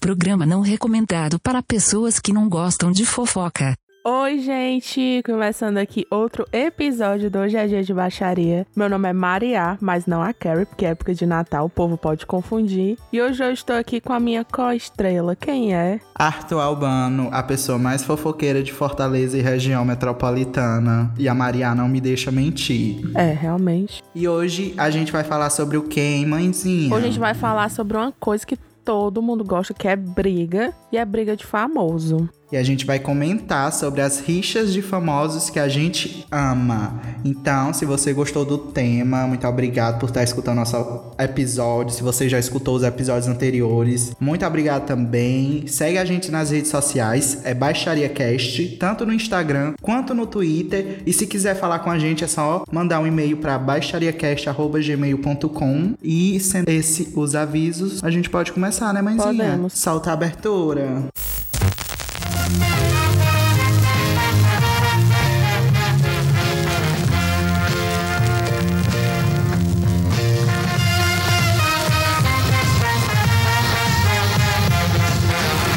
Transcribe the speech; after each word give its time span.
Programa 0.00 0.46
não 0.46 0.60
recomendado 0.60 1.38
para 1.38 1.62
pessoas 1.62 2.18
que 2.18 2.32
não 2.32 2.48
gostam 2.48 2.90
de 2.90 3.04
fofoca. 3.04 3.76
Oi, 4.04 4.40
gente! 4.40 5.22
Começando 5.24 5.78
aqui 5.78 6.04
outro 6.10 6.44
episódio 6.52 7.30
do 7.30 7.38
Hoje 7.38 7.56
é 7.56 7.68
Dia 7.68 7.84
de 7.84 7.94
Baixaria. 7.94 8.66
Meu 8.74 8.88
nome 8.88 9.08
é 9.08 9.12
Maria, 9.12 9.78
mas 9.80 10.06
não 10.06 10.20
a 10.20 10.32
Carrie, 10.32 10.66
porque 10.66 10.84
é 10.84 10.88
época 10.88 11.14
de 11.14 11.24
Natal, 11.24 11.66
o 11.66 11.70
povo 11.70 11.96
pode 11.96 12.26
confundir. 12.26 12.98
E 13.12 13.22
hoje 13.22 13.44
eu 13.44 13.52
estou 13.52 13.76
aqui 13.76 14.00
com 14.00 14.12
a 14.12 14.18
minha 14.18 14.44
co-estrela. 14.44 15.36
Quem 15.36 15.72
é? 15.72 16.00
Arthur 16.16 16.58
Albano, 16.58 17.28
a 17.30 17.44
pessoa 17.44 17.78
mais 17.78 18.02
fofoqueira 18.02 18.60
de 18.60 18.72
Fortaleza 18.72 19.38
e 19.38 19.40
região 19.40 19.84
metropolitana. 19.84 21.14
E 21.16 21.28
a 21.28 21.34
Maria 21.34 21.72
não 21.72 21.86
me 21.86 22.00
deixa 22.00 22.32
mentir. 22.32 23.08
É, 23.14 23.32
realmente. 23.32 24.02
E 24.16 24.26
hoje 24.26 24.74
a 24.76 24.90
gente 24.90 25.12
vai 25.12 25.22
falar 25.22 25.48
sobre 25.50 25.76
o 25.76 25.82
quem, 25.84 26.26
mãezinha? 26.26 26.92
Hoje 26.92 27.04
a 27.04 27.08
gente 27.08 27.20
vai 27.20 27.34
falar 27.34 27.70
sobre 27.70 27.96
uma 27.96 28.10
coisa 28.10 28.44
que 28.44 28.56
todo 28.84 29.22
mundo 29.22 29.44
gosta, 29.44 29.72
que 29.72 29.86
é 29.86 29.94
briga. 29.94 30.74
E 30.90 30.98
é 30.98 31.04
briga 31.04 31.36
de 31.36 31.46
famoso 31.46 32.28
e 32.52 32.56
a 32.56 32.62
gente 32.62 32.84
vai 32.84 32.98
comentar 32.98 33.72
sobre 33.72 34.02
as 34.02 34.20
rixas 34.20 34.74
de 34.74 34.82
famosos 34.82 35.48
que 35.48 35.58
a 35.58 35.68
gente 35.68 36.26
ama. 36.30 37.00
Então, 37.24 37.72
se 37.72 37.86
você 37.86 38.12
gostou 38.12 38.44
do 38.44 38.58
tema, 38.58 39.26
muito 39.26 39.46
obrigado 39.46 39.98
por 39.98 40.10
estar 40.10 40.22
escutando 40.22 40.56
nosso 40.56 40.76
episódio. 41.18 41.94
Se 41.94 42.02
você 42.02 42.28
já 42.28 42.38
escutou 42.38 42.76
os 42.76 42.82
episódios 42.82 43.26
anteriores, 43.26 44.12
muito 44.20 44.44
obrigado 44.44 44.84
também. 44.84 45.66
Segue 45.66 45.96
a 45.96 46.04
gente 46.04 46.30
nas 46.30 46.50
redes 46.50 46.70
sociais, 46.70 47.40
é 47.44 47.54
Baixaria 47.54 48.10
Cast, 48.10 48.76
tanto 48.76 49.06
no 49.06 49.14
Instagram 49.14 49.72
quanto 49.80 50.12
no 50.14 50.26
Twitter. 50.26 51.00
E 51.06 51.12
se 51.12 51.26
quiser 51.26 51.54
falar 51.54 51.78
com 51.78 51.90
a 51.90 51.98
gente, 51.98 52.22
é 52.22 52.26
só 52.26 52.64
mandar 52.70 53.00
um 53.00 53.06
e-mail 53.06 53.38
para 53.38 53.58
baixariacast@gmail.com. 53.58 55.94
E 56.02 56.38
sendo 56.38 56.68
esse 56.68 57.14
os 57.16 57.34
avisos, 57.34 58.04
a 58.04 58.10
gente 58.10 58.28
pode 58.28 58.52
começar, 58.52 58.92
né, 58.92 59.00
mãezinha? 59.00 59.26
Podemos. 59.26 59.72
Salta 59.72 60.10
a 60.10 60.12
abertura. 60.12 61.04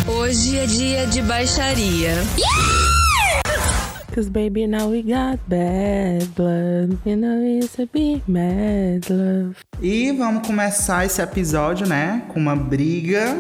Hoje 0.08 0.58
é 0.58 0.66
dia 0.66 1.08
de 1.08 1.22
baixaria. 1.22 2.24
Yeah! 2.38 2.85
Cause 4.16 4.30
baby, 4.30 4.66
now 4.66 4.88
we 4.88 5.02
got 5.02 5.40
bad 5.46 6.34
blood. 6.36 6.98
You 7.06 7.18
know 7.18 7.44
it's 7.44 7.78
a 7.78 7.86
big 7.86 8.22
mad 8.30 9.10
love. 9.10 9.58
E 9.82 10.10
vamos 10.14 10.48
começar 10.48 11.06
esse 11.06 11.22
episódio, 11.22 11.86
né? 11.86 12.24
Com 12.30 12.40
uma 12.40 12.56
briga. 12.56 13.36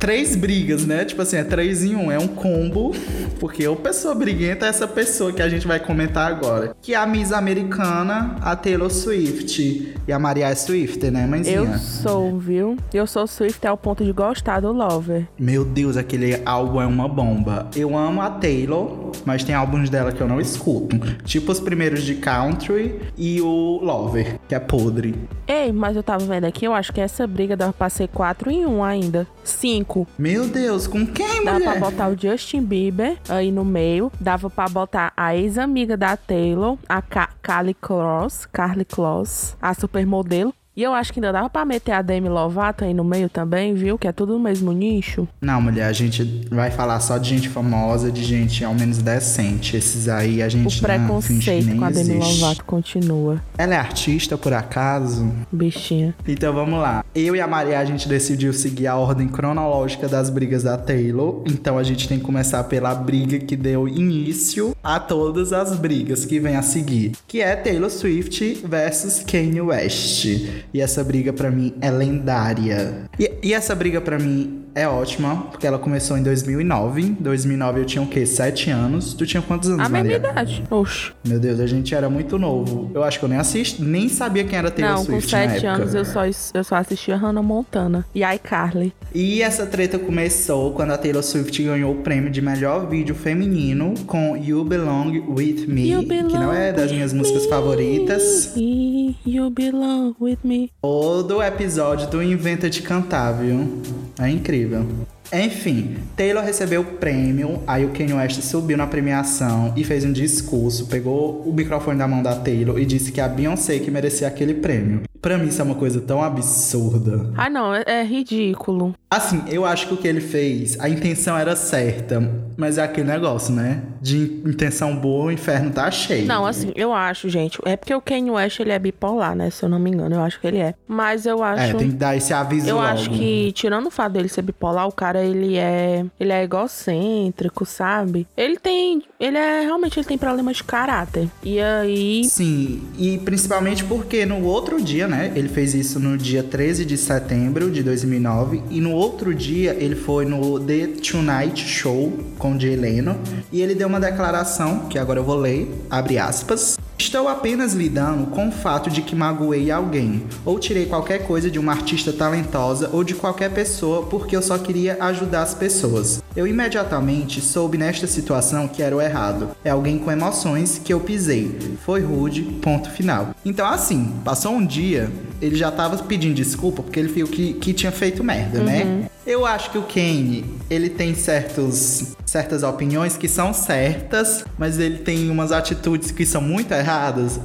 Três 0.00 0.34
brigas, 0.34 0.84
né? 0.84 1.04
Tipo 1.04 1.22
assim, 1.22 1.36
é 1.36 1.44
três 1.44 1.84
em 1.84 1.94
um. 1.94 2.10
É 2.10 2.18
um 2.18 2.26
combo. 2.26 2.92
Porque 3.38 3.68
o 3.68 3.76
pessoa 3.76 4.16
briguenta 4.16 4.66
é 4.66 4.68
essa 4.68 4.88
pessoa 4.88 5.32
que 5.32 5.40
a 5.40 5.48
gente 5.48 5.64
vai 5.64 5.78
comentar 5.78 6.26
agora. 6.28 6.74
Que 6.82 6.94
é 6.94 6.96
a 6.96 7.06
Miss 7.06 7.30
Americana, 7.30 8.34
a 8.40 8.56
Taylor 8.56 8.90
Swift. 8.90 9.94
E 10.08 10.12
a 10.12 10.18
Maria 10.18 10.48
é 10.48 10.54
Swift, 10.56 11.08
né, 11.08 11.24
mãezinha? 11.24 11.56
Eu 11.56 11.78
sou, 11.78 12.36
viu? 12.36 12.76
Eu 12.92 13.06
sou 13.06 13.28
Swift 13.28 13.64
ao 13.64 13.76
ponto 13.76 14.04
de 14.04 14.10
gostar 14.10 14.58
do 14.58 14.72
Lover. 14.72 15.28
Meu 15.38 15.64
Deus, 15.64 15.96
aquele 15.96 16.42
álbum 16.44 16.80
é 16.80 16.86
uma 16.86 17.08
bomba. 17.08 17.70
Eu 17.76 17.96
amo 17.96 18.20
a 18.20 18.30
Taylor, 18.30 19.12
mas 19.24 19.44
tem 19.44 19.54
álbuns 19.54 19.88
dela 19.88 20.15
que 20.16 20.22
eu 20.22 20.28
não 20.28 20.40
escuto. 20.40 20.98
Tipo 21.24 21.52
os 21.52 21.60
primeiros 21.60 22.02
de 22.02 22.16
country 22.16 23.00
e 23.16 23.40
o 23.40 23.78
Lover, 23.82 24.38
que 24.48 24.54
é 24.54 24.58
podre. 24.58 25.14
Ei, 25.46 25.70
mas 25.70 25.94
eu 25.96 26.02
tava 26.02 26.24
vendo 26.24 26.44
aqui, 26.44 26.64
eu 26.64 26.74
acho 26.74 26.92
que 26.92 27.00
essa 27.00 27.26
briga 27.26 27.56
dava 27.56 27.72
pra 27.72 27.88
ser 27.88 28.08
4 28.08 28.50
em 28.50 28.66
1 28.66 28.82
ainda. 28.82 29.26
5. 29.44 30.08
Meu 30.18 30.48
Deus, 30.48 30.86
com 30.86 31.06
quem, 31.06 31.44
dava 31.44 31.58
mulher? 31.58 31.66
Dava 31.66 31.78
pra 31.78 31.90
botar 31.90 32.08
o 32.08 32.16
Justin 32.18 32.62
Bieber 32.62 33.16
aí 33.28 33.52
no 33.52 33.64
meio. 33.64 34.10
Dava 34.20 34.50
pra 34.50 34.68
botar 34.68 35.12
a 35.16 35.36
ex-amiga 35.36 35.96
da 35.96 36.16
Taylor, 36.16 36.76
a 36.88 37.00
Ka 37.02 37.28
Carly 37.42 37.74
Cross, 37.74 38.46
Carly 38.46 38.84
Cross, 38.84 39.56
a 39.60 39.74
supermodelo. 39.74 40.52
E 40.76 40.82
eu 40.82 40.92
acho 40.92 41.10
que 41.10 41.18
ainda 41.18 41.32
dava 41.32 41.48
pra 41.48 41.64
meter 41.64 41.92
a 41.92 42.02
Demi 42.02 42.28
Lovato 42.28 42.84
aí 42.84 42.92
no 42.92 43.02
meio 43.02 43.30
também, 43.30 43.72
viu? 43.72 43.96
Que 43.96 44.06
é 44.06 44.12
tudo 44.12 44.34
no 44.34 44.40
mesmo 44.40 44.72
nicho. 44.72 45.26
Não, 45.40 45.62
mulher, 45.62 45.86
a 45.86 45.92
gente 45.92 46.46
vai 46.50 46.70
falar 46.70 47.00
só 47.00 47.16
de 47.16 47.30
gente 47.30 47.48
famosa, 47.48 48.12
de 48.12 48.22
gente 48.22 48.62
ao 48.62 48.74
menos 48.74 48.98
decente. 48.98 49.74
Esses 49.74 50.06
aí 50.06 50.42
a 50.42 50.50
gente 50.50 50.78
O 50.78 50.82
preconceito 50.82 51.68
não, 51.68 51.78
com 51.78 51.84
a 51.86 51.90
Demi 51.90 52.18
existe. 52.18 52.40
Lovato 52.42 52.64
continua. 52.66 53.42
Ela 53.56 53.74
é 53.74 53.78
artista, 53.78 54.36
por 54.36 54.52
acaso? 54.52 55.32
Bichinha. 55.50 56.14
Então 56.28 56.52
vamos 56.52 56.78
lá. 56.78 57.02
Eu 57.14 57.34
e 57.34 57.40
a 57.40 57.46
Maria, 57.46 57.78
a 57.78 57.84
gente 57.86 58.06
decidiu 58.06 58.52
seguir 58.52 58.86
a 58.86 58.96
ordem 58.96 59.28
cronológica 59.28 60.06
das 60.06 60.28
brigas 60.28 60.62
da 60.62 60.76
Taylor. 60.76 61.42
Então 61.46 61.78
a 61.78 61.82
gente 61.82 62.06
tem 62.06 62.18
que 62.18 62.24
começar 62.24 62.62
pela 62.64 62.94
briga 62.94 63.38
que 63.38 63.56
deu 63.56 63.88
início 63.88 64.76
a 64.84 65.00
todas 65.00 65.54
as 65.54 65.74
brigas 65.78 66.26
que 66.26 66.38
vem 66.38 66.54
a 66.54 66.60
seguir. 66.60 67.12
Que 67.26 67.40
é 67.40 67.56
Taylor 67.56 67.88
Swift 67.88 68.62
versus 68.68 69.24
Kanye 69.24 69.62
West. 69.62 70.65
E 70.72 70.80
essa 70.80 71.02
briga 71.02 71.32
para 71.32 71.50
mim 71.50 71.74
é 71.80 71.90
lendária. 71.90 73.04
E, 73.18 73.30
e 73.42 73.54
essa 73.54 73.74
briga 73.74 74.00
para 74.00 74.18
mim 74.18 74.62
é 74.74 74.86
ótima, 74.86 75.46
porque 75.50 75.66
ela 75.66 75.78
começou 75.78 76.18
em 76.18 76.22
2009. 76.22 77.00
Em 77.00 77.12
2009 77.14 77.80
eu 77.80 77.84
tinha 77.86 78.02
o 78.02 78.06
quê? 78.06 78.26
Sete 78.26 78.70
anos. 78.70 79.14
Tu 79.14 79.24
tinha 79.24 79.42
quantos 79.42 79.70
anos, 79.70 79.86
A 79.86 79.88
Maria? 79.88 80.18
mesma 80.18 80.28
idade. 80.32 80.64
Oxe. 80.70 81.12
Meu 81.26 81.40
Deus, 81.40 81.60
a 81.60 81.66
gente 81.66 81.94
era 81.94 82.10
muito 82.10 82.38
novo. 82.38 82.90
Eu 82.94 83.02
acho 83.02 83.18
que 83.18 83.24
eu 83.24 83.28
nem 83.28 83.38
assisti, 83.38 83.82
nem 83.82 84.08
sabia 84.08 84.44
quem 84.44 84.58
era 84.58 84.70
Taylor 84.70 84.96
Não, 84.96 85.04
Swift 85.04 85.22
com 85.22 85.28
sete 85.30 85.66
anos 85.66 85.94
eu 85.94 86.04
só, 86.04 86.24
eu 86.26 86.64
só 86.64 86.76
assistia 86.76 87.16
Hannah 87.16 87.42
Montana 87.42 88.04
e 88.14 88.22
iCarly. 88.22 88.92
E 89.14 89.40
essa 89.40 89.64
treta 89.64 89.98
começou 89.98 90.72
quando 90.72 90.90
a 90.90 90.98
Taylor 90.98 91.22
Swift 91.22 91.62
ganhou 91.62 91.92
o 91.92 92.02
prêmio 92.02 92.30
de 92.30 92.42
melhor 92.42 92.86
vídeo 92.86 93.14
feminino 93.14 93.94
com 94.06 94.36
You 94.36 94.62
Belong 94.62 95.24
With 95.28 95.66
Me, 95.68 95.90
You 95.90 96.02
que 96.06 96.34
não 96.34 96.52
é 96.52 96.72
das 96.72 96.92
minhas 96.92 97.14
músicas 97.14 97.46
favoritas. 97.46 98.52
You 98.56 99.50
belong 99.50 100.14
with 100.20 100.38
me. 100.44 100.55
Todo 100.80 101.42
episódio 101.42 102.08
do 102.08 102.22
Inventa 102.22 102.68
de 102.70 102.82
Cantar, 102.82 103.32
viu? 103.32 103.82
É 104.18 104.28
incrível. 104.28 104.86
Enfim, 105.32 105.96
Taylor 106.16 106.44
recebeu 106.44 106.82
o 106.82 106.84
prêmio, 106.84 107.60
aí 107.66 107.84
o 107.84 107.90
Kanye 107.90 108.12
West 108.12 108.40
subiu 108.42 108.76
na 108.76 108.86
premiação 108.86 109.72
e 109.76 109.82
fez 109.82 110.04
um 110.04 110.12
discurso, 110.12 110.86
pegou 110.86 111.42
o 111.42 111.52
microfone 111.52 111.98
da 111.98 112.06
mão 112.06 112.22
da 112.22 112.36
Taylor 112.36 112.78
e 112.78 112.86
disse 112.86 113.10
que 113.10 113.20
a 113.20 113.26
Beyoncé 113.26 113.78
que 113.80 113.90
merecia 113.90 114.28
aquele 114.28 114.54
prêmio. 114.54 115.02
Pra 115.20 115.36
mim 115.36 115.48
isso 115.48 115.60
é 115.60 115.64
uma 115.64 115.74
coisa 115.74 116.00
tão 116.00 116.22
absurda. 116.22 117.32
Ah, 117.36 117.50
não, 117.50 117.74
é, 117.74 117.82
é 117.86 118.04
ridículo. 118.04 118.94
Assim, 119.08 119.44
eu 119.46 119.64
acho 119.64 119.86
que 119.86 119.94
o 119.94 119.96
que 119.96 120.08
ele 120.08 120.20
fez, 120.20 120.78
a 120.80 120.88
intenção 120.88 121.38
era 121.38 121.54
certa, 121.54 122.20
mas 122.56 122.76
é 122.76 122.82
aquele 122.82 123.06
negócio, 123.06 123.54
né? 123.54 123.82
De 124.02 124.42
intenção 124.44 124.96
boa, 124.96 125.26
o 125.26 125.30
inferno 125.30 125.70
tá 125.70 125.88
cheio. 125.92 126.26
Não, 126.26 126.44
assim, 126.44 126.72
eu 126.74 126.92
acho, 126.92 127.28
gente, 127.28 127.56
é 127.64 127.76
porque 127.76 127.94
o 127.94 128.00
Kanye 128.00 128.32
West, 128.32 128.58
ele 128.58 128.72
é 128.72 128.78
bipolar, 128.80 129.36
né, 129.36 129.48
se 129.48 129.64
eu 129.64 129.68
não 129.68 129.78
me 129.78 129.90
engano, 129.90 130.16
eu 130.16 130.20
acho 130.22 130.40
que 130.40 130.46
ele 130.48 130.58
é. 130.58 130.74
Mas 130.88 131.24
eu 131.24 131.40
acho... 131.42 131.62
É, 131.62 131.74
tem 131.74 131.90
que 131.90 131.96
dar 131.96 132.16
esse 132.16 132.34
aviso 132.34 132.68
Eu 132.68 132.76
logo. 132.76 132.88
acho 132.88 133.10
que, 133.10 133.52
tirando 133.52 133.86
o 133.86 133.90
fato 133.92 134.12
dele 134.12 134.28
ser 134.28 134.42
bipolar, 134.42 134.88
o 134.88 134.92
cara, 134.92 135.22
ele 135.22 135.56
é... 135.56 136.04
Ele 136.18 136.32
é 136.32 136.42
egocêntrico, 136.42 137.64
sabe? 137.64 138.26
Ele 138.36 138.58
tem... 138.58 139.02
Ele 139.20 139.38
é... 139.38 139.60
Realmente, 139.60 140.00
ele 140.00 140.06
tem 140.06 140.18
problemas 140.18 140.56
de 140.56 140.64
caráter. 140.64 141.28
E 141.44 141.60
aí... 141.60 142.24
Sim, 142.24 142.82
e 142.98 143.18
principalmente 143.18 143.84
porque 143.84 144.26
no 144.26 144.44
outro 144.44 144.82
dia, 144.82 145.06
né? 145.06 145.32
Ele 145.36 145.48
fez 145.48 145.74
isso 145.74 146.00
no 146.00 146.18
dia 146.18 146.42
13 146.42 146.84
de 146.84 146.96
setembro 146.96 147.70
de 147.70 147.84
2009 147.84 148.62
e 148.70 148.80
no 148.80 148.95
outro 148.96 149.34
dia 149.34 149.76
ele 149.78 149.94
foi 149.94 150.24
no 150.24 150.58
The 150.58 150.88
Tonight 151.08 151.60
Show 151.60 152.12
com 152.38 152.58
Jay 152.58 152.76
Leno 152.76 153.18
e 153.52 153.60
ele 153.60 153.74
deu 153.74 153.88
uma 153.88 154.00
declaração 154.00 154.88
que 154.88 154.98
agora 154.98 155.20
eu 155.20 155.24
vou 155.24 155.36
ler, 155.36 155.70
abre 155.90 156.18
aspas. 156.18 156.78
Estou 156.98 157.28
apenas 157.28 157.74
lidando 157.74 158.26
com 158.28 158.48
o 158.48 158.52
fato 158.52 158.88
de 158.88 159.02
que 159.02 159.14
magoei 159.14 159.70
alguém, 159.70 160.24
ou 160.46 160.58
tirei 160.58 160.86
qualquer 160.86 161.26
coisa 161.26 161.50
de 161.50 161.58
uma 161.58 161.72
artista 161.72 162.10
talentosa 162.10 162.88
ou 162.90 163.04
de 163.04 163.14
qualquer 163.14 163.50
pessoa 163.50 164.06
porque 164.06 164.34
eu 164.34 164.40
só 164.40 164.56
queria 164.56 164.96
ajudar 165.00 165.42
as 165.42 165.52
pessoas. 165.52 166.22
Eu 166.34 166.46
imediatamente 166.46 167.40
soube 167.42 167.76
nesta 167.76 168.06
situação 168.06 168.66
que 168.66 168.82
era 168.82 168.96
o 168.96 169.00
errado. 169.00 169.50
É 169.62 169.70
alguém 169.70 169.98
com 169.98 170.10
emoções 170.10 170.80
que 170.82 170.92
eu 170.92 171.00
pisei. 171.00 171.76
Foi 171.84 172.00
rude, 172.00 172.42
ponto 172.62 172.90
final. 172.90 173.34
Então, 173.44 173.66
assim, 173.66 174.14
passou 174.24 174.52
um 174.52 174.64
dia, 174.64 175.10
ele 175.40 175.56
já 175.56 175.70
tava 175.70 175.98
pedindo 175.98 176.34
desculpa 176.34 176.82
porque 176.82 176.98
ele 176.98 177.08
viu 177.08 177.28
que, 177.28 177.54
que 177.54 177.74
tinha 177.74 177.92
feito 177.92 178.24
merda, 178.24 178.60
né? 178.60 179.08
Eu 179.26 179.44
acho 179.44 179.72
que 179.72 179.78
o 179.78 179.82
Kane, 179.82 180.44
ele 180.70 180.88
tem 180.88 181.12
certos, 181.12 182.14
certas 182.24 182.62
opiniões 182.62 183.16
que 183.16 183.26
são 183.26 183.52
certas, 183.52 184.44
mas 184.56 184.78
ele 184.78 184.98
tem 184.98 185.28
umas 185.28 185.50
atitudes 185.50 186.12
que 186.12 186.24
são 186.24 186.40
muito 186.40 186.72
erradas. 186.72 186.85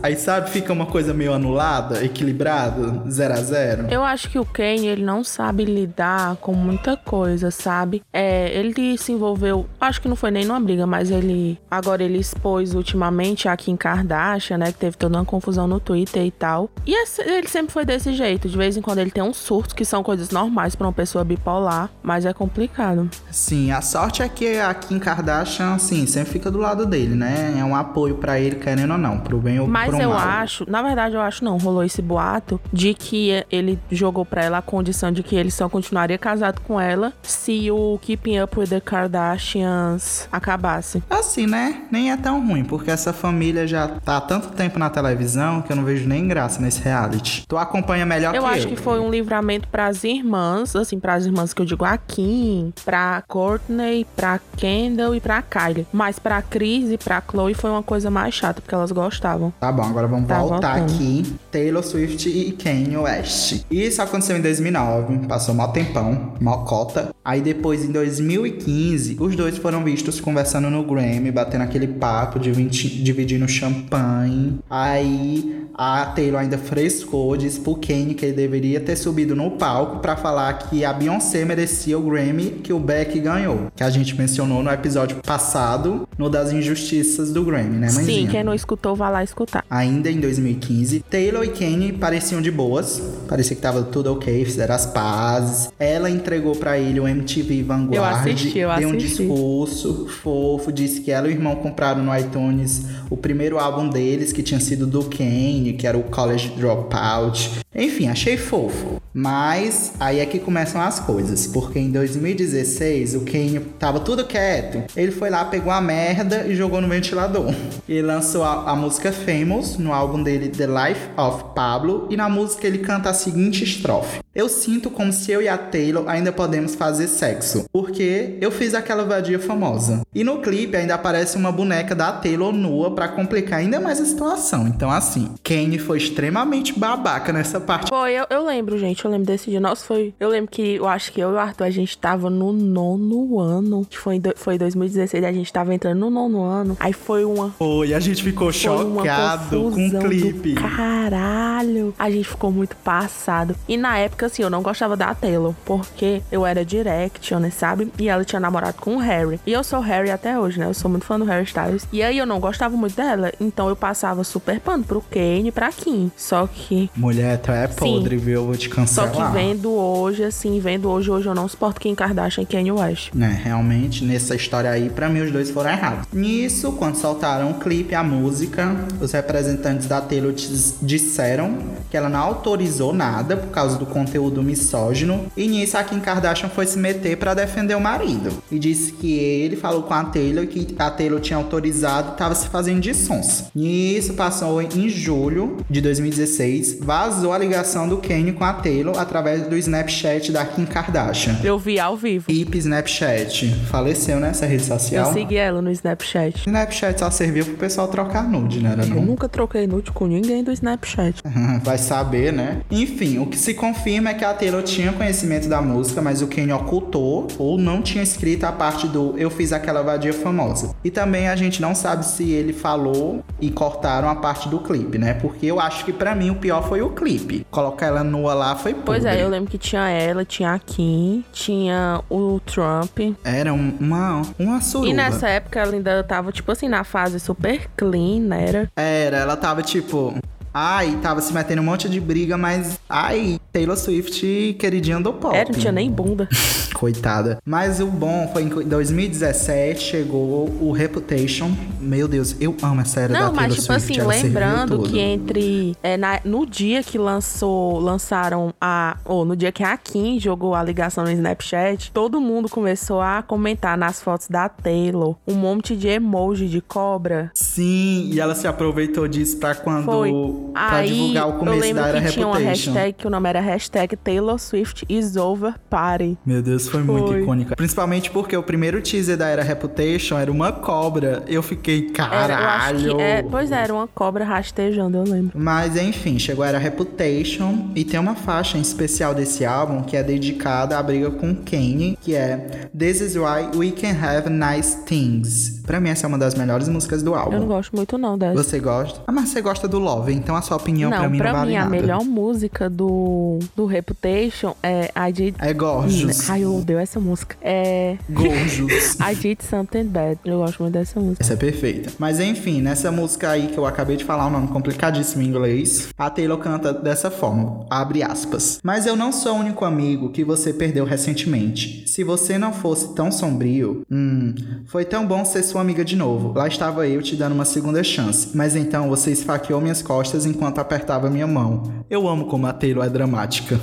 Aí, 0.04 0.16
sabe, 0.16 0.50
fica 0.50 0.72
uma 0.72 0.86
coisa 0.86 1.14
meio 1.14 1.34
anulada, 1.34 2.04
equilibrada, 2.04 3.10
zero 3.10 3.34
a 3.34 3.42
zero. 3.42 3.88
Eu 3.90 4.04
acho 4.04 4.30
que 4.30 4.38
o 4.40 4.46
Kanye, 4.46 4.88
ele 4.88 5.04
não 5.04 5.24
sabe 5.24 5.66
lidar 5.66 6.36
com 6.38 6.54
muita 6.54 6.96
coisa, 6.98 7.52
sabe? 7.52 8.02
É, 8.14 8.50
ele 8.58 8.98
se 8.98 9.12
envolveu, 9.12 9.66
acho 9.80 10.02
que 10.02 10.08
não 10.08 10.16
foi 10.16 10.32
nem 10.32 10.46
numa 10.46 10.60
briga, 10.60 10.86
mas 10.86 11.10
ele 11.10 11.60
agora 11.70 12.04
ele 12.04 12.18
expôs 12.18 12.74
ultimamente 12.74 13.48
a 13.48 13.56
Kim 13.58 13.76
Kardashian, 13.76 14.58
né, 14.58 14.72
que 14.72 14.78
teve 14.78 14.98
toda 14.98 15.18
uma 15.18 15.26
confusão 15.26 15.68
no 15.68 15.80
Twitter 15.80 16.26
e 16.26 16.32
tal. 16.32 16.70
E 16.86 16.94
ele 17.20 17.48
sempre 17.48 17.72
foi 17.72 17.86
desse 17.86 18.14
jeito, 18.14 18.48
de 18.48 18.58
vez 18.58 18.78
em 18.78 18.82
quando 18.82 19.00
ele 19.00 19.12
tem 19.12 19.24
uns 19.24 19.38
surtos 19.38 19.74
que 19.74 19.86
são 19.86 20.04
coisas 20.04 20.30
normais 20.30 20.76
para 20.76 20.88
uma 20.88 20.94
pessoa 20.94 21.24
bipolar, 21.24 21.90
mas 22.04 22.26
é 22.26 22.34
complicado. 22.34 23.10
Sim, 23.32 23.72
a 23.72 23.82
sorte 23.82 24.22
é 24.22 24.30
que 24.30 24.60
a 24.60 24.74
Kim 24.74 25.00
Kardashian, 25.00 25.76
assim, 25.76 26.06
sempre 26.06 26.32
fica 26.32 26.52
do 26.52 26.60
lado 26.60 26.86
dele, 26.86 27.16
né? 27.16 27.56
É 27.58 27.64
um 27.64 27.76
apoio 27.76 28.16
para 28.16 28.40
ele, 28.40 28.56
querendo 28.56 28.92
ou 28.92 28.98
não, 28.98 29.20
pro 29.31 29.39
bem 29.39 29.60
ou 29.60 29.68
mas 29.68 29.89
pro 29.89 29.98
mal. 29.98 30.10
Mas 30.10 30.24
eu 30.24 30.30
acho, 30.30 30.69
na 30.69 30.81
verdade 30.81 31.16
eu 31.16 31.22
acho 31.22 31.44
não, 31.44 31.57
rolou 31.57 31.83
esse 31.83 32.01
boato 32.01 32.60
de 32.72 32.94
que 32.94 33.44
ele 33.50 33.80
jogou 33.89 34.25
para 34.25 34.44
ela 34.44 34.57
a 34.57 34.62
condição 34.62 35.12
de 35.12 35.24
que 35.24 35.36
ele 35.36 35.50
só 35.50 35.69
continuaria 35.69 36.18
casado 36.18 36.60
com 36.62 36.80
ela 36.80 37.13
se 37.24 37.72
o 37.72 37.98
Keeping 38.01 38.42
Up 38.42 38.60
with 38.60 38.68
the 38.68 38.80
Kardashians 38.81 40.28
acabasse. 40.31 41.01
Assim, 41.10 41.48
né? 41.48 41.83
Nem 41.89 42.12
é 42.12 42.18
tão 42.18 42.45
ruim, 42.45 42.66
porque 42.66 42.92
essa 42.92 43.13
família 43.13 43.66
já 43.66 43.88
tá 43.88 44.18
há 44.18 44.22
tanto 44.22 44.50
tempo 44.50 44.78
na 44.78 44.89
televisão 44.89 45.62
que 45.62 45.72
eu 45.72 45.75
não 45.75 45.83
vejo 45.86 46.07
nem 46.07 46.28
graça 46.28 46.62
nesse 46.62 46.81
reality. 46.81 47.45
Tu 47.48 47.57
acompanha 47.57 48.06
melhor 48.06 48.36
eu 48.36 48.42
que 48.42 48.48
eu. 48.48 48.51
Eu 48.51 48.56
acho 48.56 48.68
que 48.68 48.75
foi 48.75 49.00
um 49.00 49.10
livramento 49.10 49.68
para 49.69 49.88
as 49.88 50.04
irmãs, 50.04 50.75
assim, 50.75 51.00
para 51.00 51.13
as 51.13 51.25
irmãs 51.25 51.54
que 51.54 51.62
eu 51.62 51.66
digo 51.66 51.86
a 51.86 51.98
Kim, 51.98 52.74
pra 52.83 53.24
Courtney, 53.28 54.06
pra 54.16 54.39
Kendall 54.57 55.16
e 55.16 55.22
pra 55.22 55.42
Kylie. 55.42 55.88
Mas 55.92 56.19
pra 56.19 56.42
Cris 56.42 56.92
e 56.92 56.98
pra 56.98 57.22
Chloe 57.22 57.54
foi 57.54 57.69
uma 57.69 57.83
coisa 57.83 58.10
mais 58.12 58.33
chata, 58.33 58.62
porque 58.62 58.75
elas 58.75 58.92
gostavam. 59.21 59.53
Tá 59.59 59.71
bom, 59.71 59.83
agora 59.83 60.07
vamos 60.07 60.27
tá 60.27 60.39
voltar 60.39 60.79
voltando. 60.79 60.95
aqui. 60.95 61.35
Taylor 61.51 61.83
Swift 61.83 62.27
e 62.27 62.51
Kanye 62.53 62.97
West. 62.97 63.65
Isso 63.69 64.01
aconteceu 64.01 64.38
em 64.38 64.41
2009, 64.41 65.27
passou 65.27 65.53
mal 65.53 65.71
tempão, 65.71 66.33
mal 66.39 66.65
cota. 66.65 67.13
Aí 67.23 67.41
depois, 67.41 67.85
em 67.85 67.91
2015, 67.91 69.18
os 69.19 69.35
dois 69.35 69.57
foram 69.57 69.83
vistos 69.83 70.19
conversando 70.19 70.69
no 70.69 70.83
Grammy, 70.83 71.31
batendo 71.31 71.63
aquele 71.63 71.88
papo, 71.88 72.39
dividindo 72.39 73.47
champanhe. 73.47 74.59
Aí 74.69 75.68
a 75.75 76.06
Taylor 76.07 76.41
ainda 76.41 76.57
frescou, 76.57 77.35
disse 77.38 77.59
pro 77.59 77.75
Kanye 77.75 78.13
que 78.15 78.25
ele 78.25 78.33
deveria 78.33 78.79
ter 78.79 78.95
subido 78.95 79.35
no 79.35 79.51
palco 79.51 80.00
para 80.00 80.15
falar 80.15 80.53
que 80.53 80.83
a 80.83 80.91
Beyoncé 80.91 81.45
merecia 81.45 81.97
o 81.97 82.01
Grammy 82.01 82.62
que 82.63 82.73
o 82.73 82.79
Beck 82.79 83.19
ganhou. 83.19 83.68
Que 83.75 83.83
a 83.83 83.89
gente 83.89 84.18
mencionou 84.18 84.63
no 84.63 84.71
episódio 84.71 85.18
passado, 85.18 86.07
no 86.18 86.29
das 86.29 86.51
injustiças 86.51 87.31
do 87.31 87.44
Grammy, 87.44 87.77
né, 87.77 87.91
mãezinha? 87.91 88.21
Sim, 88.21 88.27
quem 88.27 88.44
não 88.44 88.53
escutou, 88.53 88.95
vá 88.95 89.09
lá 89.12 89.24
escutar. 89.24 89.66
Ainda 89.69 90.10
em 90.10 90.19
2015, 90.19 91.02
Taylor 91.10 91.44
e 91.44 91.50
Kanye 91.50 91.94
pareciam 91.94 92.42
de 92.42 92.50
boas, 92.50 93.02
parecia 93.28 93.56
que 93.56 93.62
tava 93.62 93.84
tudo 93.84 94.12
ok, 94.13 94.46
fizeram 94.46 94.75
as 94.75 94.86
pazes. 94.86 95.72
Ela 95.80 96.10
entregou 96.10 96.56
para 96.56 96.78
ele 96.78 97.00
o 97.00 97.08
MTV 97.08 97.63
Vanguard, 97.63 97.94
eu 97.94 98.04
assisti, 98.04 98.58
eu 98.58 98.75
deu 98.75 98.90
um 98.90 98.98
discurso 98.98 100.08
fofo, 100.22 100.72
disse 100.72 101.02
que 101.02 101.12
ela 101.12 101.28
e 101.28 101.31
o 101.31 101.34
irmão 101.34 101.56
compraram 101.56 102.04
no 102.04 102.18
iTunes 102.18 102.86
o 103.10 103.18
primeiro 103.18 103.60
álbum 103.60 103.90
deles, 103.90 104.31
que 104.31 104.42
tinha 104.42 104.60
sido 104.60 104.88
do 104.88 105.04
Kanye, 105.04 105.74
que 105.74 105.86
era 105.86 105.98
o 105.98 106.04
College 106.04 106.50
Dropout. 106.57 107.62
Enfim, 107.74 108.07
achei 108.07 108.38
fofo. 108.38 109.02
Mas 109.14 109.94
aí 110.00 110.19
é 110.19 110.25
que 110.25 110.40
começam 110.40 110.81
as 110.81 111.00
coisas, 111.00 111.48
porque 111.48 111.80
em 111.80 111.92
2016 111.92 113.16
o 113.16 113.22
Kanye 113.22 113.60
tava 113.80 114.00
tudo 114.00 114.25
quieto. 114.25 114.84
Ele 114.96 115.12
foi 115.12 115.30
lá, 115.30 115.46
pegou 115.46 115.72
a 115.72 115.81
merda 115.81 116.46
e 116.48 116.56
jogou 116.56 116.81
no 116.81 116.88
ventilador. 116.88 117.54
Ele 117.88 118.02
lançou 118.02 118.44
a, 118.44 118.72
a 118.72 118.75
música 118.75 119.00
Famous 119.09 119.77
no 119.77 119.94
álbum 119.94 120.21
dele 120.21 120.50
The 120.50 120.68
Life 120.68 121.09
of 121.15 121.45
Pablo 121.56 122.07
e 122.09 122.18
na 122.18 122.27
música 122.27 122.68
ele 122.68 122.80
canta 122.80 123.09
a 123.09 123.13
seguinte 123.13 123.63
estrofe: 123.63 124.19
Eu 124.36 124.50
sinto 124.50 124.89
como 124.89 125.13
se 125.13 125.31
eu 125.31 125.42
e 125.42 125.48
a 125.48 125.57
Taylor 125.57 126.03
ainda 126.09 126.33
podemos 126.33 126.75
fazer 126.75 127.07
sexo, 127.07 127.63
porque 127.71 128.38
eu 128.42 128.51
fiz 128.51 128.74
aquela 128.74 129.06
vadia 129.06 129.39
famosa. 129.39 130.01
E 130.13 130.25
no 130.25 130.42
clipe 130.42 130.75
ainda 130.75 130.95
aparece 130.95 131.38
uma 131.38 131.53
boneca 131.53 131.95
da 131.95 132.12
Taylor 132.12 132.51
nua 132.51 132.92
para 132.92 133.07
complicar 133.07 133.59
ainda 133.59 133.80
mais 133.80 134.01
a 134.01 134.06
situação. 134.06 134.68
Então 134.68 134.92
assim, 134.92 135.30
Kanye 135.42 135.80
foi 135.80 135.97
extremamente 135.97 136.77
babaca 136.77 137.31
nessa 137.31 137.62
parte. 137.62 137.88
Foi, 137.88 138.12
eu, 138.12 138.25
eu 138.30 138.45
lembro, 138.45 138.77
gente, 138.77 139.06
eu 139.06 139.12
lembro 139.12 139.27
desse 139.27 139.50
dia. 139.50 139.62
Nossa, 139.62 139.86
foi. 139.86 140.13
Eu 140.19 140.27
lembro 140.27 140.51
que 140.51 140.75
eu 140.75 140.88
acho 140.88 141.13
que 141.13 141.21
eu 141.21 141.31
e 141.31 141.33
o 141.36 141.38
Arthur, 141.39 141.63
a 141.63 141.69
gente 141.69 141.97
tava 141.97 142.30
no 142.30 142.51
nono 142.51 143.39
ano. 143.39 143.86
Que 143.89 143.97
foi, 143.97 144.21
foi 144.36 144.57
2016, 144.57 145.24
a 145.24 145.31
gente 145.31 145.54
tava 145.54 145.74
entrando 145.74 146.00
no 146.00 146.09
nono 146.09 146.44
ano. 146.44 146.75
Aí 146.80 146.92
foi 146.92 147.24
uma. 147.24 147.51
Foi, 147.51 147.94
a 147.94 148.00
gente 148.00 148.21
ficou 148.21 148.51
chocado 148.51 148.81
com 148.86 149.68
o 149.68 150.00
clipe. 150.01 150.54
caralho. 150.56 151.94
A 151.98 152.10
gente 152.10 152.28
ficou 152.28 152.51
muito 152.51 152.75
passado. 152.78 153.56
E 153.68 153.78
na 153.78 153.98
época, 153.98 154.25
assim, 154.25 154.44
eu 154.44 154.50
não 154.50 154.62
gostava 154.62 154.95
da 154.98 155.13
Taylor, 155.13 155.54
porque 155.66 156.22
eu 156.31 156.45
era 156.45 156.66
direct, 156.66 157.33
né, 157.36 157.50
sabe? 157.50 157.92
E 157.98 158.10
ela 158.10 158.24
tinha 158.24 158.39
namorado 158.39 158.78
com 158.80 158.95
o 158.95 159.00
Harry. 159.00 159.39
E 159.45 159.51
eu 159.51 159.63
sou 159.63 159.80
Harry 159.80 160.10
até 160.10 160.39
hoje, 160.39 160.60
né? 160.60 160.66
Eu 160.66 160.74
sou 160.74 160.89
muito 160.89 161.06
fã 161.06 161.18
do 161.18 161.25
Harry 161.25 161.44
Styles. 161.45 161.88
E 161.92 162.01
aí 162.01 162.18
eu 162.18 162.25
não 162.25 162.39
gostava 162.39 162.75
muito 162.75 162.95
dela. 162.95 163.31
Então 163.39 163.69
eu 163.69 163.75
passava 163.75 164.24
super 164.24 164.60
pano 164.60 164.83
pro 164.83 165.01
Kane 165.01 165.48
e 165.48 165.51
pra 165.51 165.72
Kim. 165.72 166.12
Só 166.16 166.48
que. 166.48 166.89
Mulher, 166.95 167.38
tu 167.39 167.51
é 167.51 167.68
podre, 167.68 168.18
Sim. 168.18 168.25
viu? 168.25 168.42
Eu 168.42 168.45
vou 168.45 168.56
te 168.57 168.69
cancelar. 168.69 169.13
Só 169.13 169.25
que 169.28 169.31
vendo 169.33 169.72
hoje, 169.72 170.24
assim, 170.24 170.60
vendo 170.60 170.89
hoje, 170.89 171.12
hoje 171.12 171.28
eu 171.28 171.36
não 171.36 171.48
suporto 171.48 171.80
Kim 171.80 171.94
Kardashian 171.95 172.44
e 172.44 172.45
Kanye 172.45 172.72
West. 172.72 173.12
Né, 173.13 173.39
realmente, 173.44 174.04
nessa 174.04 174.36
história 174.36 174.69
aí, 174.69 174.89
pra 174.89 175.10
mim 175.10 175.22
os 175.22 175.31
dois 175.31 175.50
foram 175.50 175.69
errados. 175.69 176.07
Nisso, 176.12 176.72
quando 176.74 176.95
soltaram 176.95 177.51
o 177.51 177.54
clipe, 177.56 177.94
a 177.94 178.04
música, 178.04 178.70
os 179.00 179.12
representantes 179.12 179.88
da 179.88 180.01
Taylor 180.01 180.33
disseram 180.81 181.57
que 181.89 181.97
ela 181.97 182.09
não 182.09 182.19
autorizou 182.19 182.94
nada 182.94 183.38
por 183.38 183.50
causa 183.50 183.77
do 183.77 183.85
conteúdo 183.85 184.41
misógino. 184.41 185.25
E 185.35 185.47
nisso, 185.47 185.77
a 185.77 185.83
Kim 185.83 186.00
Kardashian 186.00 186.50
foi 186.50 186.65
se 186.65 186.77
meter 186.77 187.18
para 187.18 187.33
defender 187.33 187.75
o 187.75 187.81
marido. 187.81 188.31
E 188.51 188.57
disse 188.57 188.94
que 188.94 189.18
ele 189.18 189.56
falou 189.56 189.83
com 189.83 189.94
a 189.94 190.03
Taylor 190.06 190.45
que 190.47 190.75
a 190.77 190.89
Taylor 190.89 191.19
tinha 191.19 191.38
autorizado 191.38 192.13
e 192.13 192.18
tava 192.18 192.35
se 192.35 192.47
fazendo 192.47 192.81
de 192.81 192.94
sons. 192.94 193.45
Nisso, 193.53 194.13
passou 194.13 194.62
em 194.62 194.89
julho 194.89 195.57
de 195.69 195.81
2016, 195.81 196.79
vazou 196.81 197.33
a 197.33 197.38
ligação 197.38 197.88
do 197.88 197.97
Kanye 197.97 198.33
com 198.33 198.44
a 198.44 198.53
Taylor 198.53 198.97
através 198.97 199.47
do 199.47 199.57
Snapchat 199.57 200.31
da 200.31 200.45
Kim 200.45 200.65
Kardashian. 200.65 201.39
Eu 201.44 201.57
vi 201.57 201.79
ao 201.79 201.97
vivo. 201.97 202.31
IP 202.31 202.57
Snapchat. 202.57 203.53
Faleceu 203.69 204.19
nessa 204.19 204.45
rede 204.45 204.63
social. 204.63 205.07
Eu 205.07 205.13
segui 205.13 205.35
ela 205.35 205.62
no 205.62 205.71
Snapchat. 205.71 206.41
Snapchat 206.45 207.00
só 207.00 207.09
serviu 207.09 207.45
pro 207.45 207.56
pessoal 207.56 207.88
trocar 207.88 208.23
nude, 208.23 208.61
né? 208.62 208.75
Eu 208.90 209.02
nunca 209.02 209.28
troquei 209.28 209.68
nude 209.68 209.92
com 209.92 210.08
ninguém 210.08 210.44
do 210.44 210.52
Snapchat. 210.52 211.22
Vai 211.63 211.78
saber, 211.78 212.31
né? 212.34 212.62
Enfim, 212.69 213.19
o 213.19 213.25
que 213.25 213.38
se 213.38 213.54
confirma 213.54 214.10
é 214.10 214.13
que 214.13 214.25
a 214.25 214.34
Taylor 214.34 214.63
tinha 214.63 214.92
conhecimento 214.94 215.48
da 215.48 215.62
música, 215.62 216.02
mas 216.02 216.22
o 216.22 216.28
Kanye 216.28 216.54
ocultou 216.54 217.28
ou 217.38 217.58
não 217.58 217.81
tinha 217.81 218.04
escrito 218.04 218.44
a 218.46 218.52
parte 218.52 218.88
do 218.88 219.16
Eu 219.18 219.30
Fiz 219.30 219.52
Aquela 219.54 219.81
Vadia 219.81 220.13
Famosa. 220.13 220.74
E 220.84 220.92
também 220.92 221.28
a 221.28 221.36
gente 221.36 221.62
não 221.62 221.74
sabe 221.74 222.06
se 222.06 222.31
ele 222.31 222.54
falou 222.54 223.24
e 223.40 223.50
cortaram 223.50 224.10
a 224.10 224.16
parte 224.16 224.50
do 224.50 224.60
clipe, 224.60 224.98
né? 224.98 225.14
Porque 225.14 225.46
eu 225.46 225.60
acho 225.60 225.86
que 225.86 225.94
para 225.94 226.16
mim 226.16 226.30
o 226.30 226.36
pior 226.36 226.68
foi 226.68 226.81
o 226.81 226.90
clipe. 226.90 227.46
Colocar 227.50 227.88
ela 227.88 228.04
nua 228.04 228.34
lá 228.34 228.56
foi 228.56 228.74
podre. 228.74 228.86
Pois 228.86 229.06
é, 229.06 229.24
eu 229.24 229.30
lembro 229.30 229.50
que 229.50 229.57
tinha 229.57 229.90
ela, 229.90 230.24
tinha 230.25 230.54
a 230.54 230.59
Kim, 230.59 231.24
tinha 231.31 232.02
o 232.09 232.40
Trump. 232.45 233.00
Era 233.24 233.54
uma, 233.54 234.21
uma 234.38 234.62
suruba. 234.62 234.90
E 234.90 234.94
nessa 234.94 235.28
época 235.28 235.59
ela 235.59 235.74
ainda 235.74 236.04
tava, 236.04 236.31
tipo 236.31 236.52
assim, 236.52 236.68
na 236.68 236.83
fase 236.83 237.19
super 237.19 237.69
clean, 237.76 238.19
né? 238.21 238.51
Era. 238.52 238.72
Era, 238.76 239.18
ela 239.18 239.38
tava 239.38 239.62
tipo. 239.62 240.14
Ai, 240.54 240.98
tava 241.02 241.22
se 241.22 241.34
metendo 241.34 241.62
um 241.62 241.66
monte 241.66 241.88
de 241.88 242.00
briga, 242.00 242.38
mas. 242.38 242.80
Ai, 242.90 243.40
Taylor 243.54 243.78
Swift, 243.78 244.56
queridinha 244.60 245.00
do 245.00 245.14
pop. 245.14 245.36
É, 245.36 245.46
não 245.46 245.52
tinha 245.52 245.72
nem 245.72 245.90
bunda. 245.90 246.28
Coitada. 246.74 247.40
Mas 247.46 247.80
o 247.80 247.88
bom 247.88 248.30
foi 248.34 248.44
em 248.44 248.50
2017 248.50 249.81
chegou 249.81 250.50
o 250.60 250.72
Reputation. 250.72 251.52
Meu 251.80 252.08
Deus, 252.08 252.36
eu 252.40 252.56
amo 252.62 252.81
essa 252.81 253.02
era 253.02 253.14
não, 253.14 253.31
da 253.31 253.40
Taylor 253.40 253.56
Swift. 253.56 253.68
Não, 253.70 253.76
mas 253.76 253.86
tipo 253.86 254.10
assim, 254.10 254.24
lembrando 254.24 254.84
que 254.84 255.00
entre. 255.00 255.76
É, 255.81 255.96
na, 255.96 256.20
no 256.26 256.46
dia 256.46 256.84
que 256.84 256.98
lançou, 256.98 257.80
lançaram 257.80 258.54
a. 258.60 258.98
Ou 259.06 259.24
no 259.24 259.36
dia 259.36 259.52
que 259.52 259.64
a 259.64 259.78
Kim 259.78 260.20
jogou 260.20 260.54
a 260.54 260.64
ligação 260.64 261.04
no 261.04 261.12
Snapchat, 261.12 261.92
todo 261.92 262.20
mundo 262.20 262.50
começou 262.50 263.00
a 263.00 263.22
comentar 263.22 263.78
nas 263.78 264.02
fotos 264.02 264.28
da 264.28 264.50
Taylor 264.50 265.16
um 265.28 265.36
monte 265.36 265.76
de 265.76 265.88
emoji 265.88 266.48
de 266.48 266.62
cobra. 266.62 267.31
Sim, 267.34 268.10
e 268.12 268.20
ela 268.20 268.36
se 268.36 268.48
aproveitou 268.48 269.08
disso 269.08 269.38
pra 269.38 269.56
quando. 269.56 269.86
Foi 269.86 270.12
pra 270.54 270.78
Aí, 270.78 270.90
divulgar 270.90 271.30
o 271.30 271.33
começo 271.33 271.74
da 271.74 271.88
era 271.88 272.02
que 272.02 272.12
tinha 272.12 272.28
uma 272.28 272.38
hashtag 272.38 272.94
que 272.94 273.07
o 273.07 273.10
nome 273.10 273.30
era 273.30 273.40
hashtag 273.40 273.95
Taylor 273.95 274.40
Swift 274.40 274.86
is 274.90 275.16
over 275.16 275.54
party. 275.69 276.18
Meu 276.26 276.42
Deus, 276.42 276.68
foi, 276.68 276.83
foi, 276.83 277.02
muito 277.02 277.18
icônica. 277.18 277.56
Principalmente 277.56 278.12
porque 278.12 278.36
o 278.36 278.44
primeiro 278.44 278.81
teaser 278.81 279.18
da 279.18 279.28
era 279.28 279.44
Reputation 279.44 280.18
era 280.18 280.31
uma 280.31 280.52
cobra. 280.52 281.24
Eu 281.28 281.42
fiquei, 281.42 281.90
caralho. 281.90 283.00
Era, 283.00 283.02
é, 283.02 283.24
pois 283.24 283.52
é, 283.52 283.64
era 283.64 283.74
uma 283.74 283.88
cobra 283.88 284.24
rastejando, 284.24 284.98
eu 284.98 285.04
lembro. 285.04 285.31
Mas 285.36 285.76
enfim, 285.76 286.19
chegou 286.19 286.44
a 286.44 286.48
era 286.48 286.57
Reputation 286.57 287.71
e 287.76 287.83
tem 287.83 288.00
uma 288.00 288.16
faixa 288.16 288.57
em 288.57 288.62
especial 288.62 289.14
desse 289.14 289.45
álbum 289.45 289.81
que 289.83 289.95
é 289.95 290.04
dedicada 290.04 290.78
à 290.78 290.83
briga 290.83 291.12
com 291.12 291.36
Kanye, 291.36 291.98
que 292.02 292.16
é 292.16 292.69
This 292.78 293.02
is 293.02 293.16
why 293.16 293.50
we 293.56 293.71
can 293.71 293.95
have 294.02 294.30
nice 294.30 294.78
things. 294.86 295.62
Pra 295.66 295.80
mim 295.80 295.90
essa 295.90 296.06
é 296.06 296.07
uma 296.07 296.18
das 296.18 296.36
melhores 296.36 296.68
músicas 296.68 297.02
do 297.04 297.16
álbum. 297.16 297.33
Eu 297.33 297.40
não 297.42 297.48
gosto 297.48 297.76
muito 297.76 297.98
não 297.98 298.18
dessa. 298.18 298.44
Você 298.44 298.60
gosta? 298.60 299.02
Ah, 299.07 299.12
mas 299.12 299.30
você 299.30 299.42
gosta 299.42 299.68
do 299.68 299.80
Love, 299.80 300.14
então 300.14 300.31
então 300.31 300.38
a 300.38 300.42
sua 300.42 300.57
opinião 300.57 300.90
não, 300.90 300.97
pra 300.97 301.09
mim 301.09 301.18
pra 301.18 301.31
não 301.31 301.40
vale 301.40 301.52
mim, 301.52 301.57
nada. 301.57 301.68
a 301.68 301.69
melhor 301.69 302.04
música 302.06 302.69
do, 302.69 303.40
do 303.56 303.66
Reputation 303.66 304.56
é 304.64 304.90
I 304.95 305.11
Did... 305.11 305.35
É 305.40 305.54
Gorgeous. 305.54 306.30
Ai, 306.30 306.44
eu 306.44 306.56
odeio 306.56 306.80
essa 306.80 307.00
música. 307.00 307.35
É... 307.42 307.97
Gorgeous. 308.09 308.95
I 308.95 309.16
Did 309.16 309.42
Something 309.42 309.85
Bad. 309.85 310.19
Eu 310.23 310.40
gosto 310.40 310.64
muito 310.64 310.73
dessa 310.73 311.00
música. 311.00 311.21
Essa 311.21 311.33
é 311.33 311.35
perfeita. 311.35 311.92
Mas 312.00 312.19
enfim, 312.19 312.61
nessa 312.61 312.92
música 312.92 313.31
aí 313.31 313.47
que 313.47 313.57
eu 313.57 313.66
acabei 313.66 313.97
de 313.97 314.06
falar, 314.06 314.28
um 314.28 314.30
nome 314.30 314.47
complicadíssimo 314.47 315.21
em 315.21 315.28
inglês, 315.28 315.90
a 315.97 316.09
Taylor 316.09 316.38
canta 316.38 316.71
dessa 316.73 317.11
forma, 317.11 317.66
abre 317.69 318.02
aspas. 318.02 318.59
Mas 318.64 318.85
eu 318.85 318.95
não 318.95 319.11
sou 319.11 319.33
o 319.33 319.40
único 319.40 319.66
amigo 319.66 320.11
que 320.11 320.23
você 320.23 320.54
perdeu 320.54 320.85
recentemente. 320.85 321.83
Se 321.88 322.04
você 322.06 322.38
não 322.38 322.54
fosse 322.54 322.95
tão 322.95 323.11
sombrio, 323.11 323.81
hum, 323.92 324.33
foi 324.66 324.85
tão 324.85 325.06
bom 325.06 325.26
ser 325.26 325.44
sua 325.44 325.59
amiga 325.59 325.83
de 325.83 325.97
novo. 325.97 326.31
Lá 326.33 326.47
estava 326.47 326.88
eu 326.88 327.02
te 327.02 327.18
dando 327.18 327.33
uma 327.33 327.45
segunda 327.45 327.83
chance. 327.83 328.30
Mas 328.33 328.56
então 328.56 328.88
você 328.88 329.11
esfaqueou 329.11 329.59
minhas 329.59 329.81
costas 329.81 330.20
enquanto 330.25 330.59
apertava 330.59 331.09
minha 331.09 331.28
mão. 331.28 331.63
Eu 331.90 332.07
amo 332.07 332.25
como 332.25 332.47
a 332.47 332.54
Taylor 332.54 332.85
é 332.85 332.90
dramática. 332.90 333.59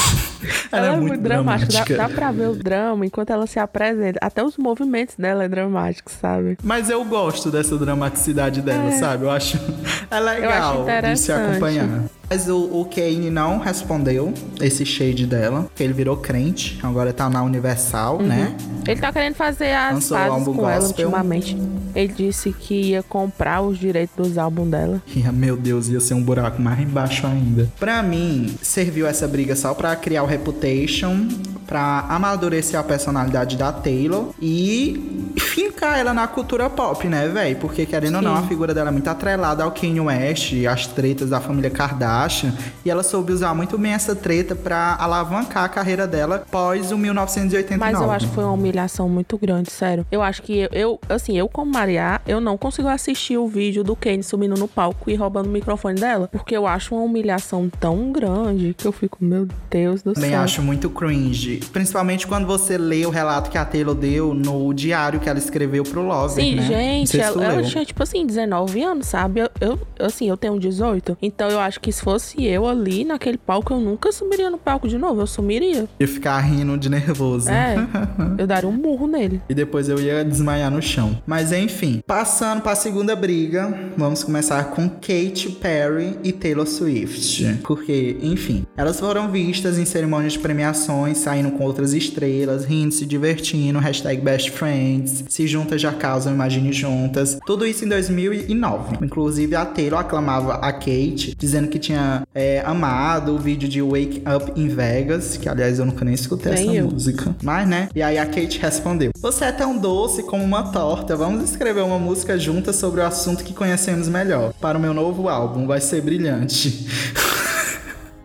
ela, 0.72 0.86
ela, 0.86 0.96
é, 0.96 1.00
muito, 1.00 1.20
dramática. 1.20 1.66
dramática. 1.68 1.96
Dá, 1.96 2.08
dá 2.08 2.14
pra 2.14 2.32
ver 2.32 2.48
o 2.48 2.54
drama 2.54 3.06
enquanto 3.06 3.30
ela 3.30 3.46
se 3.46 3.58
apresenta. 3.58 4.18
Até 4.22 4.42
os 4.42 4.56
movimentos 4.56 5.16
dela 5.16 5.44
é 5.44 5.48
dramático, 5.48 6.10
sabe? 6.10 6.56
Mas 6.62 6.90
eu 6.90 7.04
gosto 7.04 7.50
dessa 7.50 7.76
dramaticidade 7.76 8.62
dela, 8.62 8.88
é. 8.88 8.92
sabe? 8.92 9.24
Eu 9.24 9.30
acho 9.30 9.58
é 10.10 10.20
legal 10.20 10.84
de 10.84 11.16
se 11.18 11.32
acompanhar. 11.32 12.04
Mas 12.30 12.46
o, 12.46 12.80
o 12.80 12.84
Kane 12.84 13.30
não 13.30 13.58
respondeu 13.58 14.34
esse 14.60 14.84
shade 14.84 15.26
dela, 15.26 15.66
que 15.74 15.82
ele 15.82 15.94
virou 15.94 16.16
crente, 16.18 16.78
agora 16.82 17.10
tá 17.12 17.30
na 17.30 17.42
Universal, 17.42 18.18
uhum. 18.18 18.26
né? 18.26 18.54
Ele 18.86 19.00
tá 19.00 19.10
querendo 19.10 19.34
fazer 19.34 19.72
as 19.72 19.94
Lançou 19.94 20.18
pazes 20.18 20.44
com 20.44 20.52
gospel. 20.52 20.70
ela 20.70 20.86
ultimamente. 20.86 21.56
Ele 21.98 22.12
disse 22.12 22.52
que 22.52 22.74
ia 22.90 23.02
comprar 23.02 23.60
os 23.60 23.76
direitos 23.76 24.14
dos 24.14 24.38
álbuns 24.38 24.70
dela. 24.70 25.02
meu 25.32 25.56
Deus, 25.56 25.88
ia 25.88 25.98
ser 25.98 26.14
um 26.14 26.22
buraco 26.22 26.62
mais 26.62 26.78
embaixo 26.78 27.26
ainda. 27.26 27.68
Pra 27.76 28.04
mim, 28.04 28.54
serviu 28.62 29.04
essa 29.04 29.26
briga 29.26 29.56
só 29.56 29.74
pra 29.74 29.96
criar 29.96 30.22
o 30.22 30.26
Reputation, 30.26 31.26
pra 31.68 32.06
amadurecer 32.08 32.80
a 32.80 32.82
personalidade 32.82 33.56
da 33.56 33.70
Taylor 33.70 34.30
e 34.40 35.34
fincar 35.38 35.98
ela 35.98 36.14
na 36.14 36.26
cultura 36.26 36.68
pop, 36.70 37.06
né, 37.06 37.28
velho? 37.28 37.56
Porque, 37.56 37.84
querendo 37.84 38.12
Sim. 38.12 38.16
ou 38.16 38.22
não, 38.22 38.34
a 38.34 38.42
figura 38.42 38.72
dela 38.72 38.88
é 38.88 38.92
muito 38.92 39.08
atrelada 39.08 39.62
ao 39.62 39.70
Kanye 39.70 40.00
West, 40.00 40.54
as 40.64 40.86
tretas 40.86 41.28
da 41.28 41.40
família 41.40 41.70
Kardashian, 41.70 42.54
e 42.84 42.90
ela 42.90 43.02
soube 43.02 43.32
usar 43.32 43.54
muito 43.54 43.76
bem 43.76 43.92
essa 43.92 44.16
treta 44.16 44.56
pra 44.56 44.96
alavancar 44.98 45.64
a 45.64 45.68
carreira 45.68 46.06
dela 46.06 46.44
pós 46.50 46.90
o 46.90 46.96
1989. 46.96 47.92
Mas 47.92 48.00
eu 48.00 48.10
acho 48.10 48.28
que 48.28 48.34
foi 48.34 48.44
uma 48.44 48.54
humilhação 48.54 49.08
muito 49.08 49.36
grande, 49.36 49.70
sério. 49.70 50.06
Eu 50.10 50.22
acho 50.22 50.42
que 50.42 50.58
eu, 50.58 50.68
eu 50.72 51.00
assim, 51.08 51.36
eu 51.36 51.48
como 51.48 51.70
Maria, 51.70 52.20
eu 52.26 52.40
não 52.40 52.56
consigo 52.56 52.88
assistir 52.88 53.36
o 53.36 53.46
vídeo 53.46 53.84
do 53.84 53.94
Kanye 53.94 54.22
subindo 54.22 54.56
no 54.56 54.66
palco 54.66 55.10
e 55.10 55.14
roubando 55.14 55.46
o 55.48 55.50
microfone 55.50 56.00
dela, 56.00 56.28
porque 56.32 56.56
eu 56.56 56.66
acho 56.66 56.94
uma 56.94 57.04
humilhação 57.04 57.70
tão 57.78 58.10
grande 58.10 58.74
que 58.76 58.86
eu 58.86 58.92
fico, 58.92 59.18
meu 59.20 59.46
Deus 59.70 60.02
do 60.02 60.14
Também 60.14 60.30
céu. 60.30 60.40
acho 60.40 60.62
muito 60.62 60.88
cringe, 60.88 61.57
principalmente 61.58 62.26
quando 62.26 62.46
você 62.46 62.78
lê 62.78 63.06
o 63.06 63.10
relato 63.10 63.50
que 63.50 63.58
a 63.58 63.64
Taylor 63.64 63.94
deu 63.94 64.34
no 64.34 64.72
diário 64.72 65.20
que 65.20 65.28
ela 65.28 65.38
escreveu 65.38 65.84
pro 65.84 66.02
Lover, 66.02 66.44
Sim, 66.44 66.56
né? 66.56 66.62
gente, 66.62 67.20
ela, 67.20 67.44
ela, 67.44 67.62
tinha, 67.62 67.84
tipo 67.84 68.02
assim, 68.02 68.26
19 68.26 68.82
anos, 68.82 69.06
sabe? 69.06 69.40
Eu, 69.40 69.50
eu, 69.60 69.78
assim, 69.98 70.28
eu 70.28 70.36
tenho 70.36 70.58
18. 70.58 71.18
Então 71.20 71.48
eu 71.48 71.60
acho 71.60 71.80
que 71.80 71.92
se 71.92 72.02
fosse 72.02 72.44
eu 72.44 72.66
ali 72.66 73.04
naquele 73.04 73.38
palco, 73.38 73.72
eu 73.72 73.80
nunca 73.80 74.12
sumiria 74.12 74.50
no 74.50 74.58
palco 74.58 74.88
de 74.88 74.98
novo. 74.98 75.20
Eu 75.20 75.26
sumiria. 75.26 75.88
Ia 75.98 76.08
ficar 76.08 76.38
rindo 76.40 76.76
de 76.76 76.88
nervoso. 76.88 77.50
É. 77.50 77.76
eu 78.38 78.46
daria 78.46 78.68
um 78.68 78.72
murro 78.72 79.06
nele. 79.06 79.40
E 79.48 79.54
depois 79.54 79.88
eu 79.88 79.98
ia 80.00 80.24
desmaiar 80.24 80.70
no 80.70 80.82
chão. 80.82 81.20
Mas 81.26 81.52
enfim, 81.52 82.00
passando 82.06 82.62
pra 82.62 82.74
segunda 82.74 83.14
briga, 83.14 83.92
vamos 83.96 84.22
começar 84.22 84.64
com 84.70 84.88
Katy 84.88 85.56
Perry 85.60 86.18
e 86.22 86.32
Taylor 86.32 86.66
Swift. 86.66 87.60
Porque, 87.62 88.16
enfim, 88.22 88.66
elas 88.76 88.98
foram 88.98 89.30
vistas 89.30 89.78
em 89.78 89.84
cerimônias 89.84 90.34
de 90.34 90.38
premiações, 90.38 91.18
saindo 91.18 91.47
com 91.50 91.64
outras 91.64 91.92
estrelas, 91.92 92.64
rindo, 92.64 92.92
se 92.92 93.06
divertindo, 93.06 93.78
hashtag 93.78 94.20
best 94.20 94.50
friends, 94.50 95.24
se 95.28 95.46
juntas 95.46 95.80
já 95.80 95.92
causam 95.92 96.34
Imagine 96.34 96.72
Juntas. 96.72 97.38
Tudo 97.46 97.66
isso 97.66 97.84
em 97.84 97.88
2009. 97.88 99.04
Inclusive, 99.04 99.54
a 99.54 99.64
Taylor 99.64 100.00
aclamava 100.00 100.54
a 100.54 100.72
Kate, 100.72 101.34
dizendo 101.38 101.68
que 101.68 101.78
tinha 101.78 102.26
é, 102.34 102.62
amado 102.64 103.34
o 103.34 103.38
vídeo 103.38 103.68
de 103.68 103.80
Wake 103.82 104.22
Up 104.26 104.52
in 104.58 104.68
Vegas, 104.68 105.36
que 105.36 105.48
aliás 105.48 105.78
eu 105.78 105.86
nunca 105.86 106.04
nem 106.04 106.14
escutei 106.14 106.52
nem 106.52 106.68
essa 106.68 106.76
eu. 106.76 106.90
música. 106.90 107.36
Mas, 107.42 107.68
né? 107.68 107.88
E 107.94 108.02
aí 108.02 108.18
a 108.18 108.26
Kate 108.26 108.58
respondeu: 108.58 109.10
Você 109.20 109.44
é 109.46 109.52
tão 109.52 109.76
doce 109.76 110.22
como 110.22 110.44
uma 110.44 110.64
torta. 110.70 111.16
Vamos 111.16 111.42
escrever 111.50 111.82
uma 111.82 111.98
música 111.98 112.38
juntas 112.38 112.76
sobre 112.76 113.00
o 113.00 113.04
assunto 113.04 113.44
que 113.44 113.52
conhecemos 113.52 114.08
melhor. 114.08 114.52
Para 114.60 114.78
o 114.78 114.80
meu 114.80 114.94
novo 114.94 115.28
álbum, 115.28 115.66
vai 115.66 115.80
ser 115.80 116.00
brilhante. 116.00 116.86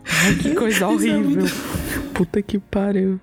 Ai, 0.05 0.35
que 0.35 0.53
coisa 0.55 0.85
é 0.85 0.87
horrível. 0.87 1.45
Puta 2.13 2.41
que 2.43 2.59
pariu. 2.59 3.19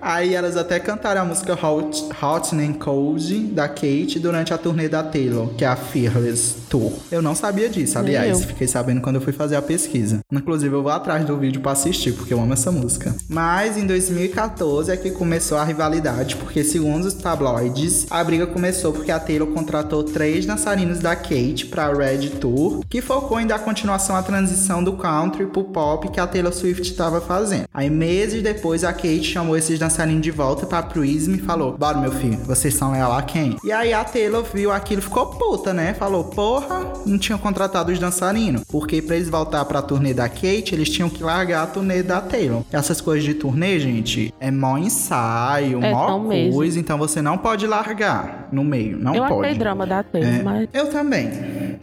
Aí 0.00 0.34
elas 0.34 0.56
até 0.56 0.78
cantaram 0.78 1.22
a 1.22 1.24
música 1.24 1.54
Hot, 1.54 2.08
Hot 2.22 2.54
and 2.54 2.74
Cold 2.74 3.34
da 3.52 3.68
Kate 3.68 4.18
durante 4.18 4.54
a 4.54 4.58
turnê 4.58 4.88
da 4.88 5.02
Taylor, 5.02 5.48
que 5.54 5.64
é 5.64 5.68
a 5.68 5.76
Fearless 5.76 6.56
Tour. 6.68 6.92
Eu 7.10 7.20
não 7.20 7.34
sabia 7.34 7.68
disso, 7.68 7.98
aliás, 7.98 8.44
fiquei 8.44 8.66
sabendo 8.66 9.00
quando 9.00 9.16
eu 9.16 9.22
fui 9.22 9.32
fazer 9.32 9.56
a 9.56 9.62
pesquisa. 9.62 10.20
Inclusive, 10.32 10.74
eu 10.74 10.82
vou 10.82 10.90
atrás 10.90 11.24
do 11.24 11.36
vídeo 11.36 11.60
para 11.60 11.72
assistir, 11.72 12.12
porque 12.12 12.32
eu 12.32 12.40
amo 12.40 12.52
essa 12.52 12.70
música. 12.70 13.14
Mas 13.28 13.76
em 13.76 13.86
2014 13.86 14.90
é 14.90 14.96
que 14.96 15.10
começou 15.10 15.58
a 15.58 15.64
rivalidade, 15.64 16.36
porque 16.36 16.64
segundo 16.64 17.04
os 17.04 17.14
tabloides, 17.14 18.06
a 18.10 18.22
briga 18.22 18.46
começou 18.46 18.92
porque 18.92 19.10
a 19.10 19.20
Taylor 19.20 19.48
contratou 19.48 20.02
três 20.02 20.46
dançarinos 20.46 20.98
da 20.98 21.14
Kate 21.14 21.66
para 21.66 21.92
Red 21.92 22.30
Tour, 22.40 22.84
que 22.88 23.00
focou 23.00 23.40
em 23.40 23.46
dar 23.46 23.58
continuação 23.60 24.16
à 24.16 24.22
transição 24.22 24.82
do 24.82 24.94
country 24.94 25.46
pro 25.46 25.64
pop 25.64 26.08
que 26.08 26.20
a 26.20 26.26
Taylor 26.26 26.52
Swift 26.52 26.82
estava 26.82 27.20
fazendo. 27.20 27.64
Aí 27.72 27.90
meses 27.90 28.42
depois 28.42 28.84
a 28.84 28.92
Kate 28.92 29.24
chamou 29.24 29.56
esses 29.56 29.78
dançarinos 29.78 29.90
dançarino 30.00 30.20
de 30.20 30.30
volta 30.30 30.66
pra 30.66 30.82
Prism 30.82 31.34
e 31.34 31.38
falou: 31.38 31.76
Bora, 31.76 31.98
meu 31.98 32.12
filho, 32.12 32.38
vocês 32.38 32.74
são 32.74 32.92
leal 32.92 33.12
a 33.12 33.22
quem? 33.22 33.56
E 33.62 33.70
aí 33.70 33.92
a 33.92 34.02
Taylor 34.02 34.42
viu 34.42 34.72
aquilo 34.72 35.02
ficou 35.02 35.26
puta, 35.26 35.74
né? 35.74 35.94
Falou: 35.94 36.24
Porra, 36.24 36.92
não 37.04 37.18
tinham 37.18 37.38
contratado 37.38 37.92
os 37.92 37.98
dançarinos. 37.98 38.62
Porque 38.68 39.02
pra 39.02 39.16
eles 39.16 39.28
voltar 39.28 39.64
pra 39.64 39.82
turnê 39.82 40.14
da 40.14 40.28
Kate, 40.28 40.74
eles 40.74 40.88
tinham 40.88 41.10
que 41.10 41.22
largar 41.22 41.64
a 41.64 41.66
turnê 41.66 42.02
da 42.02 42.20
Taylor. 42.20 42.62
Essas 42.72 43.00
coisas 43.00 43.24
de 43.24 43.34
turnê, 43.34 43.78
gente, 43.78 44.32
é 44.40 44.50
mó 44.50 44.78
ensaio, 44.78 45.84
é 45.84 45.92
mó 45.92 46.18
coisa. 46.20 46.50
Mesmo. 46.50 46.80
Então 46.80 46.96
você 46.96 47.20
não 47.20 47.36
pode 47.36 47.66
largar 47.66 48.48
no 48.50 48.64
meio. 48.64 48.98
Não 48.98 49.14
eu 49.14 49.26
pode. 49.26 49.52
Eu 49.52 49.58
drama 49.58 49.86
da 49.86 50.02
Taylor, 50.02 50.34
é. 50.34 50.42
mas. 50.42 50.68
Eu 50.72 50.88
também. 50.90 51.30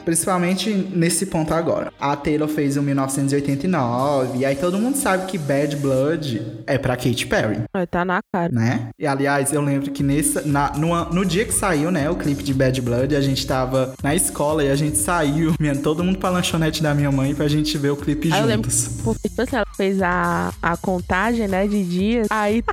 Principalmente 0.03 0.71
nesse 0.73 1.25
ponto 1.25 1.53
agora. 1.53 1.91
A 1.99 2.15
Taylor 2.15 2.47
fez 2.47 2.77
o 2.77 2.81
1989, 2.81 4.39
e 4.39 4.45
aí 4.45 4.55
todo 4.55 4.77
mundo 4.77 4.95
sabe 4.95 5.25
que 5.25 5.37
Bad 5.37 5.75
Blood 5.77 6.41
é 6.65 6.77
pra 6.77 6.95
Katy 6.95 7.27
Perry. 7.27 7.61
Tá 7.89 8.05
na 8.05 8.21
cara. 8.31 8.51
Né? 8.51 8.89
E 8.97 9.05
aliás, 9.05 9.53
eu 9.53 9.61
lembro 9.61 9.91
que 9.91 10.03
nesse, 10.03 10.47
na, 10.47 10.71
no, 10.73 11.05
no 11.05 11.25
dia 11.25 11.45
que 11.45 11.53
saiu, 11.53 11.91
né, 11.91 12.09
o 12.09 12.15
clipe 12.15 12.43
de 12.43 12.53
Bad 12.53 12.81
Blood, 12.81 13.15
a 13.15 13.21
gente 13.21 13.45
tava 13.45 13.93
na 14.01 14.15
escola 14.15 14.63
e 14.63 14.69
a 14.69 14.75
gente 14.75 14.97
saiu, 14.97 15.53
todo 15.83 16.03
mundo 16.03 16.17
pra 16.17 16.29
lanchonete 16.29 16.81
da 16.81 16.93
minha 16.93 17.11
mãe 17.11 17.35
pra 17.35 17.47
gente 17.47 17.77
ver 17.77 17.91
o 17.91 17.95
clipe 17.95 18.27
aí 18.27 18.39
juntos. 18.39 18.41
Eu 18.41 18.47
lembro, 18.47 18.71
porque 19.03 19.29
tipo 19.29 19.41
assim, 19.41 19.55
ela 19.55 19.67
fez 19.75 20.01
a, 20.01 20.53
a 20.61 20.77
contagem, 20.77 21.47
né, 21.47 21.67
de 21.67 21.83
dias. 21.83 22.27
Aí 22.29 22.63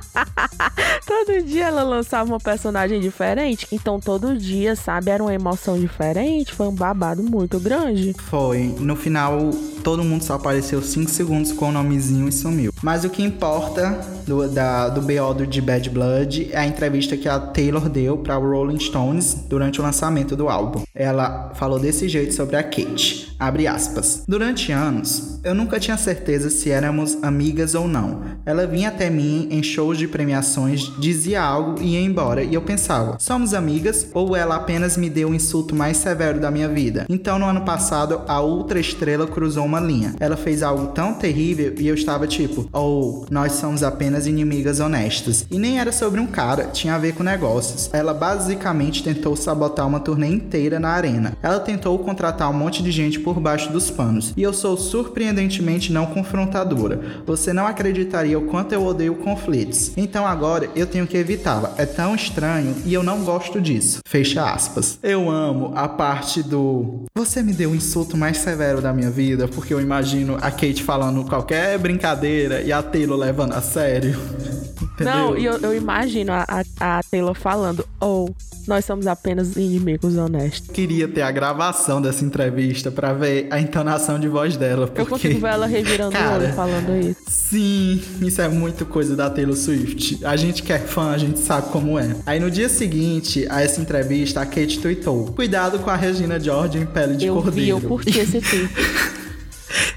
todo 1.05 1.43
dia 1.43 1.65
ela 1.65 1.83
lançava 1.83 2.29
uma 2.29 2.39
personagem 2.39 2.99
diferente. 2.99 3.67
Então 3.71 3.99
todo 3.99 4.37
dia, 4.37 4.75
sabe, 4.75 5.11
era 5.11 5.23
uma 5.23 5.33
emoção 5.33 5.79
diferente. 5.79 6.53
Foi 6.53 6.67
um 6.67 6.75
babado 6.75 7.14
muito 7.23 7.59
grande. 7.59 8.13
Foi. 8.17 8.73
No 8.79 8.95
final, 8.95 9.51
todo 9.83 10.03
mundo 10.03 10.23
só 10.23 10.35
apareceu 10.35 10.81
5 10.81 11.09
segundos 11.09 11.51
com 11.51 11.69
o 11.69 11.71
nomezinho 11.71 12.27
e 12.27 12.31
sumiu. 12.31 12.71
Mas 12.81 13.03
o 13.03 13.09
que 13.09 13.23
importa 13.23 13.99
do, 14.25 14.47
da, 14.47 14.89
do 14.89 15.01
BO 15.01 15.33
do 15.33 15.47
de 15.47 15.61
Bad 15.61 15.89
Blood 15.89 16.49
é 16.51 16.57
a 16.57 16.65
entrevista 16.65 17.17
que 17.17 17.27
a 17.27 17.39
Taylor 17.39 17.89
deu 17.89 18.17
para 18.17 18.35
Rolling 18.35 18.79
Stones 18.79 19.35
durante 19.47 19.79
o 19.79 19.83
lançamento 19.83 20.35
do 20.35 20.47
álbum. 20.49 20.84
Ela 20.95 21.51
falou 21.55 21.77
desse 21.77 22.07
jeito 22.07 22.33
sobre 22.33 22.55
a 22.55 22.63
Kate. 22.63 23.35
Abre 23.37 23.67
aspas. 23.67 24.23
Durante 24.25 24.71
anos, 24.71 25.41
eu 25.43 25.53
nunca 25.53 25.77
tinha 25.77 25.97
certeza 25.97 26.49
se 26.49 26.71
éramos 26.71 27.21
amigas 27.21 27.75
ou 27.75 27.85
não. 27.85 28.21
Ela 28.45 28.65
vinha 28.65 28.87
até 28.87 29.09
mim 29.09 29.49
em 29.51 29.61
shows 29.61 29.97
de 29.97 30.07
premiações, 30.07 30.89
dizia 30.97 31.41
algo 31.41 31.81
e 31.81 31.95
ia 31.95 32.01
embora, 32.01 32.43
e 32.43 32.53
eu 32.53 32.61
pensava: 32.61 33.17
somos 33.19 33.53
amigas 33.53 34.07
ou 34.13 34.35
ela 34.37 34.55
apenas 34.55 34.95
me 34.95 35.09
deu 35.09 35.29
o 35.29 35.35
insulto 35.35 35.75
mais 35.75 35.97
severo 35.97 36.39
da 36.39 36.49
minha 36.49 36.69
vida? 36.69 37.05
Então, 37.09 37.37
no 37.37 37.45
ano 37.45 37.61
passado, 37.61 38.21
a 38.25 38.41
ultra 38.41 38.79
estrela 38.79 39.27
cruzou 39.27 39.65
uma 39.65 39.81
linha. 39.81 40.15
Ela 40.17 40.37
fez 40.37 40.63
algo 40.63 40.87
tão 40.87 41.15
terrível 41.15 41.75
e 41.77 41.87
eu 41.89 41.95
estava 41.95 42.25
tipo: 42.25 42.69
oh, 42.71 43.25
nós 43.29 43.51
somos 43.53 43.83
apenas 43.83 44.27
inimigas 44.27 44.79
honestas. 44.79 45.45
E 45.51 45.59
nem 45.59 45.77
era 45.77 45.91
sobre 45.91 46.21
um 46.21 46.27
cara, 46.27 46.67
tinha 46.67 46.95
a 46.95 46.99
ver 46.99 47.13
com 47.13 47.23
negócios. 47.23 47.89
Ela 47.91 48.13
basicamente 48.13 49.03
tentou 49.03 49.35
sabotar 49.35 49.85
uma 49.85 49.99
turnê 49.99 50.27
inteira 50.27 50.79
na 50.85 50.91
arena. 50.91 51.33
Ela 51.41 51.59
tentou 51.59 51.97
contratar 51.97 52.49
um 52.49 52.53
monte 52.53 52.83
de 52.83 52.91
gente 52.91 53.19
por 53.19 53.39
baixo 53.39 53.71
dos 53.71 53.89
panos. 53.89 54.33
E 54.37 54.43
eu 54.43 54.53
sou 54.53 54.77
surpreendentemente 54.77 55.91
não 55.91 56.05
confrontadora. 56.05 57.01
Você 57.25 57.51
não 57.51 57.65
acreditaria 57.65 58.37
o 58.37 58.45
quanto 58.45 58.73
eu 58.73 58.85
odeio 58.85 59.15
conflitos. 59.15 59.91
Então 59.97 60.27
agora 60.27 60.69
eu 60.75 60.85
tenho 60.85 61.07
que 61.07 61.17
evitá-la. 61.17 61.73
É 61.77 61.85
tão 61.85 62.13
estranho 62.13 62.75
e 62.85 62.93
eu 62.93 63.01
não 63.01 63.23
gosto 63.23 63.59
disso. 63.59 63.99
Fecha 64.07 64.47
aspas. 64.51 64.99
Eu 65.01 65.29
amo 65.29 65.71
a 65.75 65.87
parte 65.87 66.43
do. 66.43 67.05
Você 67.15 67.41
me 67.41 67.53
deu 67.53 67.71
o 67.71 67.75
insulto 67.75 68.15
mais 68.15 68.37
severo 68.37 68.81
da 68.81 68.93
minha 68.93 69.09
vida, 69.09 69.47
porque 69.47 69.73
eu 69.73 69.81
imagino 69.81 70.35
a 70.35 70.51
Kate 70.51 70.83
falando 70.83 71.25
qualquer 71.25 71.79
brincadeira 71.79 72.61
e 72.61 72.71
a 72.71 72.83
Taylor 72.83 73.17
levando 73.17 73.53
a 73.53 73.61
sério. 73.61 74.15
Entendeu? 74.93 75.13
Não, 75.13 75.37
e 75.37 75.45
eu, 75.45 75.57
eu 75.57 75.75
imagino 75.75 76.31
a, 76.31 76.45
a, 76.79 76.99
a 76.99 77.03
Taylor 77.03 77.35
falando, 77.35 77.85
ou 77.99 78.29
oh, 78.29 78.54
nós 78.67 78.85
somos 78.85 79.07
apenas 79.07 79.55
inimigos 79.55 80.17
honestos. 80.17 80.69
Queria 80.71 81.07
ter 81.07 81.21
a 81.21 81.31
gravação 81.31 82.01
dessa 82.01 82.23
entrevista 82.23 82.91
para 82.91 83.13
ver 83.13 83.47
a 83.51 83.59
entonação 83.59 84.19
de 84.19 84.27
voz 84.27 84.57
dela. 84.57 84.87
Porque... 84.87 85.01
Eu 85.01 85.05
consigo 85.05 85.39
ver 85.39 85.47
ela 85.49 85.65
revirando 85.65 86.11
Cara, 86.11 86.39
o 86.39 86.43
olho 86.45 86.53
falando 86.53 86.95
isso. 86.97 87.19
Sim, 87.27 88.01
isso 88.21 88.41
é 88.41 88.47
muito 88.47 88.85
coisa 88.85 89.15
da 89.15 89.29
Taylor 89.29 89.55
Swift. 89.55 90.23
A 90.25 90.35
gente 90.35 90.63
que 90.63 90.73
é 90.73 90.79
fã, 90.79 91.11
a 91.11 91.17
gente 91.17 91.39
sabe 91.39 91.69
como 91.69 91.99
é. 91.99 92.15
Aí 92.25 92.39
no 92.39 92.49
dia 92.49 92.69
seguinte 92.69 93.45
a 93.49 93.61
essa 93.61 93.81
entrevista, 93.81 94.41
a 94.41 94.45
Kate 94.45 94.79
tweetou: 94.79 95.27
Cuidado 95.33 95.79
com 95.79 95.89
a 95.89 95.95
Regina 95.95 96.39
George 96.39 96.77
em 96.77 96.85
pele 96.85 97.15
de 97.15 97.25
eu 97.25 97.35
cordeiro. 97.35 97.55
Vi, 97.55 97.69
eu 97.69 97.81
curti 97.81 98.19
esse 98.19 98.41
tweet. 98.41 99.24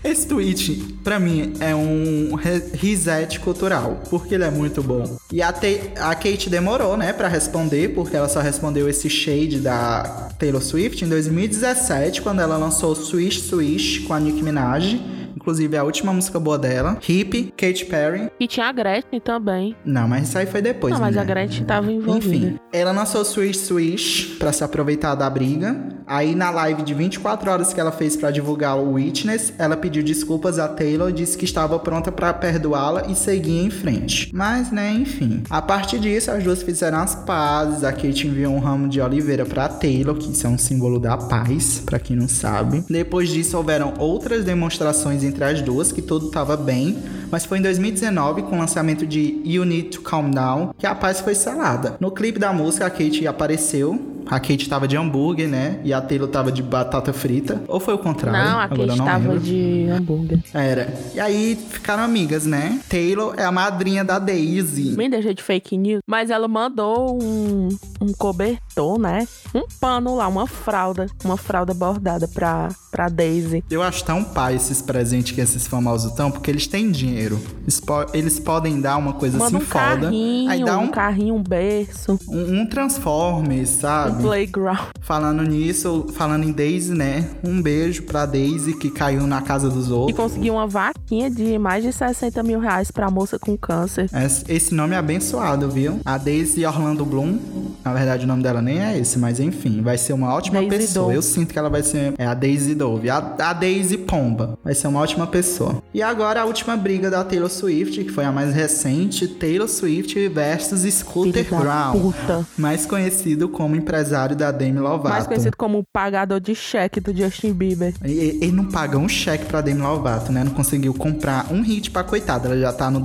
Esse 0.02 0.26
tweet, 0.26 0.97
pra 1.04 1.18
mim, 1.18 1.52
é 1.61 1.75
um 1.75 2.35
reset 2.35 3.40
cultural, 3.40 4.02
porque 4.08 4.35
ele 4.35 4.44
é 4.44 4.50
muito 4.50 4.82
bom. 4.82 5.18
E 5.32 5.42
a, 5.42 5.49
a 5.49 6.14
Kate 6.14 6.49
demorou, 6.49 6.97
né, 6.97 7.12
pra 7.12 7.28
responder, 7.28 7.90
porque 7.94 8.16
ela 8.16 8.28
só 8.28 8.40
respondeu 8.40 8.88
esse 8.88 9.08
shade 9.08 9.61
da 9.61 10.28
Taylor 10.38 10.62
Swift 10.62 11.04
em 11.04 11.08
2017, 11.08 12.23
quando 12.23 12.40
ela 12.40 12.56
lançou 12.56 12.94
Swish 12.94 13.40
Swish 13.42 14.00
com 14.06 14.14
a 14.14 14.20
Nicki 14.20 14.42
Minaj 14.42 15.00
inclusive 15.49 15.76
é 15.76 15.78
a 15.78 15.85
última 15.85 16.12
música 16.12 16.38
boa 16.38 16.59
dela. 16.59 16.99
Hip, 17.09 17.55
Katy 17.57 17.87
Perry. 17.87 18.31
E 18.38 18.47
tinha 18.47 18.67
a 18.67 18.73
Gretchen 18.73 19.19
também. 19.19 19.75
Não, 19.83 20.07
mas 20.07 20.28
isso 20.28 20.37
aí 20.37 20.45
foi 20.45 20.61
depois, 20.61 20.93
Não, 20.93 21.00
mas 21.00 21.17
mulher. 21.17 21.23
a 21.23 21.25
Gretchen 21.25 21.64
tava 21.64 21.90
envolvida. 21.90 22.37
Enfim, 22.37 22.59
ela 22.71 22.93
lançou 22.93 23.25
Swish 23.25 23.57
Swish 23.61 24.37
pra 24.38 24.52
se 24.52 24.62
aproveitar 24.62 25.14
da 25.14 25.28
briga. 25.31 25.75
Aí 26.07 26.35
na 26.35 26.50
live 26.50 26.83
de 26.83 26.93
24 26.93 27.50
horas 27.50 27.73
que 27.73 27.81
ela 27.81 27.90
fez 27.93 28.14
para 28.17 28.31
divulgar 28.31 28.76
o 28.78 28.93
Witness, 28.95 29.52
ela 29.59 29.76
pediu 29.76 30.02
desculpas 30.02 30.59
a 30.59 30.69
Taylor, 30.69 31.11
disse 31.12 31.37
que 31.37 31.45
estava 31.47 31.78
pronta 31.78 32.12
para 32.12 32.33
perdoá-la 32.35 33.07
e 33.09 33.14
seguir 33.14 33.64
em 33.64 33.71
frente. 33.71 34.31
Mas, 34.35 34.71
né, 34.71 34.93
enfim. 34.93 35.43
A 35.49 35.62
partir 35.62 35.99
disso, 35.99 36.31
as 36.31 36.45
duas 36.45 36.62
fizeram 36.62 36.99
as 36.99 37.14
pazes. 37.14 37.85
A 37.85 37.93
Kate 37.93 38.26
enviou 38.26 38.52
um 38.55 38.59
ramo 38.59 38.87
de 38.88 39.00
oliveira 39.00 39.47
para 39.47 39.69
Taylor, 39.69 40.14
que 40.17 40.31
isso 40.31 40.47
é 40.47 40.50
um 40.50 40.59
símbolo 40.59 40.99
da 40.99 41.17
paz, 41.17 41.83
para 41.85 41.99
quem 41.99 42.17
não 42.17 42.28
sabe. 42.28 42.85
Depois 42.88 43.28
disso, 43.31 43.57
houveram 43.57 43.95
outras 43.99 44.45
demonstrações 44.45 45.23
entre 45.25 45.38
as 45.45 45.61
duas, 45.62 45.92
que 45.92 46.02
tudo 46.02 46.26
estava 46.26 46.57
bem, 46.57 46.97
mas 47.30 47.45
foi 47.45 47.59
em 47.59 47.62
2019, 47.62 48.42
com 48.42 48.57
o 48.57 48.59
lançamento 48.59 49.07
de 49.07 49.40
You 49.45 49.64
Need 49.64 49.90
to 49.90 50.02
Calm 50.02 50.30
Down, 50.30 50.75
que 50.76 50.87
a 50.87 50.95
paz 50.95 51.21
foi 51.21 51.35
selada. 51.35 51.97
No 52.00 52.11
clipe 52.11 52.38
da 52.38 52.52
música, 52.52 52.87
a 52.87 52.90
Kate 52.90 53.26
apareceu 53.26 54.18
a 54.30 54.38
Kate 54.40 54.68
tava 54.68 54.87
de 54.87 54.97
hambúrguer, 54.97 55.49
né? 55.49 55.80
E 55.85 55.92
a 55.92 56.00
Taylor 56.00 56.28
tava 56.28 56.52
de 56.52 56.62
batata 56.62 57.12
frita. 57.12 57.62
Ou 57.66 57.80
foi 57.80 57.94
o 57.94 57.99
contrário? 57.99 58.50
Não, 58.50 58.61
a 58.61 58.68
Kate 58.68 58.87
não 58.87 58.97
tava 59.04 59.18
lembro. 59.28 59.40
de 59.40 59.87
hambúrguer. 59.90 60.40
Era. 60.52 60.94
E 61.14 61.20
aí 61.20 61.58
ficaram 61.70 62.02
amigas, 62.02 62.47
né? 62.47 62.80
Taylor 62.88 63.35
é 63.37 63.44
a 63.44 63.52
madrinha 63.52 64.04
da 64.04 64.18
Daisy. 64.18 64.94
Me 64.97 65.08
deixa 65.08 65.35
de 65.35 65.42
fake 65.42 65.76
news. 65.76 66.00
Mas 66.06 66.30
ela 66.30 66.49
mandou 66.49 67.18
um, 67.23 67.68
um 68.00 68.12
cobertor, 68.12 68.99
né? 68.99 69.26
Um 69.54 69.64
pano 69.80 70.16
lá, 70.16 70.28
uma 70.28 70.47
fralda. 70.47 71.06
Uma 71.25 71.37
fralda 71.37 71.73
bordada 71.75 72.28
pra, 72.28 72.68
pra 72.90 73.08
Daisy. 73.08 73.64
Eu 73.70 73.82
acho 73.82 74.04
tão 74.04 74.23
pai 74.23 74.56
esses 74.56 74.82
presentes 74.82 75.32
que 75.32 75.40
esses 75.40 75.66
famosos 75.66 76.11
estão, 76.11 76.30
porque 76.30 76.50
eles 76.50 76.66
têm 76.66 76.90
dinheiro. 76.90 77.40
Eles, 77.62 77.80
po 77.80 78.06
eles 78.12 78.38
podem 78.38 78.80
dar 78.80 78.97
uma 78.97 79.14
coisa 79.14 79.38
Manda 79.38 79.56
assim 79.56 79.56
um 79.56 79.61
foda. 79.66 80.02
Carrinho, 80.02 80.50
aí 80.50 80.64
dá 80.64 80.78
um, 80.78 80.85
um 80.85 80.88
carrinho, 80.88 81.35
um 81.35 81.42
berço. 81.42 82.18
Um, 82.28 82.61
um 82.61 82.66
Transformers, 82.66 83.68
sabe? 83.70 84.18
Playground. 84.21 84.79
Falando 85.01 85.43
nisso, 85.43 86.07
falando 86.13 86.45
em 86.45 86.53
Daisy, 86.53 86.93
né? 86.93 87.29
Um 87.43 87.63
beijo 87.63 88.03
pra 88.03 88.27
Daisy 88.27 88.75
que 88.75 88.91
caiu 88.91 89.27
na 89.27 89.41
casa 89.41 89.71
dos 89.71 89.91
outros. 89.91 90.11
E 90.11 90.21
conseguiu 90.21 90.55
uma 90.55 90.67
vaquinha 90.67 91.31
de 91.31 91.59
mais 91.59 91.83
de 91.83 91.93
60 91.93 92.43
mil 92.43 92.61
reais 92.61 92.91
pra 92.91 93.11
moça 93.11 93.39
com 93.39 93.57
câncer. 93.57 94.09
Esse 94.49 94.75
nome 94.75 94.95
é 94.95 94.99
abençoado, 94.99 95.71
viu? 95.71 96.01
A 96.05 96.19
Daisy 96.19 96.67
Orlando 96.67 97.05
Bloom. 97.05 97.39
Na 97.85 97.95
verdade, 97.95 98.25
o 98.25 98.29
nome 98.29 98.43
dela 98.43 98.61
nem 98.61 98.81
é 98.81 98.99
esse, 98.99 99.19
mas 99.19 99.41
enfim, 99.41 99.81
vai 99.81 99.97
ser 99.97 100.13
uma 100.13 100.35
ótima 100.35 100.61
Daisy 100.61 100.77
pessoa. 100.77 101.05
Dove. 101.07 101.17
Eu 101.17 101.23
sinto 101.23 101.53
que 101.53 101.59
ela 101.59 101.71
vai 101.71 101.83
ser. 101.83 102.15
É 102.19 102.27
a 102.27 102.35
Daisy 102.35 102.75
Dove. 102.75 103.09
A, 103.09 103.17
a 103.39 103.53
Daisy 103.53 103.97
Pomba. 103.97 104.59
Vai 104.63 104.75
ser 104.75 104.89
uma 104.89 105.01
ótima 105.01 105.27
pessoa. 105.27 105.83
E 105.95 106.03
agora 106.03 106.43
a 106.43 106.45
última 106.45 106.77
briga 106.77 107.11
da 107.11 107.25
Taylor 107.25 107.49
Swift, 107.49 108.05
que 108.05 108.11
foi 108.11 108.25
a 108.25 108.33
mais 108.33 108.55
recente: 108.55 109.27
Taylor 109.27 109.69
Swift 109.69 110.29
versus 110.29 110.83
Scooter 110.93 111.47
Brown. 111.49 111.99
Puta. 112.00 112.47
Mais 112.59 112.85
conhecido 112.85 113.49
como 113.49 113.75
empresário 113.75 114.07
empresário 114.08 114.34
da 114.34 114.50
Demi 114.50 114.78
Lovato. 114.78 115.10
Mais 115.10 115.26
conhecido 115.26 115.56
como 115.56 115.78
o 115.78 115.84
pagador 115.84 116.40
de 116.40 116.54
cheque 116.54 117.00
do 117.00 117.14
Justin 117.14 117.52
Bieber. 117.52 117.94
Ele, 118.02 118.50
não 118.50 118.64
paga 118.64 118.97
um 118.97 119.08
cheque 119.08 119.44
pra 119.44 119.60
Demi 119.60 119.82
Lovato, 119.82 120.32
né? 120.32 120.42
Não 120.42 120.52
conseguiu 120.52 120.94
comprar 120.94 121.52
um 121.52 121.62
hit 121.62 121.90
pra 121.90 122.02
coitada. 122.02 122.49
Ela 122.49 122.58
já 122.58 122.73
tá 122.73 122.90
no 122.90 123.00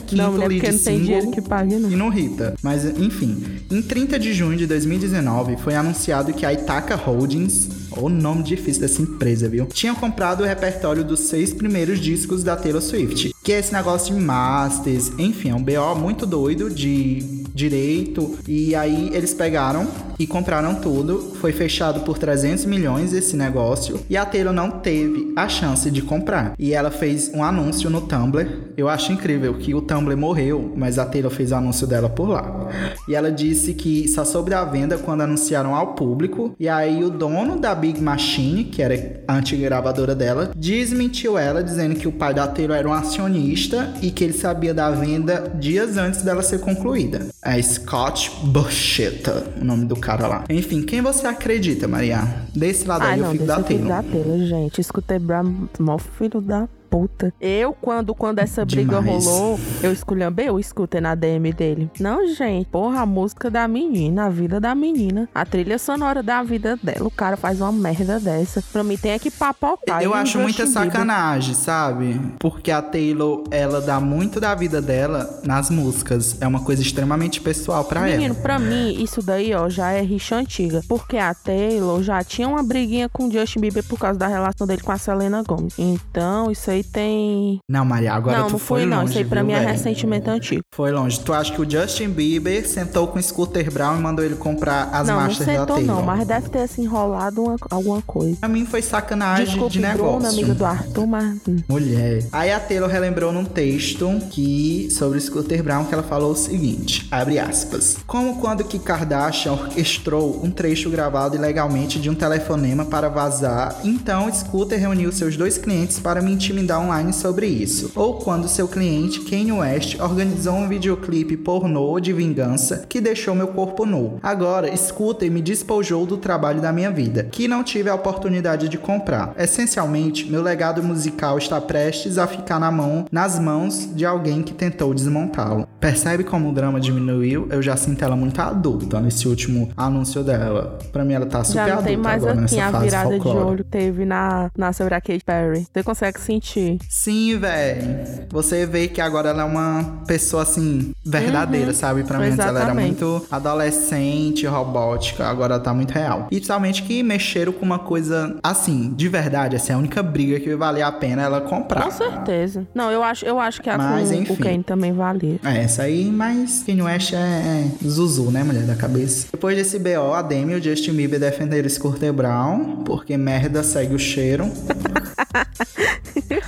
15 0.00 0.16
não, 0.16 0.36
lead 0.36 0.72
não 0.72 0.78
tem 0.78 1.00
dinheiro 1.00 1.30
que 1.30 1.40
pague, 1.40 1.76
não. 1.76 1.90
E 1.90 1.96
não 1.96 2.08
Rita. 2.08 2.54
Mas, 2.62 2.84
enfim. 2.84 3.60
Em 3.70 3.80
30 3.80 4.18
de 4.18 4.32
junho 4.32 4.56
de 4.56 4.66
2019, 4.66 5.56
foi 5.58 5.74
anunciado 5.74 6.32
que 6.32 6.44
a 6.44 6.52
Itaca 6.52 6.96
Holdings 6.96 7.88
o 7.96 8.08
nome 8.08 8.42
difícil 8.42 8.80
dessa 8.82 9.02
empresa, 9.02 9.48
viu? 9.48 9.66
Tinha 9.66 9.94
comprado 9.94 10.42
o 10.42 10.46
repertório 10.46 11.02
dos 11.02 11.20
seis 11.20 11.52
primeiros 11.52 11.98
discos 11.98 12.44
da 12.44 12.56
Taylor 12.56 12.80
Swift, 12.80 13.34
que 13.42 13.52
é 13.52 13.58
esse 13.58 13.72
negócio 13.72 14.14
de 14.14 14.20
masters, 14.20 15.10
enfim, 15.18 15.50
é 15.50 15.54
um 15.54 15.62
BO 15.62 15.96
muito 15.98 16.24
doido 16.24 16.70
de 16.70 17.44
direito. 17.58 18.38
E 18.46 18.74
aí 18.74 19.10
eles 19.12 19.34
pegaram 19.34 19.86
e 20.18 20.26
compraram 20.26 20.76
tudo. 20.76 21.34
Foi 21.40 21.52
fechado 21.52 22.00
por 22.00 22.16
300 22.16 22.64
milhões 22.64 23.12
esse 23.12 23.36
negócio 23.36 24.00
e 24.08 24.16
a 24.16 24.24
Taylor 24.24 24.52
não 24.52 24.70
teve 24.70 25.32
a 25.36 25.48
chance 25.48 25.90
de 25.90 26.00
comprar. 26.00 26.54
E 26.58 26.72
ela 26.72 26.90
fez 26.90 27.30
um 27.34 27.42
anúncio 27.42 27.90
no 27.90 28.02
Tumblr. 28.02 28.72
Eu 28.76 28.88
acho 28.88 29.12
incrível 29.12 29.54
que 29.54 29.74
o 29.74 29.82
Tumblr 29.82 30.16
morreu, 30.16 30.72
mas 30.76 30.98
a 30.98 31.04
Taylor 31.04 31.30
fez 31.30 31.50
o 31.50 31.56
anúncio 31.56 31.86
dela 31.86 32.08
por 32.08 32.28
lá. 32.28 32.68
E 33.08 33.14
ela 33.14 33.30
disse 33.30 33.74
que 33.74 34.06
só 34.08 34.24
sobre 34.24 34.54
a 34.54 34.64
venda 34.64 34.96
quando 34.96 35.22
anunciaram 35.22 35.74
ao 35.74 35.94
público. 35.94 36.54
E 36.60 36.68
aí 36.68 37.02
o 37.02 37.10
dono 37.10 37.58
da 37.58 37.74
Big 37.74 38.00
Machine, 38.00 38.64
que 38.64 38.82
era 38.82 39.22
a 39.26 39.36
antiga 39.36 39.64
gravadora 39.64 40.14
dela, 40.14 40.52
desmentiu 40.56 41.36
ela 41.36 41.62
dizendo 41.62 41.96
que 41.96 42.06
o 42.06 42.12
pai 42.12 42.32
da 42.32 42.46
Taylor 42.46 42.76
era 42.76 42.88
um 42.88 42.92
acionista 42.92 43.92
e 44.00 44.10
que 44.10 44.22
ele 44.22 44.32
sabia 44.32 44.72
da 44.72 44.90
venda 44.90 45.52
dias 45.58 45.96
antes 45.96 46.22
dela 46.22 46.42
ser 46.42 46.60
concluída. 46.60 47.26
É 47.48 47.62
Scott 47.62 48.30
Bushetta, 48.44 49.54
o 49.58 49.64
nome 49.64 49.86
do 49.86 49.96
cara 49.96 50.28
lá. 50.28 50.44
Enfim, 50.50 50.82
quem 50.82 51.00
você 51.00 51.26
acredita, 51.26 51.88
Maria? 51.88 52.20
Desse 52.54 52.86
lado 52.86 53.04
ah, 53.04 53.08
aí, 53.08 53.20
não, 53.20 53.28
o 53.28 53.32
filho 53.32 53.46
da 53.46 53.62
Taylor. 53.62 53.88
da 53.88 54.02
Taylor, 54.02 54.38
gente. 54.46 54.80
Escutei 54.82 55.18
Brown, 55.18 55.66
mó 55.78 55.96
filho 55.96 56.42
da 56.42 56.68
puta. 56.88 57.32
Eu, 57.40 57.72
quando, 57.72 58.14
quando 58.14 58.38
essa 58.38 58.64
briga 58.64 59.00
Demais. 59.00 59.24
rolou, 59.24 59.60
eu 59.82 59.92
esculhambei 59.92 60.48
eu 60.48 60.58
escutei 60.58 61.00
na 61.00 61.14
DM 61.14 61.52
dele. 61.52 61.90
Não, 62.00 62.26
gente, 62.26 62.66
porra, 62.68 63.00
a 63.00 63.06
música 63.06 63.50
da 63.50 63.68
menina, 63.68 64.26
a 64.26 64.28
vida 64.30 64.60
da 64.60 64.74
menina, 64.74 65.28
a 65.34 65.44
trilha 65.44 65.78
sonora 65.78 66.22
da 66.22 66.42
vida 66.42 66.78
dela. 66.82 67.06
O 67.06 67.10
cara 67.10 67.36
faz 67.36 67.60
uma 67.60 67.70
merda 67.70 68.18
dessa. 68.18 68.62
Pra 68.72 68.82
mim, 68.82 68.96
tem 68.96 69.18
que 69.18 69.30
papocar. 69.30 70.02
Eu 70.02 70.14
acho 70.14 70.38
muita 70.38 70.66
sacanagem, 70.66 71.54
sabe? 71.54 72.20
Porque 72.38 72.70
a 72.70 72.80
Taylor, 72.80 73.44
ela 73.50 73.80
dá 73.80 74.00
muito 74.00 74.40
da 74.40 74.54
vida 74.54 74.80
dela 74.80 75.40
nas 75.44 75.70
músicas. 75.70 76.40
É 76.40 76.46
uma 76.46 76.60
coisa 76.60 76.82
extremamente 76.82 77.40
pessoal 77.40 77.84
pra 77.84 78.00
Menino, 78.00 78.14
ela. 78.14 78.28
Menino, 78.28 78.42
pra 78.42 78.58
mim, 78.58 79.02
isso 79.02 79.22
daí, 79.22 79.54
ó, 79.54 79.68
já 79.68 79.92
é 79.92 80.00
rixa 80.00 80.36
antiga. 80.36 80.82
Porque 80.88 81.16
a 81.16 81.34
Taylor 81.34 82.02
já 82.02 82.22
tinha 82.24 82.48
uma 82.48 82.62
briguinha 82.62 83.08
com 83.08 83.28
o 83.28 83.30
Justin 83.30 83.60
Bieber 83.60 83.84
por 83.84 83.98
causa 83.98 84.18
da 84.18 84.26
relação 84.26 84.66
dele 84.66 84.82
com 84.82 84.92
a 84.92 84.98
Selena 84.98 85.42
Gomez. 85.42 85.74
Então, 85.78 86.50
isso 86.50 86.70
aí 86.70 86.77
aí 86.78 86.84
tem. 86.84 87.60
Não, 87.68 87.84
Maria, 87.84 88.12
agora 88.12 88.38
não, 88.38 88.46
tu 88.46 88.52
não 88.52 88.58
foi 88.58 88.84
longe. 88.84 88.96
Não, 88.96 89.04
isso 89.04 89.18
aí 89.18 89.24
pra 89.24 89.42
mim 89.42 89.52
é 89.52 89.60
ressentimento 89.60 90.30
antigo. 90.30 90.62
Foi 90.74 90.90
longe. 90.90 91.20
Tu 91.20 91.32
acha 91.32 91.52
que 91.52 91.60
o 91.60 91.70
Justin 91.70 92.10
Bieber 92.10 92.66
sentou 92.66 93.08
com 93.08 93.18
o 93.18 93.22
Scooter 93.22 93.70
Brown 93.72 93.96
e 93.98 94.00
mandou 94.00 94.24
ele 94.24 94.36
comprar 94.36 94.88
as 94.92 95.06
não, 95.06 95.16
masters 95.16 95.38
não 95.40 95.46
sentou, 95.46 95.66
da 95.66 95.74
Taylor? 95.74 95.96
Não, 95.96 96.02
mas 96.02 96.26
deve 96.26 96.48
ter 96.48 96.60
assim 96.60 96.82
enrolado 96.84 97.42
uma, 97.42 97.56
alguma 97.70 98.02
coisa. 98.02 98.36
Pra 98.36 98.48
mim 98.48 98.64
foi 98.64 98.82
sacanagem 98.82 99.46
Desculpe, 99.46 99.72
de 99.72 99.80
negócio. 99.80 100.18
Bruno, 100.20 100.28
amigo 100.28 100.54
do 100.54 100.64
Arthur, 100.64 101.06
mas. 101.06 101.38
Hum. 101.48 101.56
Mulher. 101.68 102.24
Aí 102.32 102.52
a 102.52 102.60
Taylor 102.60 102.88
relembrou 102.88 103.32
num 103.32 103.44
texto 103.44 104.08
que 104.30 104.88
sobre 104.90 105.18
o 105.18 105.20
Scooter 105.20 105.62
Brown 105.62 105.84
que 105.84 105.94
ela 105.94 106.02
falou 106.02 106.32
o 106.32 106.36
seguinte: 106.36 107.06
abre 107.10 107.38
aspas. 107.38 107.98
Como 108.06 108.40
quando 108.40 108.64
que 108.64 108.78
Kardashian 108.78 109.52
orquestrou 109.52 110.40
um 110.42 110.50
trecho 110.50 110.90
gravado 110.90 111.36
ilegalmente 111.36 111.98
de 111.98 112.08
um 112.08 112.14
telefonema 112.14 112.84
para 112.84 113.08
vazar, 113.08 113.80
então 113.84 114.32
Scooter 114.32 114.78
reuniu 114.78 115.12
seus 115.12 115.36
dois 115.36 115.58
clientes 115.58 115.98
para 115.98 116.22
me 116.22 116.32
intimidar 116.32 116.67
online 116.76 117.12
sobre 117.12 117.46
isso. 117.46 117.92
Ou 117.94 118.14
quando 118.14 118.48
seu 118.48 118.66
cliente, 118.66 119.20
Kanye 119.20 119.52
West, 119.52 120.00
organizou 120.00 120.54
um 120.54 120.68
videoclipe 120.68 121.36
pornô 121.36 122.00
de 122.00 122.12
vingança 122.12 122.84
que 122.88 123.00
deixou 123.00 123.34
meu 123.34 123.48
corpo 123.48 123.86
nu. 123.86 124.18
Agora, 124.22 124.68
escuta 124.68 125.24
e 125.24 125.30
me 125.30 125.40
despojou 125.40 126.04
do 126.04 126.16
trabalho 126.16 126.60
da 126.60 126.72
minha 126.72 126.90
vida, 126.90 127.28
que 127.30 127.46
não 127.46 127.62
tive 127.62 127.88
a 127.88 127.94
oportunidade 127.94 128.68
de 128.68 128.76
comprar. 128.76 129.34
Essencialmente, 129.38 130.30
meu 130.30 130.42
legado 130.42 130.82
musical 130.82 131.38
está 131.38 131.60
prestes 131.60 132.18
a 132.18 132.26
ficar 132.26 132.58
na 132.58 132.70
mão, 132.70 133.06
nas 133.12 133.38
mãos 133.38 133.88
de 133.94 134.04
alguém 134.04 134.42
que 134.42 134.52
tentou 134.52 134.92
desmontá-lo. 134.92 135.66
Percebe 135.78 136.24
como 136.24 136.50
o 136.50 136.52
drama 136.52 136.80
diminuiu? 136.80 137.46
Eu 137.50 137.62
já 137.62 137.76
sinto 137.76 138.04
ela 138.04 138.16
muito 138.16 138.40
adulta 138.40 139.00
nesse 139.00 139.28
último 139.28 139.70
anúncio 139.76 140.24
dela. 140.24 140.78
Pra 140.90 141.04
mim, 141.04 141.14
ela 141.14 141.26
tá 141.26 141.44
super 141.44 141.54
Já 141.58 141.66
não 141.66 141.72
adulta 141.74 141.88
tem 141.88 141.96
mais 141.96 142.22
agora 142.22 142.44
assim 142.44 142.56
nessa 142.56 142.68
a 142.68 142.72
fase 142.72 142.84
virada 142.84 143.10
de 143.10 143.22
folclore. 143.22 143.46
olho 143.46 143.64
que 143.64 143.70
teve 143.70 144.04
na, 144.04 144.50
na 144.56 144.72
sobre 144.72 144.94
a 144.94 145.00
Katy 145.00 145.24
Perry. 145.24 145.66
Você 145.72 145.82
consegue 145.82 146.20
sentir. 146.20 146.57
Sim, 146.88 147.38
velho. 147.38 147.82
Você 148.30 148.66
vê 148.66 148.88
que 148.88 149.00
agora 149.00 149.30
ela 149.30 149.42
é 149.42 149.44
uma 149.44 150.02
pessoa 150.06 150.42
assim, 150.42 150.92
verdadeira, 151.04 151.72
sabe? 151.74 152.02
Pra 152.04 152.18
mim, 152.18 152.26
antes 152.26 152.38
ela 152.38 152.60
era 152.62 152.68
Uhum. 152.74 152.80
Muito 152.80 153.26
adolescente, 153.30 154.46
robótica, 154.46 155.26
agora 155.26 155.54
ela 155.54 155.62
tá 155.62 155.72
muito 155.74 155.92
real. 155.92 156.28
E 156.30 156.36
principalmente 156.36 156.82
que 156.82 157.02
mexeram 157.02 157.52
com 157.52 157.64
uma 157.64 157.78
coisa 157.78 158.36
assim, 158.42 158.92
de 158.94 159.08
verdade, 159.08 159.56
assim, 159.56 159.72
a 159.72 159.78
única 159.78 160.02
briga 160.02 160.38
que 160.38 160.54
valia 160.54 160.86
a 160.86 160.92
pena 160.92 161.22
ela 161.22 161.40
comprar. 161.40 161.82
Com 161.84 161.90
certeza. 161.90 162.66
Não, 162.74 162.90
eu 162.90 163.02
acho, 163.02 163.24
eu 163.24 163.38
acho 163.40 163.60
que 163.62 163.68
a 163.70 163.76
Mas, 163.78 164.10
com 164.10 164.14
enfim. 164.16 164.32
o 164.32 164.36
Kane 164.36 164.62
também 164.62 164.92
valia. 164.92 165.38
É, 165.44 165.58
essa 165.62 165.82
aí, 165.82 166.04
mas 166.10 166.62
Kanye 166.64 166.82
West 166.82 167.12
é, 167.12 167.16
é 167.16 167.68
Zuzu, 167.86 168.30
né, 168.30 168.42
mulher 168.44 168.62
da 168.64 168.74
cabeça. 168.74 169.26
Depois 169.32 169.56
desse 169.56 169.78
BO, 169.78 170.12
a 170.14 170.22
Demi 170.22 170.52
e 170.52 170.56
o 170.56 170.62
Justin 170.62 170.92
Bieber 170.92 171.18
defenderam 171.20 171.68
Scooter 171.68 172.12
Brown, 172.12 172.82
porque 172.84 173.16
merda 173.16 173.62
segue 173.62 173.94
o 173.94 173.98
cheiro. 173.98 174.50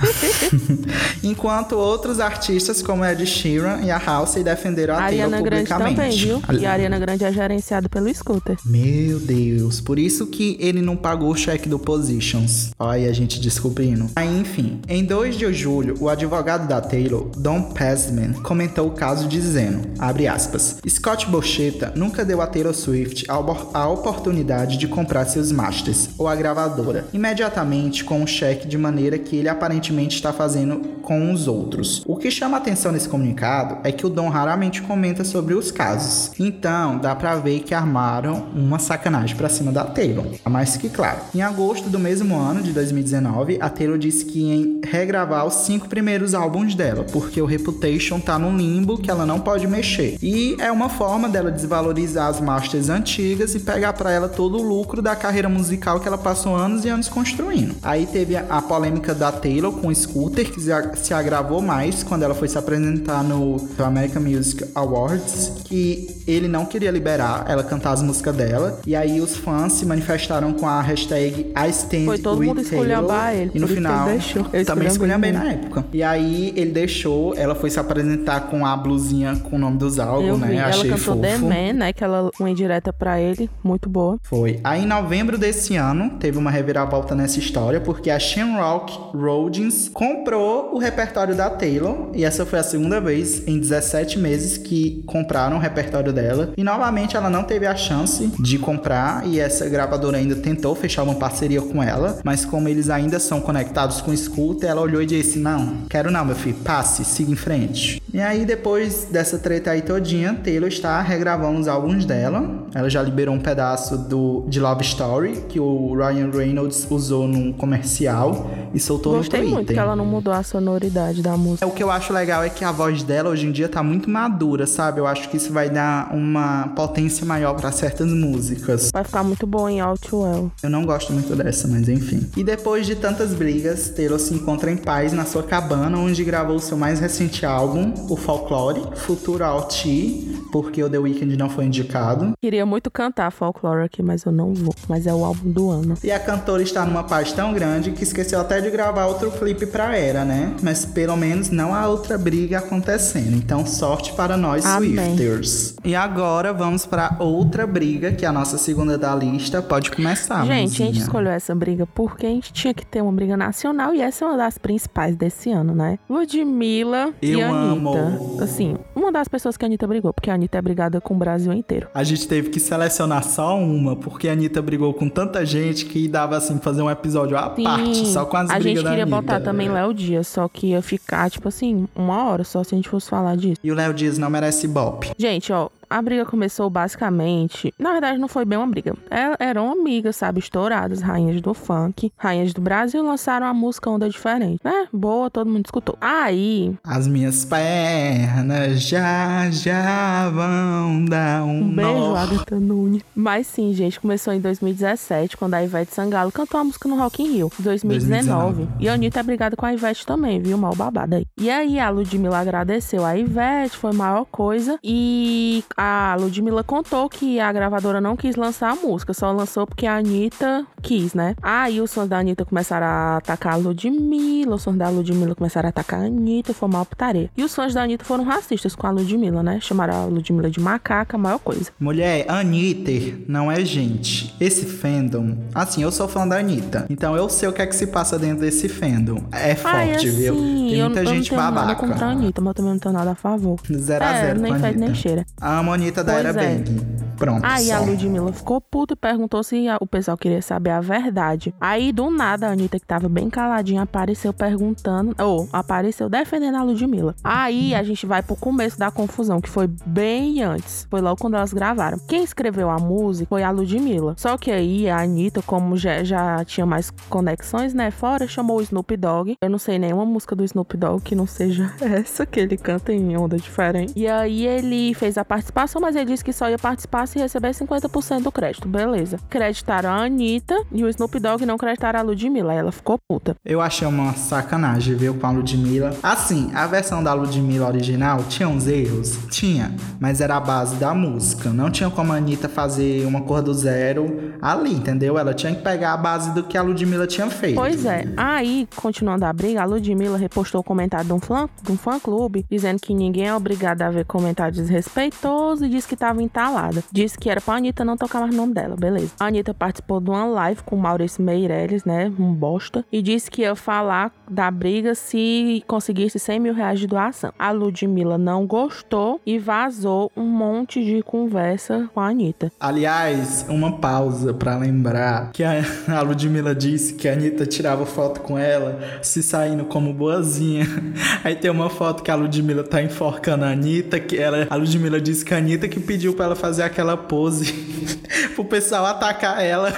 Enquanto 1.23 1.73
outros 1.73 2.19
artistas, 2.19 2.81
como 2.81 3.05
Ed 3.05 3.25
Sheeran 3.25 3.81
e 3.81 3.91
a 3.91 3.97
Halsey, 3.97 4.43
defenderam 4.43 4.95
a, 4.95 5.01
Ariana 5.01 5.37
Taylor 5.37 5.43
Grande 5.43 5.69
publicamente. 5.69 5.95
também, 5.95 6.17
viu? 6.17 6.59
E 6.59 6.65
a 6.65 6.71
Ariana 6.71 6.99
Grande 6.99 7.23
é 7.23 7.31
gerenciada 7.31 7.89
pelo 7.89 8.13
Scooter. 8.13 8.57
Meu 8.65 9.19
Deus, 9.19 9.79
por 9.79 9.99
isso 9.99 10.27
que 10.27 10.57
ele 10.59 10.81
não 10.81 10.95
pagou 10.95 11.31
o 11.31 11.35
cheque 11.35 11.69
do 11.69 11.79
Positions. 11.79 12.71
Olha 12.79 13.09
a 13.09 13.13
gente 13.13 13.39
descobrindo. 13.39 14.09
Aí, 14.15 14.39
enfim, 14.39 14.81
em 14.87 15.03
2 15.03 15.37
de 15.37 15.53
julho, 15.53 15.95
o 15.99 16.09
advogado 16.09 16.67
da 16.67 16.81
Taylor, 16.81 17.29
Don 17.37 17.61
Passman, 17.73 18.33
comentou 18.33 18.87
o 18.87 18.91
caso 18.91 19.27
dizendo, 19.27 19.89
abre 19.99 20.27
aspas, 20.27 20.77
Scott 20.87 21.27
Borchetta 21.27 21.93
nunca 21.95 22.25
deu 22.25 22.41
a 22.41 22.47
Taylor 22.47 22.73
Swift 22.73 23.25
a, 23.27 23.35
a 23.79 23.89
oportunidade 23.89 24.77
de 24.77 24.87
comprar 24.87 25.25
seus 25.25 25.51
masters, 25.51 26.09
ou 26.17 26.27
a 26.27 26.35
gravadora, 26.35 27.07
imediatamente 27.13 28.03
com 28.03 28.21
um 28.21 28.27
cheque 28.27 28.67
de 28.67 28.77
maneira 28.77 29.17
que 29.17 29.35
ele 29.35 29.49
aparentemente 29.49 29.90
está 30.13 30.31
fazendo 30.31 30.79
com 31.01 31.31
os 31.31 31.47
outros. 31.47 32.03
O 32.05 32.15
que 32.15 32.31
chama 32.31 32.57
atenção 32.57 32.91
nesse 32.91 33.09
comunicado 33.09 33.77
é 33.83 33.91
que 33.91 34.05
o 34.05 34.09
Dom 34.09 34.29
raramente 34.29 34.81
comenta 34.81 35.23
sobre 35.23 35.53
os 35.53 35.71
casos. 35.71 36.31
Então, 36.39 36.97
dá 36.97 37.15
pra 37.15 37.35
ver 37.35 37.59
que 37.61 37.73
armaram 37.73 38.45
uma 38.55 38.79
sacanagem 38.79 39.35
pra 39.35 39.49
cima 39.49 39.71
da 39.71 39.83
Taylor. 39.83 40.25
Tá 40.43 40.49
mais 40.49 40.77
que 40.77 40.89
claro. 40.89 41.19
Em 41.33 41.41
agosto 41.41 41.89
do 41.89 41.99
mesmo 41.99 42.37
ano, 42.37 42.61
de 42.61 42.71
2019, 42.71 43.57
a 43.59 43.69
Taylor 43.69 43.97
disse 43.97 44.25
que 44.25 44.39
ia 44.39 44.89
regravar 44.89 45.45
os 45.45 45.55
cinco 45.55 45.87
primeiros 45.87 46.33
álbuns 46.33 46.75
dela, 46.75 47.05
porque 47.11 47.41
o 47.41 47.45
Reputation 47.45 48.19
tá 48.19 48.37
num 48.37 48.55
limbo 48.55 48.97
que 48.97 49.09
ela 49.09 49.25
não 49.25 49.39
pode 49.39 49.67
mexer. 49.67 50.17
E 50.21 50.55
é 50.59 50.71
uma 50.71 50.89
forma 50.89 51.27
dela 51.27 51.51
desvalorizar 51.51 52.27
as 52.27 52.39
masters 52.39 52.89
antigas 52.89 53.55
e 53.55 53.59
pegar 53.59 53.93
pra 53.93 54.11
ela 54.11 54.29
todo 54.29 54.57
o 54.57 54.61
lucro 54.61 55.01
da 55.01 55.15
carreira 55.15 55.49
musical 55.49 55.99
que 55.99 56.07
ela 56.07 56.17
passou 56.17 56.55
anos 56.55 56.85
e 56.85 56.89
anos 56.89 57.07
construindo. 57.07 57.75
Aí 57.81 58.05
teve 58.05 58.35
a 58.35 58.61
polêmica 58.61 59.13
da 59.13 59.31
Taylor 59.31 59.73
com 59.81 59.93
Scooter, 59.93 60.49
que 60.51 60.61
se 60.99 61.13
agravou 61.13 61.61
mais 61.61 62.03
quando 62.03 62.23
ela 62.23 62.35
foi 62.35 62.47
se 62.47 62.57
apresentar 62.57 63.23
no 63.23 63.57
American 63.79 64.21
Music 64.21 64.63
Awards, 64.75 65.63
que 65.65 66.20
ele 66.33 66.47
não 66.47 66.65
queria 66.65 66.91
liberar 66.91 67.45
ela 67.47 67.63
cantar 67.63 67.91
as 67.91 68.01
músicas 68.01 68.35
dela. 68.35 68.79
E 68.85 68.95
aí 68.95 69.19
os 69.21 69.35
fãs 69.35 69.73
se 69.73 69.85
manifestaram 69.85 70.53
com 70.53 70.67
a 70.67 70.81
hashtag 70.81 71.51
I 71.55 71.69
Stand 71.69 72.05
Foi 72.05 72.17
todo 72.17 72.39
with 72.39 72.47
mundo 72.47 72.61
esculhambar 72.61 73.33
ele, 73.35 73.51
E 73.53 73.59
no 73.59 73.65
ele 73.67 73.75
final. 73.75 74.07
Eu 74.53 74.65
também 74.65 74.87
esculhambei 74.87 75.31
muito. 75.31 75.45
na 75.45 75.51
época. 75.53 75.85
E 75.93 76.03
aí 76.03 76.53
ele 76.55 76.71
deixou, 76.71 77.35
ela 77.35 77.55
foi 77.55 77.69
se 77.69 77.79
apresentar 77.79 78.41
com 78.49 78.65
a 78.65 78.75
blusinha 78.75 79.35
com 79.37 79.55
o 79.55 79.59
nome 79.59 79.77
dos 79.77 79.99
álbuns, 79.99 80.39
vi. 80.39 80.45
né? 80.45 80.55
Ela 80.57 80.67
Achei 80.69 80.89
cantou 80.89 81.15
fofo. 81.15 81.21
The 81.21 81.37
Man, 81.37 81.73
né? 81.73 81.93
Que 81.93 82.03
ela 82.03 82.29
uma 82.39 82.49
indireta 82.49 82.91
pra 82.93 83.19
ele. 83.19 83.49
Muito 83.63 83.89
boa. 83.89 84.17
Foi. 84.23 84.59
Aí 84.63 84.83
em 84.83 84.87
novembro 84.87 85.37
desse 85.37 85.75
ano, 85.75 86.11
teve 86.19 86.37
uma 86.37 86.51
reviravolta 86.51 87.15
nessa 87.15 87.39
história, 87.39 87.79
porque 87.79 88.09
a 88.09 88.19
Shamrock 88.19 88.97
Rodgers 89.15 89.89
comprou 89.93 90.73
o 90.73 90.77
repertório 90.77 91.35
da 91.35 91.49
Taylor, 91.49 92.09
e 92.13 92.23
essa 92.23 92.45
foi 92.45 92.59
a 92.59 92.63
segunda 92.63 92.99
vez 92.99 93.47
em 93.47 93.59
17 93.59 94.19
meses 94.19 94.57
que 94.57 95.03
compraram 95.05 95.57
o 95.57 95.59
repertório 95.59 96.11
dela. 96.13 96.20
E 96.57 96.63
novamente 96.63 97.15
ela 97.17 97.29
não 97.29 97.43
teve 97.43 97.65
a 97.65 97.75
chance 97.75 98.31
de 98.39 98.57
comprar, 98.57 99.25
e 99.27 99.39
essa 99.39 99.67
gravadora 99.67 100.17
ainda 100.17 100.35
tentou 100.35 100.75
fechar 100.75 101.03
uma 101.03 101.15
parceria 101.15 101.61
com 101.61 101.81
ela, 101.81 102.19
mas 102.23 102.45
como 102.45 102.67
eles 102.67 102.89
ainda 102.89 103.19
são 103.19 103.41
conectados 103.41 104.01
com 104.01 104.11
o 104.11 104.17
Scooter, 104.17 104.69
ela 104.69 104.81
olhou 104.81 105.01
e 105.01 105.05
disse: 105.05 105.39
Não, 105.39 105.77
quero 105.89 106.11
não, 106.11 106.23
meu 106.25 106.35
filho, 106.35 106.55
passe, 106.63 107.03
siga 107.05 107.31
em 107.31 107.35
frente. 107.35 108.01
E 108.13 108.19
aí, 108.19 108.45
depois 108.45 109.05
dessa 109.09 109.37
treta 109.39 109.71
aí 109.71 109.81
todinha, 109.81 110.33
Taylor 110.43 110.67
está 110.67 111.01
regravando 111.01 111.59
os 111.59 111.67
álbuns 111.67 112.05
dela. 112.05 112.65
Ela 112.73 112.89
já 112.89 113.01
liberou 113.01 113.33
um 113.35 113.39
pedaço 113.39 113.97
do, 113.97 114.45
de 114.47 114.59
Love 114.59 114.83
Story, 114.83 115.45
que 115.47 115.59
o 115.59 115.95
Ryan 115.95 116.29
Reynolds 116.31 116.85
usou 116.89 117.27
num 117.27 117.51
comercial 117.53 118.49
e 118.73 118.79
soltou 118.79 119.17
Gostei 119.17 119.39
no 119.41 119.45
Twitter. 119.45 119.55
muito 119.55 119.73
que 119.73 119.79
ela 119.79 119.95
não 119.95 120.05
mudou 120.05 120.33
a 120.33 120.43
sonoridade 120.43 121.21
da 121.21 121.35
música. 121.37 121.65
É, 121.65 121.67
O 121.67 121.71
que 121.71 121.83
eu 121.83 121.89
acho 121.91 122.13
legal 122.13 122.43
é 122.43 122.49
que 122.49 122.63
a 122.63 122.71
voz 122.71 123.03
dela 123.03 123.29
hoje 123.29 123.47
em 123.47 123.51
dia 123.51 123.67
tá 123.69 123.81
muito 123.83 124.09
madura, 124.09 124.65
sabe? 124.67 124.99
Eu 124.99 125.07
acho 125.07 125.29
que 125.29 125.37
isso 125.37 125.51
vai 125.51 125.69
dar 125.69 126.00
uma 126.11 126.69
potência 126.75 127.25
maior 127.25 127.53
pra 127.55 127.71
certas 127.71 128.11
músicas. 128.11 128.89
Vai 128.93 129.03
ficar 129.03 129.23
muito 129.23 129.45
boa 129.45 129.71
em 129.71 129.79
Outwell. 129.79 130.51
Eu 130.61 130.69
não 130.69 130.85
gosto 130.85 131.13
muito 131.13 131.35
dessa, 131.35 131.67
mas 131.67 131.87
enfim. 131.89 132.29
E 132.35 132.43
depois 132.43 132.85
de 132.85 132.95
tantas 132.95 133.33
brigas, 133.33 133.89
Taylor 133.89 134.19
se 134.19 134.33
encontra 134.33 134.71
em 134.71 134.77
paz 134.77 135.13
na 135.13 135.25
sua 135.25 135.43
cabana, 135.43 135.97
onde 135.97 136.23
gravou 136.23 136.59
seu 136.59 136.77
mais 136.77 136.99
recente 136.99 137.45
álbum, 137.45 137.93
o 138.09 138.15
Folklore, 138.15 138.81
Futuro 138.95 139.41
T, 139.63 140.30
porque 140.51 140.83
o 140.83 140.89
The 140.89 140.97
Weeknd 140.97 141.37
não 141.37 141.49
foi 141.49 141.65
indicado. 141.65 142.33
Queria 142.41 142.65
muito 142.65 142.89
cantar 142.91 143.31
Folklore 143.31 143.83
aqui, 143.85 144.01
mas 144.03 144.23
eu 144.23 144.31
não 144.31 144.53
vou. 144.53 144.73
Mas 144.87 145.07
é 145.07 145.13
o 145.13 145.23
álbum 145.23 145.51
do 145.51 145.69
ano. 145.69 145.95
E 146.03 146.11
a 146.11 146.19
cantora 146.19 146.61
está 146.61 146.85
numa 146.85 147.03
paz 147.03 147.31
tão 147.33 147.53
grande 147.53 147.91
que 147.91 148.03
esqueceu 148.03 148.39
até 148.39 148.59
de 148.61 148.69
gravar 148.69 149.05
outro 149.05 149.31
clipe 149.31 149.65
pra 149.65 149.95
Era, 149.95 150.25
né? 150.25 150.53
Mas 150.61 150.85
pelo 150.85 151.15
menos 151.15 151.49
não 151.49 151.73
há 151.73 151.87
outra 151.87 152.17
briga 152.17 152.59
acontecendo. 152.59 153.35
Então, 153.35 153.65
sorte 153.65 154.13
para 154.13 154.35
nós 154.37 154.65
Amém. 154.65 154.95
Swifters. 155.15 155.75
E 155.83 155.95
agora 155.95 156.53
vamos 156.53 156.85
pra 156.85 157.15
outra 157.19 157.65
briga, 157.65 158.11
que 158.11 158.25
é 158.25 158.27
a 158.27 158.31
nossa 158.31 158.57
segunda 158.57 158.97
da 158.97 159.15
lista. 159.15 159.61
Pode 159.61 159.91
começar, 159.91 160.45
gente, 160.45 160.81
a 160.81 160.85
gente 160.85 160.99
escolheu 160.99 161.31
essa 161.31 161.53
briga 161.55 161.85
porque 161.87 162.25
a 162.25 162.29
gente 162.29 162.51
tinha 162.53 162.73
que 162.73 162.85
ter 162.85 163.01
uma 163.01 163.11
briga 163.11 163.37
nacional 163.37 163.93
e 163.93 164.01
essa 164.01 164.25
é 164.25 164.27
uma 164.27 164.37
das 164.37 164.57
principais 164.57 165.15
desse 165.15 165.51
ano, 165.51 165.73
né? 165.73 165.97
Ludmilla 166.09 167.13
e 167.21 167.31
Eu 167.31 167.53
Anitta. 167.53 167.99
amo. 167.99 168.41
Assim, 168.41 168.75
uma 168.95 169.11
das 169.11 169.27
pessoas 169.27 169.57
que 169.57 169.65
a 169.65 169.67
Anitta 169.67 169.87
brigou, 169.87 170.13
porque 170.13 170.29
a 170.29 170.33
Anitta 170.41 170.57
é 170.57 170.61
brigada 170.61 170.99
com 170.99 171.13
o 171.13 171.17
Brasil 171.17 171.53
inteiro. 171.53 171.87
A 171.93 172.03
gente 172.03 172.27
teve 172.27 172.49
que 172.49 172.59
selecionar 172.59 173.23
só 173.23 173.55
uma, 173.57 173.95
porque 173.95 174.27
a 174.27 174.31
Anitta 174.31 174.61
brigou 174.61 174.91
com 174.93 175.07
tanta 175.07 175.45
gente 175.45 175.85
que 175.85 176.07
dava 176.07 176.35
assim 176.35 176.57
fazer 176.57 176.81
um 176.81 176.89
episódio 176.89 177.37
à 177.37 177.53
Sim, 177.55 177.63
parte, 177.63 178.07
só 178.07 178.25
com 178.25 178.37
as 178.37 178.49
a 178.49 178.55
brigas 178.55 178.73
gente 178.73 178.83
da 178.83 178.89
queria 178.89 179.05
botar 179.05 179.39
também 179.39 179.69
Léo 179.69 179.93
Dias, 179.93 180.27
só 180.27 180.47
que 180.47 180.67
ia 180.67 180.81
ficar, 180.81 181.29
tipo 181.29 181.47
assim, 181.47 181.87
uma 181.95 182.29
hora 182.29 182.43
só 182.43 182.63
se 182.63 182.73
a 182.73 182.77
gente 182.77 182.89
fosse 182.89 183.07
falar 183.07 183.37
disso. 183.37 183.59
E 183.63 183.71
o 183.71 183.75
Léo 183.75 183.93
Dias 183.93 184.17
não 184.17 184.29
merece 184.29 184.67
bop. 184.67 185.11
Gente, 185.17 185.53
ó, 185.53 185.69
a 185.91 186.01
briga 186.01 186.25
começou 186.25 186.69
basicamente. 186.69 187.73
Na 187.77 187.91
verdade, 187.91 188.17
não 188.17 188.27
foi 188.27 188.45
bem 188.45 188.57
uma 188.57 188.67
briga. 188.67 188.93
É- 189.09 189.31
Eram 189.43 189.71
amigas, 189.71 190.15
sabe? 190.15 190.39
Estouradas, 190.39 191.01
rainhas 191.01 191.41
do 191.41 191.53
funk, 191.53 192.11
rainhas 192.17 192.53
do 192.53 192.61
Brasil, 192.61 193.03
lançaram 193.03 193.45
a 193.45 193.53
música 193.53 193.89
Onda 193.89 194.09
Diferente, 194.09 194.59
né? 194.63 194.87
Boa, 194.93 195.29
todo 195.29 195.49
mundo 195.49 195.65
escutou. 195.65 195.97
Aí, 195.99 196.73
As 196.83 197.07
minhas 197.07 197.43
pernas 197.45 198.81
já 198.81 199.49
já 199.51 200.29
vão 200.29 201.05
dar 201.05 201.43
um, 201.43 201.61
um 201.61 201.75
beijo, 201.75 201.91
nó. 201.91 202.15
Agatha 202.15 202.59
Nunes. 202.59 203.03
Mas 203.15 203.47
sim, 203.47 203.73
gente, 203.73 203.99
começou 203.99 204.33
em 204.33 204.39
2017, 204.39 205.37
quando 205.37 205.53
a 205.55 205.63
Ivete 205.63 205.93
Sangalo 205.93 206.31
cantou 206.31 206.59
a 206.59 206.63
música 206.63 206.87
no 206.87 206.95
Rock 206.97 207.21
in 207.23 207.31
Rio. 207.33 207.51
2019. 207.59 208.55
2019. 208.55 208.67
E 208.79 208.89
a 208.89 208.93
Anitta 208.93 209.19
é 209.19 209.23
brigada 209.23 209.55
com 209.55 209.65
a 209.65 209.73
Ivete 209.73 210.05
também, 210.05 210.39
viu? 210.41 210.57
Mal 210.57 210.75
babada 210.75 211.17
aí. 211.17 211.25
E 211.37 211.49
aí, 211.49 211.79
a 211.79 211.89
Ludmilla 211.89 212.39
agradeceu 212.39 213.05
a 213.05 213.17
Ivete, 213.17 213.77
foi 213.77 213.91
a 213.91 213.93
maior 213.93 214.25
coisa. 214.25 214.79
E 214.83 215.63
a 215.83 216.15
Ludmilla 216.15 216.63
contou 216.63 217.09
que 217.09 217.39
a 217.39 217.51
gravadora 217.51 217.99
não 217.99 218.15
quis 218.15 218.35
lançar 218.35 218.71
a 218.71 218.75
música, 218.75 219.15
só 219.15 219.31
lançou 219.31 219.65
porque 219.65 219.87
a 219.87 219.97
Anitta 219.97 220.63
quis, 220.79 221.15
né? 221.15 221.35
Aí 221.41 221.81
os 221.81 221.91
fãs 221.91 222.07
da 222.07 222.19
Anitta 222.19 222.45
começaram 222.45 222.85
a 222.85 223.17
atacar 223.17 223.53
a 223.53 223.55
Ludmilla, 223.55 224.55
os 224.55 224.63
fãs 224.63 224.75
da 224.75 224.89
Ludmilla 224.89 225.33
começaram 225.33 225.67
a 225.67 225.69
atacar 225.71 226.01
a 226.01 226.05
Anitta, 226.05 226.53
foi 226.53 226.69
uma 226.69 226.85
putaria. 226.85 227.31
E 227.35 227.43
os 227.43 227.55
fãs 227.55 227.73
da 227.73 227.81
Anitta 227.81 228.05
foram 228.05 228.23
racistas 228.23 228.75
com 228.75 228.85
a 228.85 228.91
Ludmilla, 228.91 229.41
né? 229.41 229.59
Chamaram 229.59 230.03
a 230.03 230.05
Ludmilla 230.05 230.51
de 230.51 230.59
macaca, 230.59 231.17
a 231.17 231.19
maior 231.19 231.39
coisa. 231.39 231.71
Mulher, 231.79 232.29
Anitta 232.29 232.91
não 233.27 233.51
é 233.51 233.65
gente. 233.65 234.35
Esse 234.39 234.67
fandom, 234.67 235.35
assim, 235.55 235.81
eu 235.81 235.91
sou 235.91 236.07
fã 236.07 236.27
da 236.27 236.37
Anitta, 236.37 236.85
então 236.91 237.15
eu 237.15 237.27
sei 237.27 237.49
o 237.49 237.53
que 237.53 237.61
é 237.61 237.65
que 237.65 237.75
se 237.75 237.87
passa 237.87 238.19
dentro 238.19 238.41
desse 238.41 238.69
fandom. 238.69 239.23
É 239.31 239.55
forte, 239.55 239.75
Ai, 239.75 239.95
assim, 239.95 240.11
viu? 240.11 240.35
Tem 240.35 240.75
eu, 240.75 240.85
muita 240.85 241.01
eu 241.01 241.05
gente 241.07 241.31
não 241.31 241.39
tenho 241.39 241.41
nada 241.41 241.61
babaca. 241.61 241.87
contra 241.87 242.05
a 242.05 242.09
Anitta, 242.11 242.39
mas 242.39 242.49
eu 242.49 242.53
também 242.53 242.71
não 242.73 242.79
tenho 242.79 242.93
nada 242.93 243.11
a 243.11 243.15
favor. 243.15 243.59
Zero 243.71 244.05
a 244.05 244.09
é, 244.09 244.25
zero 244.25 244.41
nem 244.41 244.53
a 244.53 244.59
fede 244.59 244.79
nem 244.79 244.93
cheira. 244.93 245.25
Amo 245.41 245.70
a 245.71 245.75
Anitta 245.75 246.03
da 246.03 246.13
Pois 246.13 246.25
Era 246.25 246.43
é. 246.43 246.55
Bang. 246.55 247.00
Pronto, 247.21 247.45
Aí 247.45 247.65
só. 247.67 247.75
a 247.75 247.79
Ludmilla 247.79 248.33
ficou 248.33 248.59
puta 248.59 248.93
e 248.93 248.97
perguntou 248.97 249.43
se 249.43 249.67
a- 249.67 249.77
o 249.79 249.85
pessoal 249.87 250.17
queria 250.17 250.41
saber 250.41 250.71
a 250.71 250.81
verdade. 250.81 251.53
Aí, 251.61 251.91
do 251.91 252.09
nada, 252.09 252.47
a 252.47 252.51
Anitta, 252.51 252.79
que 252.79 252.85
tava 252.85 253.07
bem 253.07 253.29
caladinha, 253.29 253.83
apareceu 253.83 254.33
perguntando, 254.33 255.15
ou 255.23 255.47
apareceu 255.53 256.09
defendendo 256.09 256.55
a 256.55 256.63
Ludmilla. 256.63 257.15
Aí 257.23 257.73
a 257.75 257.83
gente 257.83 258.05
vai 258.05 258.21
pro 258.23 258.35
começo 258.35 258.77
da 258.79 258.89
confusão, 258.91 259.39
que 259.39 259.49
foi 259.49 259.67
bem 259.85 260.41
antes. 260.43 260.87
Foi 260.89 260.99
logo 261.01 261.19
quando 261.21 261.35
elas 261.35 261.53
gravaram. 261.53 261.99
Quem 262.07 262.23
escreveu 262.23 262.69
a 262.69 262.77
música 262.79 263.27
foi 263.29 263.43
a 263.43 263.51
Ludmilla. 263.51 264.15
Só 264.17 264.37
que 264.37 264.51
aí 264.51 264.89
a 264.89 265.01
Anitta, 265.01 265.41
como 265.41 265.77
já, 265.77 266.03
já 266.03 266.43
tinha 266.43 266.65
mais 266.65 266.89
conexões, 267.09 267.73
né, 267.73 267.91
fora, 267.91 268.27
chamou 268.27 268.57
o 268.57 268.61
Snoop 268.61 268.97
Dogg. 268.97 269.35
Eu 269.41 269.49
não 269.49 269.59
sei 269.59 269.77
nenhuma 269.77 270.05
música 270.05 270.35
do 270.35 270.43
Snoop 270.43 270.75
Dogg 270.75 271.01
que 271.03 271.15
não 271.15 271.27
seja 271.27 271.71
essa, 271.81 272.25
que 272.25 272.39
ele 272.39 272.57
canta 272.57 272.91
em 272.91 273.15
onda 273.15 273.37
diferente. 273.37 273.93
E 273.95 274.07
aí 274.07 274.47
ele 274.47 274.93
fez 274.95 275.17
a 275.17 275.25
participação, 275.25 275.81
mas 275.81 275.95
ele 275.95 276.05
disse 276.05 276.23
que 276.23 276.33
só 276.33 276.49
ia 276.49 276.57
participar 276.57 277.03
se 277.11 277.19
receber 277.19 277.51
50% 277.51 278.23
do 278.23 278.31
crédito. 278.31 278.67
Beleza. 278.67 279.19
Creditaram 279.29 279.89
a 279.89 280.05
Anitta 280.05 280.63
e 280.71 280.83
o 280.83 280.89
Snoop 280.89 281.19
Dogg 281.19 281.45
não 281.45 281.57
creditaram 281.57 281.99
a 281.99 282.03
Ludmilla. 282.03 282.53
Ela 282.53 282.71
ficou 282.71 282.97
puta. 283.07 283.35
Eu 283.45 283.61
achei 283.61 283.87
uma 283.87 284.13
sacanagem, 284.13 284.95
viu, 284.95 285.13
com 285.13 285.27
a 285.27 285.31
Ludmilla. 285.31 285.95
Assim, 286.01 286.51
a 286.53 286.65
versão 286.67 287.03
da 287.03 287.13
Ludmilla 287.13 287.67
original 287.67 288.23
tinha 288.29 288.47
uns 288.47 288.67
erros? 288.67 289.17
Tinha, 289.29 289.73
mas 289.99 290.21
era 290.21 290.37
a 290.37 290.39
base 290.39 290.75
da 290.75 290.93
música. 290.93 291.49
Não 291.49 291.69
tinha 291.69 291.89
como 291.89 292.13
a 292.13 292.15
Anitta 292.15 292.47
fazer 292.47 293.05
uma 293.05 293.21
cor 293.21 293.41
do 293.41 293.53
zero 293.53 294.33
ali, 294.41 294.73
entendeu? 294.73 295.17
Ela 295.17 295.33
tinha 295.33 295.53
que 295.53 295.61
pegar 295.61 295.93
a 295.93 295.97
base 295.97 296.33
do 296.33 296.43
que 296.43 296.57
a 296.57 296.61
Ludmilla 296.61 297.07
tinha 297.07 297.29
feito. 297.29 297.55
Pois 297.55 297.85
é. 297.85 298.05
Aí, 298.15 298.67
continuando 298.75 299.25
a 299.25 299.33
briga, 299.33 299.61
a 299.61 299.65
Ludmilla 299.65 300.17
repostou 300.17 300.61
o 300.61 300.63
comentário 300.63 301.05
de 301.05 301.13
um 301.13 301.19
fã, 301.19 301.49
de 301.61 301.71
um 301.71 301.77
fã 301.77 301.99
clube 301.99 302.45
dizendo 302.49 302.79
que 302.79 302.93
ninguém 302.93 303.27
é 303.27 303.35
obrigado 303.35 303.81
a 303.81 303.89
ver 303.89 304.05
comentário 304.05 304.53
desrespeitoso 304.53 305.65
e 305.65 305.69
disse 305.69 305.87
que 305.87 305.95
tava 305.95 306.21
entalada. 306.21 306.83
Disse 307.01 307.17
que 307.17 307.31
era 307.31 307.41
pra 307.41 307.55
Anitta 307.55 307.83
não 307.83 307.97
tocar 307.97 308.19
mais 308.19 308.31
o 308.31 308.37
nome 308.37 308.53
dela, 308.53 308.75
beleza. 308.75 309.13
A 309.19 309.25
Anitta 309.25 309.55
participou 309.55 309.99
de 309.99 310.11
uma 310.11 310.23
live 310.23 310.61
com 310.61 310.75
Maurício 310.75 311.23
Meirelles, 311.23 311.83
né? 311.83 312.13
Um 312.19 312.31
bosta. 312.31 312.85
E 312.91 313.01
disse 313.01 313.31
que 313.31 313.41
ia 313.41 313.55
falar 313.55 314.11
da 314.29 314.51
briga 314.51 314.93
se 314.93 315.63
conseguisse 315.65 316.19
100 316.19 316.39
mil 316.39 316.53
reais 316.53 316.79
de 316.79 316.85
doação. 316.85 317.33
A 317.39 317.49
Ludmilla 317.49 318.19
não 318.19 318.45
gostou 318.45 319.19
e 319.25 319.39
vazou 319.39 320.11
um 320.15 320.27
monte 320.27 320.85
de 320.85 321.01
conversa 321.01 321.89
com 321.91 321.99
a 321.99 322.07
Anitta. 322.07 322.51
Aliás, 322.59 323.47
uma 323.49 323.79
pausa 323.79 324.31
pra 324.31 324.55
lembrar 324.55 325.31
que 325.31 325.43
a, 325.43 325.53
a 325.89 326.01
Ludmilla 326.01 326.53
disse 326.53 326.93
que 326.93 327.09
a 327.09 327.13
Anitta 327.13 327.47
tirava 327.47 327.83
foto 327.83 328.21
com 328.21 328.37
ela 328.37 328.79
se 329.01 329.23
saindo 329.23 329.65
como 329.65 329.91
boazinha. 329.91 330.67
Aí 331.23 331.35
tem 331.35 331.49
uma 331.49 331.67
foto 331.67 332.03
que 332.03 332.11
a 332.11 332.15
Ludmilla 332.15 332.63
tá 332.63 332.79
enforcando 332.79 333.43
a 333.43 333.49
Anitta, 333.49 333.99
que 333.99 334.19
ela, 334.19 334.45
a 334.47 334.55
Ludmilla 334.55 335.01
disse 335.01 335.25
que 335.25 335.33
a 335.33 335.37
Anitta 335.37 335.67
que 335.67 335.79
pediu 335.79 336.13
pra 336.13 336.25
ela 336.25 336.35
fazer 336.35 336.61
aquela 336.61 336.90
pose 336.97 337.53
pro 338.35 338.45
pessoal 338.45 338.85
atacar 338.85 339.43
ela. 339.43 339.71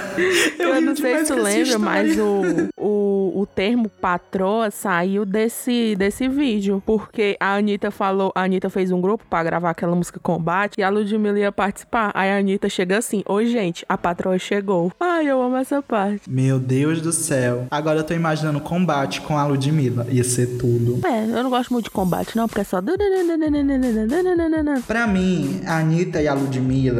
Eu, 0.58 0.74
ri 0.74 0.80
não 0.80 0.96
sei 0.96 1.24
se 1.24 1.34
tu 1.34 1.40
lembra, 1.40 1.78
mas 1.78 2.18
o, 2.18 2.42
o, 2.76 3.40
o 3.40 3.46
termo 3.46 3.88
patroa 3.88 4.70
saiu 4.70 5.24
desse, 5.24 5.94
desse 5.96 6.28
vídeo. 6.28 6.82
Porque 6.84 7.36
a 7.40 7.54
Anitta 7.54 7.90
falou, 7.90 8.32
a 8.34 8.42
Anitta 8.42 8.70
fez 8.70 8.90
um 8.90 9.00
grupo 9.00 9.24
pra 9.28 9.42
gravar 9.42 9.70
aquela 9.70 9.94
música 9.94 10.20
Combate 10.20 10.78
e 10.78 10.82
a 10.82 10.88
Ludmilla 10.88 11.38
ia 11.38 11.52
participar. 11.52 12.10
Aí 12.14 12.30
a 12.30 12.38
Anitta 12.38 12.68
chega 12.68 12.98
assim: 12.98 13.22
Oi, 13.26 13.46
gente, 13.46 13.84
a 13.88 13.96
patroa 13.96 14.38
chegou. 14.38 14.92
Ai, 14.98 15.26
eu 15.26 15.42
amo 15.42 15.56
essa 15.56 15.82
parte. 15.82 16.30
Meu 16.30 16.58
Deus 16.58 17.00
do 17.00 17.12
céu. 17.12 17.66
Agora 17.70 18.00
eu 18.00 18.04
tô 18.04 18.14
imaginando 18.14 18.60
combate 18.60 19.20
com 19.20 19.36
a 19.36 19.46
Ludmilla. 19.46 20.06
Ia 20.10 20.24
ser 20.24 20.58
tudo. 20.58 21.00
É, 21.06 21.24
eu 21.24 21.42
não 21.42 21.50
gosto 21.50 21.72
muito 21.72 21.84
de 21.84 21.90
combate, 21.90 22.36
não, 22.36 22.46
porque 22.46 22.60
é 22.60 22.64
só. 22.64 22.80
Pra 24.86 25.06
mim, 25.06 25.60
a 25.66 25.78
Anitta 25.78 26.20
e 26.20 26.28
a 26.28 26.34
Ludmilla, 26.34 26.93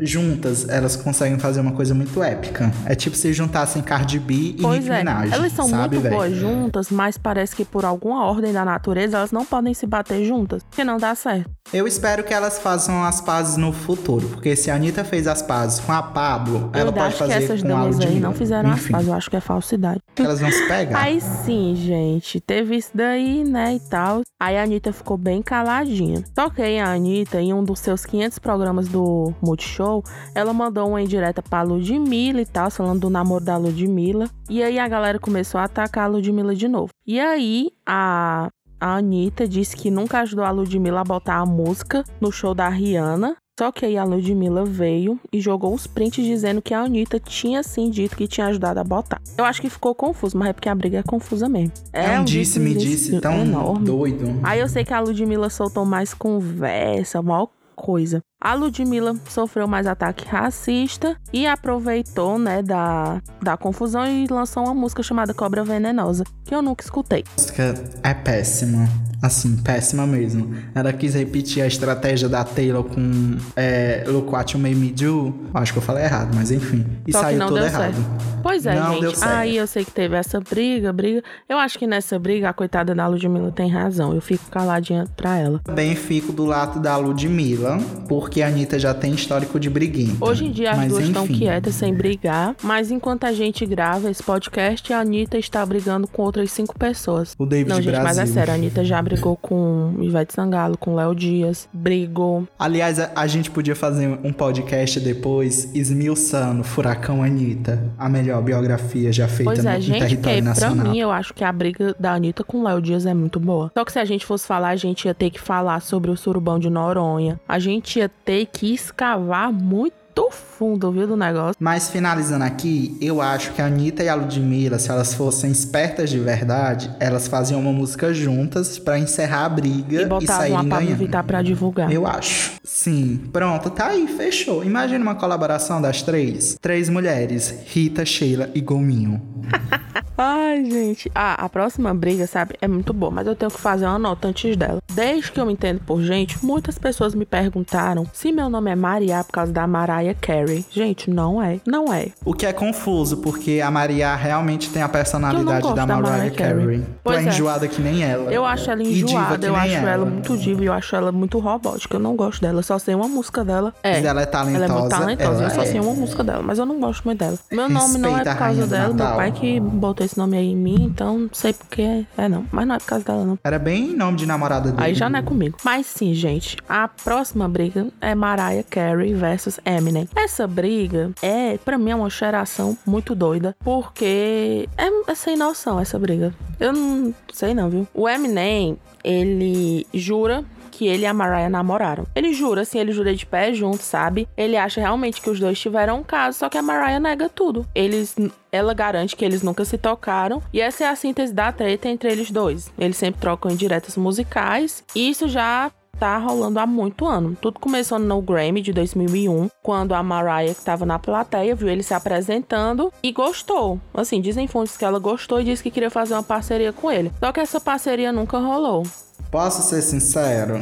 juntas, 0.00 0.68
elas 0.68 0.96
conseguem 0.96 1.38
fazer 1.38 1.60
uma 1.60 1.72
coisa 1.72 1.94
muito 1.94 2.22
épica. 2.22 2.72
É 2.86 2.94
tipo 2.94 3.16
se 3.16 3.32
juntassem 3.32 3.82
Cardi 3.82 4.18
B 4.18 4.34
e 4.34 4.56
Pois 4.60 4.80
Nicki 4.80 4.90
é, 4.90 4.98
Minaj, 4.98 5.32
elas 5.32 5.52
são 5.52 5.68
sabe, 5.68 5.96
muito 5.96 6.02
velho? 6.02 6.14
boas 6.16 6.34
juntas, 6.34 6.90
mas 6.90 7.16
parece 7.18 7.54
que 7.54 7.64
por 7.64 7.84
alguma 7.84 8.24
ordem 8.26 8.52
da 8.52 8.64
natureza 8.64 9.18
elas 9.18 9.32
não 9.32 9.44
podem 9.44 9.74
se 9.74 9.86
bater 9.86 10.24
juntas, 10.24 10.62
porque 10.62 10.84
não 10.84 10.96
dá 10.98 11.14
certo. 11.14 11.50
Eu 11.72 11.86
espero 11.86 12.22
que 12.22 12.32
elas 12.32 12.58
façam 12.58 13.02
as 13.04 13.20
pazes 13.20 13.56
no 13.56 13.72
futuro, 13.72 14.28
porque 14.28 14.54
se 14.54 14.70
a 14.70 14.74
Anitta 14.74 15.02
fez 15.02 15.26
as 15.26 15.40
pazes 15.42 15.80
com 15.80 15.92
a 15.92 16.02
Pablo, 16.02 16.70
eu 16.74 16.80
ela 16.80 16.92
pode 16.92 17.06
acho 17.06 17.12
que 17.16 17.18
fazer 17.18 17.42
essas 17.44 17.62
com 17.62 17.68
a 17.68 17.70
damas 17.70 17.98
aí 17.98 18.04
Ludmilla. 18.06 18.28
não 18.28 18.34
fizeram 18.34 18.70
as 18.70 18.78
Enfim, 18.80 18.92
pazes, 18.92 19.08
eu 19.08 19.14
acho 19.14 19.30
que 19.30 19.36
é 19.36 19.40
falsidade. 19.40 20.00
elas 20.16 20.40
vão 20.40 20.50
se 20.50 20.68
pegar. 20.68 20.98
Aí 20.98 21.20
sim, 21.20 21.74
gente, 21.76 22.40
teve 22.40 22.76
isso 22.76 22.90
daí, 22.94 23.44
né, 23.44 23.74
e 23.74 23.80
tal. 23.80 24.20
Aí 24.40 24.58
a 24.58 24.62
Anitta 24.62 24.92
ficou 24.92 25.16
bem 25.16 25.40
caladinha. 25.42 26.22
Só 26.38 26.50
que 26.50 26.60
aí 26.60 26.78
a 26.78 26.92
Anitta, 26.92 27.40
em 27.40 27.52
um 27.54 27.64
dos 27.64 27.80
seus 27.80 28.04
500 28.04 28.38
programas 28.38 28.88
do 28.88 29.33
Multishow, 29.42 30.02
ela 30.34 30.52
mandou 30.52 30.88
uma 30.88 31.02
indireta 31.02 31.42
pra 31.42 31.62
Ludmilla 31.62 32.40
e 32.40 32.46
tal, 32.46 32.70
falando 32.70 33.00
do 33.00 33.10
namoro 33.10 33.44
da 33.44 33.56
Ludmilla. 33.56 34.28
E 34.48 34.62
aí 34.62 34.78
a 34.78 34.88
galera 34.88 35.18
começou 35.18 35.60
a 35.60 35.64
atacar 35.64 36.04
a 36.04 36.08
Ludmilla 36.08 36.54
de 36.54 36.68
novo. 36.68 36.90
E 37.06 37.18
aí 37.20 37.70
a, 37.86 38.48
a 38.80 38.96
Anitta 38.96 39.46
disse 39.48 39.76
que 39.76 39.90
nunca 39.90 40.20
ajudou 40.20 40.44
a 40.44 40.50
Ludmilla 40.50 41.00
a 41.00 41.04
botar 41.04 41.36
a 41.36 41.46
música 41.46 42.04
no 42.20 42.30
show 42.32 42.54
da 42.54 42.68
Rihanna. 42.68 43.36
Só 43.56 43.70
que 43.70 43.86
aí 43.86 43.96
a 43.96 44.02
Ludmilla 44.02 44.64
veio 44.64 45.16
e 45.32 45.40
jogou 45.40 45.72
os 45.72 45.86
prints 45.86 46.24
dizendo 46.24 46.60
que 46.60 46.74
a 46.74 46.80
Anitta 46.80 47.20
tinha 47.20 47.62
sim 47.62 47.88
dito 47.88 48.16
que 48.16 48.26
tinha 48.26 48.48
ajudado 48.48 48.80
a 48.80 48.84
botar. 48.84 49.20
Eu 49.38 49.44
acho 49.44 49.60
que 49.62 49.70
ficou 49.70 49.94
confuso, 49.94 50.36
mas 50.36 50.48
é 50.48 50.52
porque 50.52 50.68
a 50.68 50.74
briga 50.74 50.98
é 50.98 51.02
confusa 51.04 51.48
mesmo. 51.48 51.70
É 51.92 52.18
um 52.18 52.24
disse- 52.24 52.58
disse-me 52.58 52.74
disse 52.74 53.20
tão 53.20 53.42
enorme. 53.42 53.84
doido. 53.86 54.40
Aí 54.42 54.58
eu 54.58 54.68
sei 54.68 54.84
que 54.84 54.92
a 54.92 54.98
Ludmilla 54.98 55.48
soltou 55.50 55.84
mais 55.84 56.12
conversa, 56.12 57.22
maior 57.22 57.48
coisa. 57.76 58.20
A 58.40 58.52
Ludmilla 58.54 59.16
sofreu 59.28 59.66
mais 59.66 59.86
ataque 59.86 60.26
racista 60.28 61.16
e 61.32 61.46
aproveitou, 61.46 62.38
né, 62.38 62.62
da, 62.62 63.22
da 63.42 63.56
confusão 63.56 64.06
e 64.06 64.26
lançou 64.26 64.64
uma 64.64 64.74
música 64.74 65.02
chamada 65.02 65.32
Cobra 65.32 65.64
Venenosa, 65.64 66.24
que 66.44 66.54
eu 66.54 66.60
nunca 66.60 66.84
escutei. 66.84 67.24
A 67.26 67.40
música 67.40 67.74
é 68.02 68.12
péssima. 68.12 68.86
Assim, 69.22 69.56
péssima 69.56 70.06
mesmo. 70.06 70.54
Ela 70.74 70.92
quis 70.92 71.14
repetir 71.14 71.62
a 71.62 71.66
estratégia 71.66 72.28
da 72.28 72.44
Taylor 72.44 72.84
com 72.84 73.38
é, 73.56 74.04
Look 74.06 74.30
What 74.30 74.54
You 74.54 74.60
Made 74.62 74.74
Me 74.74 74.90
Do. 74.92 75.34
Acho 75.54 75.72
que 75.72 75.78
eu 75.78 75.82
falei 75.82 76.04
errado, 76.04 76.34
mas 76.34 76.50
enfim. 76.50 76.84
E 77.06 77.12
Só 77.12 77.22
saiu 77.22 77.38
tudo 77.40 77.54
deu 77.54 77.64
errado. 77.64 77.94
certo. 77.94 78.24
Pois 78.42 78.66
é, 78.66 78.74
Não 78.78 79.00
deu 79.00 79.08
gente. 79.08 79.18
certo. 79.20 79.32
Aí 79.32 79.56
eu 79.56 79.66
sei 79.66 79.82
que 79.82 79.90
teve 79.92 80.14
essa 80.14 80.38
briga, 80.40 80.92
briga. 80.92 81.22
Eu 81.48 81.56
acho 81.56 81.78
que 81.78 81.86
nessa 81.86 82.18
briga 82.18 82.50
a 82.50 82.52
coitada 82.52 82.94
da 82.94 83.06
Ludmilla 83.06 83.50
tem 83.50 83.70
razão. 83.70 84.12
Eu 84.12 84.20
fico 84.20 84.44
caladinha 84.50 85.06
pra 85.16 85.38
ela. 85.38 85.58
Também 85.64 85.96
fico 85.96 86.30
do 86.30 86.44
lado 86.44 86.78
da 86.78 86.94
Ludmilla, 86.98 87.78
porque 88.24 88.40
a 88.40 88.46
Anitta 88.46 88.78
já 88.78 88.94
tem 88.94 89.12
histórico 89.12 89.60
de 89.60 89.68
briguinha. 89.68 90.16
Hoje 90.18 90.46
em 90.46 90.50
dia 90.50 90.70
as 90.70 90.78
Mas, 90.78 90.88
duas 90.88 91.04
estão 91.04 91.24
enfim. 91.24 91.40
quietas, 91.40 91.74
sem 91.74 91.92
brigar. 91.92 92.56
Mas 92.62 92.90
enquanto 92.90 93.24
a 93.24 93.32
gente 93.32 93.66
grava 93.66 94.10
esse 94.10 94.22
podcast, 94.22 94.90
a 94.94 95.00
Anitta 95.00 95.36
está 95.36 95.64
brigando 95.66 96.08
com 96.08 96.22
outras 96.22 96.50
cinco 96.50 96.74
pessoas. 96.78 97.34
O 97.38 97.44
David 97.44 97.68
Não, 97.68 97.82
gente, 97.82 97.92
mas 97.98 98.12
é 98.16 98.22
Brasil. 98.22 98.32
sério, 98.34 98.52
a 98.52 98.56
Anitta 98.56 98.82
já 98.82 99.02
brigou 99.02 99.36
com 99.36 99.94
Ivete 100.00 100.32
Sangalo, 100.32 100.78
com 100.78 100.94
Léo 100.94 101.14
Dias, 101.14 101.68
brigou. 101.70 102.48
Aliás, 102.58 102.98
a, 102.98 103.10
a 103.14 103.26
gente 103.26 103.50
podia 103.50 103.76
fazer 103.76 104.18
um 104.24 104.32
podcast 104.32 104.98
depois 105.00 105.70
esmiuçando 105.74 106.64
Furacão 106.64 107.22
Anitta, 107.22 107.92
a 107.98 108.08
melhor 108.08 108.42
biografia 108.42 109.12
já 109.12 109.28
feita 109.28 109.52
Pois 109.52 109.62
no, 109.62 109.68
é, 109.68 109.76
em 109.76 109.82
gente, 109.82 109.98
território 109.98 110.36
que 110.36 110.42
pra 110.42 110.50
nacional. 110.50 110.92
mim 110.92 110.98
eu 110.98 111.10
acho 111.10 111.34
que 111.34 111.44
a 111.44 111.52
briga 111.52 111.94
da 112.00 112.14
Anitta 112.14 112.42
com 112.42 112.62
Léo 112.62 112.80
Dias 112.80 113.04
é 113.04 113.12
muito 113.12 113.38
boa. 113.38 113.70
Só 113.76 113.84
que 113.84 113.92
se 113.92 113.98
a 113.98 114.04
gente 114.06 114.24
fosse 114.24 114.46
falar, 114.46 114.70
a 114.70 114.76
gente 114.76 115.04
ia 115.04 115.12
ter 115.12 115.28
que 115.28 115.38
falar 115.38 115.80
sobre 115.80 116.10
o 116.10 116.16
surubão 116.16 116.58
de 116.58 116.70
Noronha. 116.70 117.38
A 117.46 117.58
gente 117.58 117.98
ia 117.98 118.08
ter 118.24 118.46
que 118.46 118.72
escavar 118.72 119.52
muito 119.52 120.30
fundo, 120.64 120.90
viu, 120.90 121.06
do 121.06 121.16
negócio. 121.16 121.56
Mas 121.60 121.90
finalizando 121.90 122.44
aqui, 122.44 122.96
eu 123.00 123.20
acho 123.20 123.52
que 123.52 123.60
a 123.60 123.66
Anitta 123.66 124.02
e 124.02 124.08
a 124.08 124.14
Ludmilla, 124.14 124.78
se 124.78 124.90
elas 124.90 125.12
fossem 125.12 125.50
espertas 125.50 126.08
de 126.08 126.18
verdade, 126.18 126.90
elas 126.98 127.28
faziam 127.28 127.60
uma 127.60 127.72
música 127.72 128.14
juntas 128.14 128.78
pra 128.78 128.98
encerrar 128.98 129.44
a 129.44 129.48
briga 129.50 130.00
E 130.00 130.02
e, 130.02 130.06
botavam 130.06 130.26
saírem 130.26 130.56
a 130.56 130.60
Pablo 130.60 130.78
ganhando. 130.78 130.98
Vittar 130.98 131.24
pra 131.24 131.42
divulgar. 131.42 131.92
Eu 131.92 132.06
acho. 132.06 132.52
Sim. 132.64 133.20
Pronto, 133.30 133.68
tá 133.68 133.88
aí, 133.88 134.08
fechou. 134.08 134.64
Imagina 134.64 135.02
uma 135.02 135.14
colaboração 135.14 135.82
das 135.82 136.00
três. 136.00 136.56
Três 136.60 136.88
mulheres, 136.88 137.54
Rita, 137.66 138.04
Sheila 138.04 138.48
e 138.54 138.60
Gominho. 138.62 139.20
Ai, 140.16 140.64
gente. 140.64 141.10
Ah, 141.12 141.44
a 141.44 141.48
próxima 141.48 141.92
briga, 141.92 142.26
sabe, 142.26 142.54
é 142.60 142.68
muito 142.68 142.92
boa, 142.92 143.10
mas 143.10 143.26
eu 143.26 143.34
tenho 143.34 143.50
que 143.50 143.60
fazer 143.60 143.84
uma 143.84 143.98
nota 143.98 144.28
antes 144.28 144.56
dela. 144.56 144.80
Desde 144.92 145.32
que 145.32 145.40
eu 145.40 145.46
me 145.46 145.52
entendo 145.52 145.80
por 145.80 146.00
gente, 146.00 146.44
muitas 146.44 146.78
pessoas 146.78 147.16
me 147.16 147.26
perguntaram 147.26 148.06
se 148.12 148.30
meu 148.30 148.48
nome 148.48 148.70
é 148.70 148.76
Maria 148.76 149.24
por 149.24 149.32
causa 149.32 149.52
da 149.52 149.66
Mariah 149.66 150.14
Carey. 150.20 150.53
Gente, 150.70 151.10
não 151.10 151.42
é. 151.42 151.60
Não 151.66 151.92
é. 151.92 152.08
O 152.24 152.32
que 152.32 152.46
é 152.46 152.52
confuso, 152.52 153.18
porque 153.18 153.60
a 153.64 153.70
Maria 153.70 154.14
realmente 154.14 154.70
tem 154.70 154.82
a 154.82 154.88
personalidade 154.88 155.66
da, 155.74 155.86
da 155.86 155.86
Mariah, 155.86 156.30
Carey. 156.30 156.64
Carey. 156.64 156.78
Tu 156.80 156.86
Pois 157.02 157.18
é 157.18 157.24
é. 157.24 157.28
enjoada 157.28 157.68
que 157.68 157.80
nem 157.80 158.02
ela. 158.02 158.32
Eu 158.32 158.44
acho 158.44 158.70
ela 158.70 158.82
enjoada, 158.82 159.46
eu 159.46 159.56
acho 159.56 159.74
ela. 159.74 159.90
ela. 159.90 160.04
muito 160.04 160.36
diva 160.36 160.62
e 160.62 160.66
eu 160.66 160.72
acho 160.72 160.96
ela 160.96 161.12
muito 161.12 161.38
robótica. 161.38 161.96
Eu 161.96 162.00
não 162.00 162.16
gosto 162.16 162.40
dela, 162.40 162.62
só 162.62 162.78
sei 162.78 162.94
uma 162.94 163.08
música 163.08 163.44
dela. 163.44 163.74
É. 163.82 163.94
Mas 163.94 164.04
ela 164.04 164.22
é 164.22 164.26
talentosa. 164.26 164.64
Ela 164.64 164.74
é 164.74 164.78
muito 164.78 164.90
talentosa, 164.90 165.44
eu 165.44 165.50
só 165.50 165.62
é. 165.62 165.66
sei 165.66 165.80
uma 165.80 165.94
música 165.94 166.24
dela, 166.24 166.42
mas 166.42 166.58
eu 166.58 166.66
não 166.66 166.80
gosto 166.80 167.04
muito 167.04 167.18
dela. 167.18 167.38
Meu 167.50 167.68
nome 167.68 167.98
não 167.98 168.10
é 168.10 168.12
Respeita 168.14 168.32
por 168.32 168.38
causa 168.38 168.66
dela, 168.66 168.88
meu 168.88 168.94
Natal. 168.94 169.16
pai 169.16 169.32
que 169.32 169.60
botou 169.60 170.04
esse 170.04 170.16
nome 170.18 170.36
aí 170.36 170.52
em 170.52 170.56
mim, 170.56 170.84
então 170.84 171.18
não 171.18 171.30
sei 171.32 171.52
porque 171.52 172.04
é 172.16 172.28
não. 172.28 172.44
Mas 172.50 172.66
não 172.66 172.74
é 172.74 172.78
por 172.78 172.86
causa 172.86 173.04
dela, 173.04 173.24
não. 173.24 173.38
Era 173.42 173.58
bem 173.58 173.94
nome 173.96 174.16
de 174.16 174.26
namorada 174.26 174.70
dele. 174.70 174.82
Aí 174.82 174.94
já 174.94 175.08
não 175.08 175.18
é 175.18 175.22
comigo. 175.22 175.58
Mas 175.64 175.86
sim, 175.86 176.14
gente, 176.14 176.56
a 176.68 176.88
próxima 176.88 177.48
briga 177.48 177.86
é 178.00 178.14
Mariah 178.14 178.64
Carey 178.68 179.14
versus 179.14 179.58
Eminem. 179.64 180.08
Essa 180.34 180.48
briga 180.48 181.12
é, 181.22 181.56
pra 181.58 181.78
mim, 181.78 181.92
é 181.92 181.94
uma 181.94 182.10
cheiração 182.10 182.76
muito 182.84 183.14
doida, 183.14 183.54
porque 183.60 184.68
é, 184.76 184.90
é 185.08 185.14
sem 185.14 185.36
noção 185.36 185.78
essa 185.78 185.96
briga. 185.96 186.34
Eu 186.58 186.72
não 186.72 187.14
sei 187.32 187.54
não, 187.54 187.70
viu? 187.70 187.86
O 187.94 188.08
Eminem, 188.08 188.76
ele 189.04 189.86
jura 189.94 190.44
que 190.72 190.88
ele 190.88 191.04
e 191.04 191.06
a 191.06 191.14
Mariah 191.14 191.48
namoraram. 191.48 192.04
Ele 192.16 192.34
jura, 192.34 192.62
assim, 192.62 192.80
ele 192.80 192.90
jura 192.90 193.14
de 193.14 193.24
pé 193.24 193.54
junto, 193.54 193.84
sabe? 193.84 194.26
Ele 194.36 194.56
acha 194.56 194.80
realmente 194.80 195.22
que 195.22 195.30
os 195.30 195.38
dois 195.38 195.56
tiveram 195.56 196.00
um 196.00 196.02
caso, 196.02 196.36
só 196.36 196.48
que 196.48 196.58
a 196.58 196.62
Mariah 196.62 196.98
nega 196.98 197.28
tudo. 197.28 197.64
Eles 197.72 198.16
ela 198.50 198.74
garante 198.74 199.14
que 199.14 199.24
eles 199.24 199.40
nunca 199.40 199.64
se 199.64 199.78
tocaram. 199.78 200.42
E 200.52 200.60
essa 200.60 200.82
é 200.82 200.88
a 200.88 200.96
síntese 200.96 201.32
da 201.32 201.52
treta 201.52 201.88
entre 201.88 202.10
eles 202.10 202.32
dois. 202.32 202.72
Eles 202.76 202.96
sempre 202.96 203.20
trocam 203.20 203.52
indiretas 203.52 203.96
musicais. 203.96 204.82
E 204.96 205.08
isso 205.10 205.28
já 205.28 205.70
tá 205.94 206.18
rolando 206.18 206.58
há 206.58 206.66
muito 206.66 207.06
ano. 207.06 207.36
Tudo 207.40 207.58
começou 207.60 207.98
no 207.98 208.20
Grammy 208.20 208.60
de 208.60 208.72
2001, 208.72 209.48
quando 209.62 209.94
a 209.94 210.02
Mariah, 210.02 210.54
que 210.54 210.64
tava 210.64 210.84
na 210.84 210.98
plateia, 210.98 211.54
viu 211.54 211.68
ele 211.68 211.82
se 211.82 211.94
apresentando 211.94 212.92
e 213.02 213.12
gostou. 213.12 213.80
Assim, 213.92 214.20
dizem 214.20 214.46
fontes 214.46 214.76
que 214.76 214.84
ela 214.84 214.98
gostou 214.98 215.40
e 215.40 215.44
disse 215.44 215.62
que 215.62 215.70
queria 215.70 215.90
fazer 215.90 216.14
uma 216.14 216.22
parceria 216.22 216.72
com 216.72 216.90
ele. 216.90 217.12
Só 217.18 217.32
que 217.32 217.40
essa 217.40 217.60
parceria 217.60 218.12
nunca 218.12 218.38
rolou. 218.38 218.84
Posso 219.30 219.62
ser 219.62 219.82
sincero? 219.82 220.60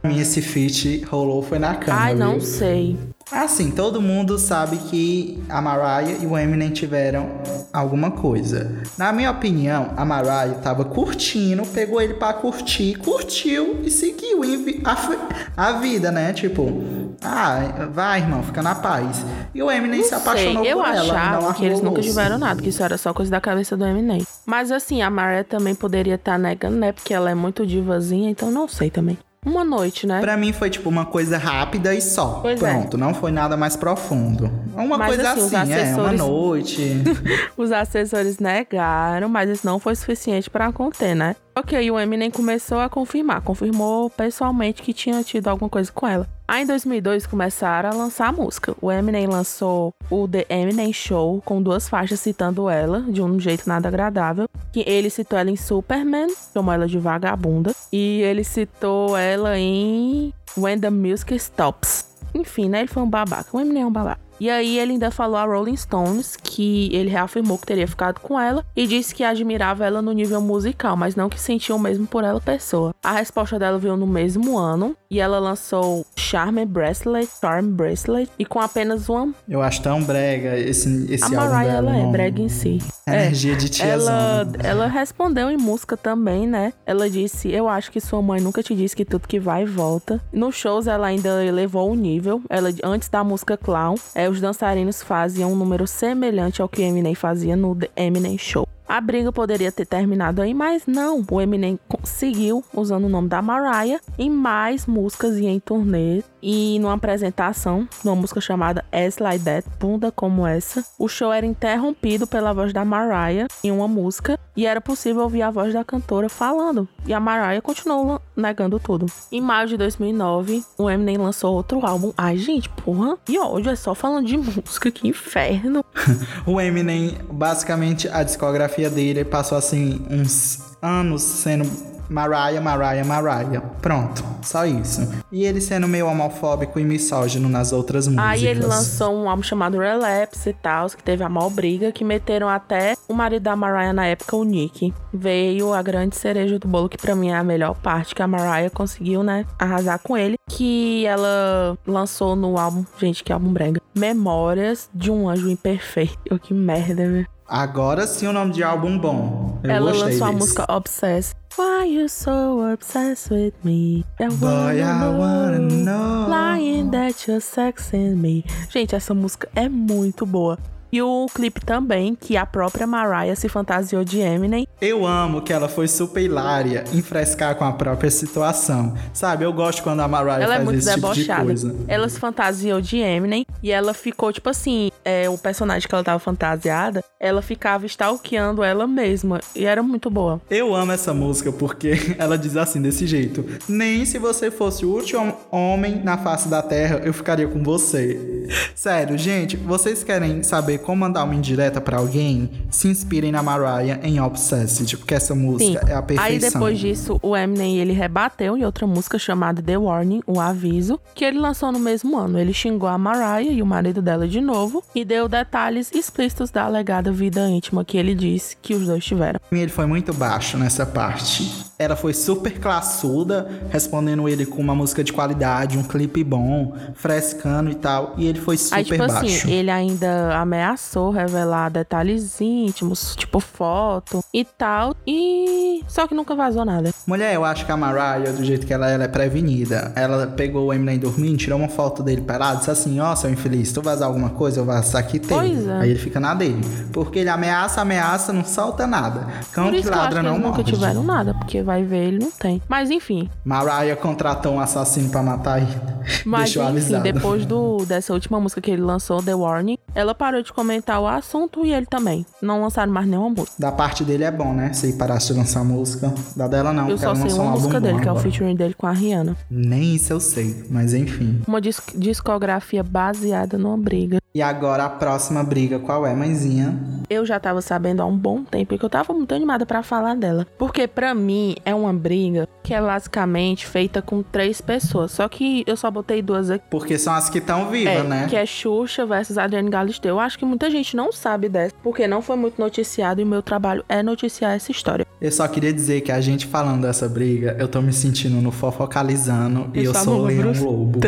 Pra 0.00 0.10
mim, 0.10 0.18
esse 0.20 0.40
feat 0.42 1.04
rolou 1.04 1.42
foi 1.42 1.58
na 1.58 1.74
cama, 1.76 1.98
Ai, 2.00 2.14
não 2.14 2.32
viu? 2.32 2.40
sei. 2.40 2.98
Assim, 3.30 3.70
todo 3.70 4.00
mundo 4.00 4.38
sabe 4.38 4.78
que 4.78 5.42
a 5.48 5.60
Mariah 5.60 6.18
e 6.22 6.26
o 6.26 6.36
Eminem 6.36 6.70
tiveram 6.70 7.28
alguma 7.72 8.10
coisa. 8.10 8.72
Na 8.96 9.12
minha 9.12 9.30
opinião, 9.30 9.92
a 9.96 10.04
Mariah 10.04 10.54
tava 10.62 10.84
curtindo, 10.84 11.64
pegou 11.66 12.00
ele 12.00 12.14
pra 12.14 12.32
curtir, 12.32 12.96
curtiu 12.96 13.80
e 13.82 13.90
seguiu 13.90 14.38
a, 14.84 15.68
a 15.68 15.72
vida, 15.72 16.10
né? 16.10 16.32
Tipo, 16.32 16.82
ah, 17.22 17.88
vai, 17.92 18.20
irmão, 18.20 18.42
fica 18.42 18.62
na 18.62 18.74
paz. 18.74 19.24
E 19.54 19.62
o 19.62 19.70
Eminem 19.70 20.02
se 20.02 20.08
Sei, 20.10 20.18
apaixonou 20.18 20.64
eu 20.64 20.78
por 20.78 20.86
ela. 20.86 21.00
achava 21.00 21.46
não 21.46 21.52
que 21.52 21.64
eles 21.64 21.80
nunca 21.80 22.00
tiveram 22.00 22.38
nada, 22.38 22.62
que 22.62 22.68
isso 22.68 22.82
era 22.82 22.96
só 22.96 23.12
coisa 23.12 23.30
da 23.30 23.40
cabeça 23.40 23.76
do 23.76 23.84
Eminem. 23.84 24.24
Mas 24.46 24.70
assim, 24.70 25.02
a 25.02 25.10
Mariah 25.10 25.44
também 25.44 25.74
poderia 25.74 26.14
estar 26.14 26.38
negando, 26.38 26.76
né? 26.76 26.92
Porque 26.92 27.12
ela 27.12 27.30
é 27.30 27.34
muito 27.34 27.66
divazinha, 27.66 28.30
então 28.30 28.50
não 28.50 28.68
sei 28.68 28.90
também. 28.90 29.18
Uma 29.44 29.64
noite, 29.64 30.06
né? 30.06 30.20
Pra 30.20 30.36
mim 30.36 30.52
foi 30.52 30.68
tipo 30.68 30.88
uma 30.88 31.06
coisa 31.06 31.38
rápida 31.38 31.94
e 31.94 32.00
só. 32.00 32.40
Pois 32.42 32.62
é. 32.62 32.72
Pronto, 32.72 32.98
não 32.98 33.14
foi 33.14 33.30
nada 33.30 33.56
mais 33.56 33.76
profundo. 33.76 34.50
Uma 34.74 34.98
Mas, 34.98 35.08
coisa 35.08 35.30
assim, 35.32 35.56
assim, 35.56 35.72
é, 35.72 35.94
uma 35.94 36.12
noite. 36.12 37.02
Os 37.56 37.72
assessores 37.72 38.38
negaram, 38.38 39.28
mas 39.28 39.48
isso 39.50 39.66
não 39.66 39.78
foi 39.78 39.94
suficiente 39.94 40.50
pra 40.50 40.72
conter, 40.72 41.14
né? 41.14 41.34
Ok, 41.56 41.90
o 41.90 41.98
Eminem 41.98 42.30
começou 42.30 42.78
a 42.78 42.88
confirmar, 42.88 43.40
confirmou 43.40 44.10
pessoalmente 44.10 44.82
que 44.82 44.92
tinha 44.92 45.22
tido 45.24 45.48
alguma 45.48 45.68
coisa 45.68 45.90
com 45.90 46.06
ela. 46.06 46.28
Aí 46.48 46.62
em 46.62 46.66
2002 46.66 47.26
começaram 47.26 47.90
a 47.90 47.94
lançar 47.94 48.28
a 48.28 48.32
música. 48.32 48.74
O 48.80 48.90
Eminem 48.90 49.26
lançou 49.26 49.92
o 50.10 50.26
The 50.26 50.46
Eminem 50.48 50.94
Show 50.94 51.42
com 51.44 51.60
duas 51.60 51.90
faixas 51.90 52.20
citando 52.20 52.70
ela 52.70 53.02
de 53.02 53.20
um 53.20 53.38
jeito 53.38 53.68
nada 53.68 53.88
agradável. 53.88 54.48
Que 54.72 54.82
ele 54.86 55.10
citou 55.10 55.38
ela 55.38 55.50
em 55.50 55.56
Superman, 55.56 56.28
chamou 56.54 56.72
ela 56.72 56.88
de 56.88 56.98
vagabunda, 56.98 57.74
e 57.92 58.22
ele 58.22 58.44
citou 58.44 59.14
ela 59.14 59.58
em 59.58 60.32
When 60.56 60.80
the 60.80 60.88
Music 60.88 61.34
Stops. 61.34 62.06
Enfim, 62.34 62.70
né? 62.70 62.80
Ele 62.80 62.88
foi 62.88 63.02
um 63.02 63.10
babaca. 63.10 63.54
O 63.54 63.60
Eminem 63.60 63.82
é 63.82 63.86
um 63.86 63.92
babaca. 63.92 64.27
E 64.40 64.48
aí 64.48 64.78
ele 64.78 64.92
ainda 64.92 65.10
falou 65.10 65.36
a 65.36 65.44
Rolling 65.44 65.76
Stones 65.76 66.36
que 66.36 66.94
ele 66.94 67.10
reafirmou 67.10 67.58
que 67.58 67.66
teria 67.66 67.86
ficado 67.86 68.20
com 68.20 68.38
ela 68.38 68.64
e 68.76 68.86
disse 68.86 69.14
que 69.14 69.24
admirava 69.24 69.84
ela 69.84 70.00
no 70.00 70.12
nível 70.12 70.40
musical, 70.40 70.96
mas 70.96 71.16
não 71.16 71.28
que 71.28 71.40
sentia 71.40 71.74
o 71.74 71.78
mesmo 71.78 72.06
por 72.06 72.24
ela 72.24 72.40
pessoa. 72.40 72.94
A 73.02 73.12
resposta 73.12 73.58
dela 73.58 73.78
veio 73.78 73.96
no 73.96 74.06
mesmo 74.06 74.58
ano 74.58 74.96
e 75.10 75.20
ela 75.20 75.38
lançou 75.38 76.06
Charm 76.16 76.64
Bracelet, 76.66 77.28
Charm 77.40 77.70
Bracelet 77.70 78.30
e 78.38 78.44
com 78.44 78.60
apenas 78.60 79.08
uma 79.08 79.32
Eu 79.48 79.62
acho 79.62 79.82
tão 79.82 80.02
brega 80.02 80.56
esse, 80.58 81.06
esse 81.12 81.24
a 81.24 81.28
Mariah 81.28 81.78
ela 81.78 81.96
é 81.96 82.06
brega 82.06 82.40
em 82.40 82.48
si. 82.48 82.78
Energia 83.06 83.56
de 83.56 83.68
tiazona. 83.68 84.12
Ela, 84.12 84.52
ela 84.62 84.86
respondeu 84.86 85.50
em 85.50 85.56
música 85.56 85.96
também, 85.96 86.46
né? 86.46 86.72
Ela 86.84 87.08
disse: 87.08 87.50
Eu 87.50 87.68
acho 87.68 87.90
que 87.90 88.00
sua 88.00 88.20
mãe 88.20 88.40
nunca 88.40 88.62
te 88.62 88.74
disse 88.74 88.94
que 88.94 89.04
tudo 89.04 89.26
que 89.26 89.40
vai 89.40 89.64
volta. 89.64 90.20
Nos 90.32 90.56
shows, 90.56 90.86
ela 90.86 91.06
ainda 91.06 91.44
elevou 91.44 91.90
o 91.90 91.94
nível. 91.94 92.42
Ela, 92.48 92.70
antes 92.84 93.08
da 93.08 93.24
música 93.24 93.56
Clown, 93.56 93.94
é, 94.14 94.27
os 94.28 94.40
dançarinos 94.40 95.02
faziam 95.02 95.52
um 95.52 95.56
número 95.56 95.86
semelhante 95.86 96.60
ao 96.60 96.68
que 96.68 96.82
Eminem 96.82 97.14
fazia 97.14 97.56
no 97.56 97.74
The 97.74 97.90
Eminem 97.96 98.36
Show. 98.38 98.66
A 98.88 99.02
briga 99.02 99.30
poderia 99.30 99.70
ter 99.70 99.84
terminado 99.84 100.40
aí, 100.40 100.54
mas 100.54 100.84
não. 100.86 101.22
O 101.30 101.40
Eminem 101.40 101.78
conseguiu 101.86 102.64
usando 102.72 103.04
o 103.04 103.08
nome 103.08 103.28
da 103.28 103.42
Mariah 103.42 104.00
em 104.18 104.30
mais 104.30 104.86
músicas 104.86 105.36
e 105.36 105.44
em 105.44 105.60
turnê. 105.60 106.24
E 106.42 106.78
numa 106.78 106.94
apresentação, 106.94 107.86
numa 108.02 108.16
música 108.16 108.40
chamada 108.40 108.84
As 108.90 109.18
Like 109.18 109.44
That, 109.44 109.68
Bunda 109.78 110.10
Como 110.10 110.46
Essa, 110.46 110.84
o 110.98 111.06
show 111.06 111.32
era 111.32 111.44
interrompido 111.44 112.26
pela 112.26 112.54
voz 112.54 112.72
da 112.72 112.84
Mariah 112.84 113.48
em 113.62 113.70
uma 113.70 113.88
música 113.88 114.38
e 114.56 114.64
era 114.64 114.80
possível 114.80 115.22
ouvir 115.22 115.42
a 115.42 115.50
voz 115.50 115.74
da 115.74 115.84
cantora 115.84 116.28
falando. 116.28 116.88
E 117.06 117.12
a 117.12 117.20
Mariah 117.20 117.60
continuou 117.60 118.22
negando 118.34 118.78
tudo. 118.78 119.06
Em 119.30 119.40
maio 119.40 119.68
de 119.68 119.76
2009, 119.76 120.64
o 120.78 120.88
Eminem 120.88 121.18
lançou 121.18 121.54
outro 121.54 121.84
álbum. 121.84 122.12
Ai, 122.16 122.36
gente, 122.38 122.68
porra. 122.70 123.18
E 123.28 123.38
hoje 123.38 123.68
é 123.68 123.76
só 123.76 123.94
falando 123.94 124.26
de 124.26 124.36
música, 124.38 124.90
que 124.90 125.06
inferno. 125.06 125.84
O 126.46 126.60
Eminem, 126.60 127.18
basicamente, 127.30 128.08
a 128.08 128.22
discografia 128.22 128.77
dele 128.86 129.24
passou 129.24 129.58
assim 129.58 130.00
uns 130.10 130.76
anos 130.80 131.22
sendo 131.22 131.68
Mariah, 132.08 132.60
Mariah, 132.60 133.04
Mariah. 133.04 133.60
Pronto, 133.82 134.24
só 134.42 134.64
isso. 134.64 135.06
E 135.30 135.44
ele 135.44 135.60
sendo 135.60 135.86
meio 135.86 136.06
homofóbico 136.06 136.80
e 136.80 136.84
misógino 136.84 137.48
nas 137.48 137.72
outras 137.72 138.06
músicas. 138.06 138.26
Aí 138.26 138.46
ele 138.46 138.62
lançou 138.62 139.14
um 139.14 139.28
álbum 139.28 139.42
chamado 139.42 139.78
Relapse 139.78 140.48
e 140.48 140.52
tal, 140.54 140.88
que 140.88 141.02
teve 141.02 141.22
a 141.22 141.28
maior 141.28 141.50
briga, 141.50 141.92
que 141.92 142.04
meteram 142.04 142.48
até 142.48 142.96
o 143.06 143.12
marido 143.12 143.42
da 143.42 143.54
Mariah 143.54 143.92
na 143.92 144.06
época, 144.06 144.36
o 144.36 144.44
Nick. 144.44 144.92
Veio 145.12 145.74
a 145.74 145.82
grande 145.82 146.16
cereja 146.16 146.58
do 146.58 146.66
bolo, 146.66 146.88
que 146.88 146.96
pra 146.96 147.14
mim 147.14 147.28
é 147.28 147.36
a 147.36 147.44
melhor 147.44 147.74
parte, 147.74 148.14
que 148.14 148.22
a 148.22 148.26
Mariah 148.26 148.70
conseguiu, 148.70 149.22
né, 149.22 149.44
arrasar 149.58 149.98
com 149.98 150.16
ele. 150.16 150.36
Que 150.48 151.04
ela 151.04 151.76
lançou 151.86 152.34
no 152.34 152.58
álbum, 152.58 152.84
gente, 152.98 153.22
que 153.22 153.32
álbum 153.32 153.52
brega. 153.52 153.80
Memórias 153.94 154.88
de 154.94 155.10
um 155.10 155.28
Anjo 155.28 155.50
Imperfeito. 155.50 156.38
Que 156.40 156.54
merda, 156.54 157.06
velho. 157.06 157.37
Agora 157.48 158.06
sim 158.06 158.26
o 158.26 158.32
nome 158.32 158.52
de 158.52 158.62
álbum 158.62 158.98
bom. 158.98 159.58
Eu 159.64 159.70
Ela 159.70 159.92
lançou 159.92 160.26
a 160.26 160.32
música 160.32 160.66
Obsessed. 160.70 161.34
Why 161.56 161.86
you 161.86 162.06
so 162.06 162.60
obsessed 162.72 163.32
with 163.32 163.54
me? 163.64 164.04
I 164.20 164.28
Boy, 164.28 164.80
I 164.80 165.08
wanna 165.18 165.58
know. 165.58 166.28
Lying 166.28 166.90
that 166.90 167.26
you're 167.26 167.40
sexing 167.40 168.16
me. 168.16 168.44
Gente, 168.68 168.94
essa 168.94 169.14
música 169.14 169.48
é 169.54 169.66
muito 169.66 170.26
boa. 170.26 170.58
E 170.90 171.02
o 171.02 171.26
clipe 171.34 171.60
também, 171.64 172.14
que 172.14 172.36
a 172.36 172.46
própria 172.46 172.86
Mariah 172.86 173.36
se 173.36 173.48
fantasiou 173.48 174.04
de 174.04 174.18
Eminem. 174.20 174.66
Eu 174.80 175.06
amo 175.06 175.42
que 175.42 175.52
ela 175.52 175.68
foi 175.68 175.86
super 175.88 176.22
hilária 176.22 176.84
em 176.92 177.02
frescar 177.02 177.54
com 177.56 177.64
a 177.64 177.72
própria 177.72 178.10
situação. 178.10 178.94
Sabe, 179.12 179.44
eu 179.44 179.52
gosto 179.52 179.82
quando 179.82 180.00
a 180.00 180.08
Mariah 180.08 180.42
Ela 180.44 180.54
é 180.54 180.56
faz 180.56 180.64
muito 180.64 180.78
esse 180.78 180.94
tipo 180.94 181.12
de 181.12 181.20
debochada. 181.24 181.44
coisa. 181.44 181.76
ela 181.86 182.08
se 182.08 182.18
fantasiou 182.18 182.80
de 182.80 182.98
Eminem 182.98 183.46
e 183.62 183.70
ela 183.70 183.92
ficou, 183.92 184.32
tipo 184.32 184.48
assim, 184.48 184.90
é, 185.04 185.28
o 185.28 185.36
personagem 185.36 185.88
que 185.88 185.94
ela 185.94 186.04
tava 186.04 186.18
fantasiada, 186.18 187.02
ela 187.20 187.42
ficava 187.42 187.84
stalkeando 187.86 188.62
ela 188.62 188.86
mesma. 188.86 189.40
E 189.54 189.64
era 189.64 189.82
muito 189.82 190.08
boa. 190.10 190.40
Eu 190.48 190.74
amo 190.74 190.92
essa 190.92 191.12
música 191.12 191.52
porque 191.52 191.92
ela 192.18 192.38
diz 192.38 192.56
assim, 192.56 192.80
desse 192.80 193.06
jeito: 193.06 193.44
Nem 193.68 194.04
se 194.04 194.18
você 194.18 194.50
fosse 194.50 194.86
o 194.86 194.90
último 194.94 195.36
homem 195.50 196.00
na 196.02 196.16
face 196.18 196.48
da 196.48 196.62
terra, 196.62 197.00
eu 197.04 197.12
ficaria 197.12 197.46
com 197.48 197.62
você. 197.62 198.46
Sério, 198.74 199.18
gente, 199.18 199.56
vocês 199.56 200.02
querem 200.04 200.42
saber 200.42 200.77
saber 200.78 200.84
como 200.84 201.00
mandar 201.00 201.24
uma 201.24 201.34
indireta 201.34 201.80
pra 201.80 201.98
alguém, 201.98 202.50
se 202.70 202.88
inspirem 202.88 203.32
na 203.32 203.42
Mariah 203.42 204.00
em 204.02 204.20
Obsessed, 204.20 204.96
porque 204.96 205.14
essa 205.14 205.34
música 205.34 205.80
Sim. 205.84 205.92
é 205.92 205.94
a 205.94 206.02
perfeição. 206.02 206.24
Aí 206.24 206.38
depois 206.38 206.78
disso, 206.78 207.18
o 207.22 207.36
Eminem 207.36 207.78
ele 207.78 207.92
rebateu 207.92 208.56
em 208.56 208.64
outra 208.64 208.86
música 208.86 209.18
chamada 209.18 209.62
The 209.62 209.76
Warning, 209.76 210.22
o 210.26 210.40
aviso, 210.40 211.00
que 211.14 211.24
ele 211.24 211.38
lançou 211.38 211.72
no 211.72 211.78
mesmo 211.78 212.16
ano. 212.16 212.38
Ele 212.38 212.52
xingou 212.52 212.88
a 212.88 212.96
Mariah 212.96 213.52
e 213.52 213.62
o 213.62 213.66
marido 213.66 214.00
dela 214.00 214.26
de 214.26 214.40
novo 214.40 214.82
e 214.94 215.04
deu 215.04 215.28
detalhes 215.28 215.90
explícitos 215.92 216.50
da 216.50 216.64
alegada 216.64 217.10
vida 217.12 217.48
íntima 217.48 217.84
que 217.84 217.96
ele 217.96 218.14
disse 218.14 218.56
que 218.60 218.74
os 218.74 218.86
dois 218.86 219.04
tiveram. 219.04 219.40
Ele 219.50 219.70
foi 219.70 219.86
muito 219.86 220.12
baixo 220.14 220.56
nessa 220.56 220.86
parte. 220.86 221.68
Ela 221.78 221.94
foi 221.94 222.12
super 222.12 222.58
classuda, 222.58 223.48
respondendo 223.70 224.28
ele 224.28 224.44
com 224.44 224.60
uma 224.60 224.74
música 224.74 225.04
de 225.04 225.12
qualidade, 225.12 225.78
um 225.78 225.84
clipe 225.84 226.24
bom, 226.24 226.74
frescando 226.94 227.70
e 227.70 227.74
tal. 227.76 228.14
E 228.18 228.26
ele 228.26 228.40
foi 228.40 228.56
super 228.56 228.76
Aí, 228.78 228.84
tipo 228.84 228.98
baixo. 228.98 229.24
assim, 229.24 229.52
ele 229.52 229.70
ainda 229.70 230.40
ameaçou 230.68 231.10
revelar 231.10 231.70
detalhes 231.70 232.40
íntimos, 232.40 233.14
tipo 233.16 233.40
foto 233.40 234.22
e 234.32 234.44
tal. 234.44 234.94
E. 235.06 235.82
Só 235.88 236.06
que 236.06 236.14
nunca 236.14 236.34
vazou 236.34 236.64
nada. 236.64 236.90
Mulher, 237.06 237.34
eu 237.34 237.44
acho 237.44 237.64
que 237.64 237.72
a 237.72 237.76
Mariah, 237.76 238.32
do 238.32 238.44
jeito 238.44 238.66
que 238.66 238.72
ela, 238.72 238.90
é, 238.90 238.94
ela 238.94 239.04
é 239.04 239.08
prevenida, 239.08 239.92
ela 239.94 240.26
pegou 240.26 240.66
o 240.66 240.72
Eminem 240.72 240.98
dormindo, 240.98 241.38
tirou 241.38 241.58
uma 241.58 241.68
foto 241.68 242.02
dele 242.02 242.20
parado, 242.20 242.58
disse 242.58 242.70
assim: 242.70 243.00
Ó, 243.00 243.14
seu 243.16 243.30
infeliz, 243.30 243.72
tu 243.72 243.80
vazar 243.80 244.08
alguma 244.08 244.30
coisa, 244.30 244.60
eu 244.60 244.64
vazar 244.64 245.00
aqui 245.00 245.18
teu. 245.18 245.36
Pois 245.36 245.66
é. 245.66 245.80
Aí 245.80 245.90
ele 245.90 245.98
fica 245.98 246.20
na 246.20 246.34
dele. 246.34 246.60
Porque 246.92 247.20
ele 247.20 247.30
ameaça, 247.30 247.80
ameaça, 247.80 248.32
não 248.32 248.44
solta 248.44 248.86
nada. 248.86 249.26
Cão 249.52 249.70
que 249.70 249.88
ladra 249.88 250.20
que 250.20 250.26
não 250.26 250.34
eles 250.34 250.46
nunca 250.46 250.64
tiveram 250.64 251.02
nada, 251.02 251.34
porque 251.34 251.62
vai 251.62 251.82
ver, 251.82 252.08
ele 252.08 252.18
não 252.18 252.30
tem. 252.30 252.60
Mas 252.68 252.90
enfim. 252.90 253.28
Mariah 253.44 253.96
contratou 253.96 254.54
um 254.54 254.60
assassino 254.60 255.10
pra 255.10 255.22
matar 255.22 255.62
ele. 255.62 255.80
Mas 256.24 256.44
Deixou 256.48 256.62
enfim, 256.64 256.72
avisado. 256.72 257.04
depois 257.04 257.46
do, 257.46 257.84
dessa 257.86 258.12
última 258.12 258.40
música 258.40 258.60
que 258.60 258.70
ele 258.70 258.82
lançou, 258.82 259.22
The 259.22 259.34
Warning, 259.34 259.78
ela 259.94 260.14
parou 260.14 260.42
de 260.42 260.52
comentar 260.58 261.00
o 261.00 261.06
assunto 261.06 261.64
e 261.64 261.72
ele 261.72 261.86
também. 261.86 262.26
Não 262.42 262.60
lançaram 262.62 262.92
mais 262.92 263.06
nenhuma 263.06 263.30
música. 263.30 263.52
Da 263.58 263.70
parte 263.70 264.02
dele 264.02 264.24
é 264.24 264.30
bom, 264.30 264.52
né? 264.52 264.72
Se 264.72 264.92
parasse 264.94 265.32
de 265.32 265.38
lançar 265.38 265.62
música. 265.64 266.12
Da 266.34 266.48
dela 266.48 266.72
não, 266.72 266.88
Eu 266.88 266.98
só 266.98 267.14
sei 267.14 267.30
uma 267.32 267.44
um 267.44 267.50
música 267.52 267.80
dele, 267.80 268.00
que 268.00 268.08
é 268.08 268.12
o 268.12 268.16
featuring 268.16 268.56
dele 268.56 268.74
com 268.74 268.86
a 268.86 268.92
Rihanna. 268.92 269.36
Nem 269.48 269.94
isso 269.94 270.12
eu 270.12 270.18
sei, 270.18 270.64
mas 270.68 270.94
enfim. 270.94 271.40
Uma 271.46 271.60
dis- 271.60 271.80
discografia 271.94 272.82
baseada 272.82 273.56
numa 273.56 273.78
briga. 273.78 274.18
E 274.34 274.42
agora 274.42 274.84
a 274.84 274.90
próxima 274.90 275.42
briga, 275.42 275.78
qual 275.78 276.06
é, 276.06 276.14
mãezinha? 276.14 276.78
Eu 277.08 277.24
já 277.24 277.40
tava 277.40 277.62
sabendo 277.62 278.02
há 278.02 278.04
um 278.06 278.16
bom 278.16 278.44
tempo 278.44 278.74
e 278.74 278.78
que 278.78 278.84
eu 278.84 278.90
tava 278.90 279.14
muito 279.14 279.34
animada 279.34 279.64
pra 279.64 279.82
falar 279.82 280.14
dela. 280.14 280.46
Porque 280.58 280.86
pra 280.86 281.14
mim 281.14 281.56
é 281.64 281.74
uma 281.74 281.92
briga 281.94 282.46
que 282.62 282.74
é 282.74 282.80
basicamente 282.80 283.66
feita 283.66 284.02
com 284.02 284.22
três 284.22 284.60
pessoas. 284.60 285.12
Só 285.12 285.26
que 285.26 285.64
eu 285.66 285.74
só 285.74 285.90
botei 285.90 286.20
duas 286.20 286.50
aqui. 286.50 286.64
Porque 286.70 286.98
são 286.98 287.14
as 287.14 287.30
que 287.30 287.38
estão 287.38 287.70
vivas, 287.70 287.94
É, 287.94 288.02
né? 288.02 288.26
que 288.28 288.36
é 288.36 288.44
Xuxa 288.44 289.06
versus 289.06 289.38
Adriane 289.38 289.70
Galisteu. 289.70 290.10
Eu 290.16 290.20
acho 290.20 290.38
que 290.38 290.44
muita 290.44 290.70
gente 290.70 290.94
não 290.94 291.10
sabe 291.10 291.48
dessa, 291.48 291.74
porque 291.82 292.06
não 292.06 292.20
foi 292.20 292.36
muito 292.36 292.60
noticiado 292.60 293.22
e 293.22 293.24
o 293.24 293.26
meu 293.26 293.42
trabalho 293.42 293.82
é 293.88 294.02
noticiar 294.02 294.52
essa 294.54 294.70
história. 294.70 295.06
Eu 295.20 295.32
só 295.32 295.48
queria 295.48 295.72
dizer 295.72 296.02
que 296.02 296.12
a 296.12 296.20
gente 296.20 296.46
falando 296.46 296.82
dessa 296.82 297.08
briga, 297.08 297.56
eu 297.58 297.66
tô 297.66 297.80
me 297.80 297.92
sentindo 297.92 298.36
no 298.42 298.52
fofocalizando 298.52 299.70
e 299.74 299.84
eu 299.84 299.94
sou 299.94 300.20
o 300.20 300.24
Leão. 300.26 300.52
Lobo. 300.62 301.00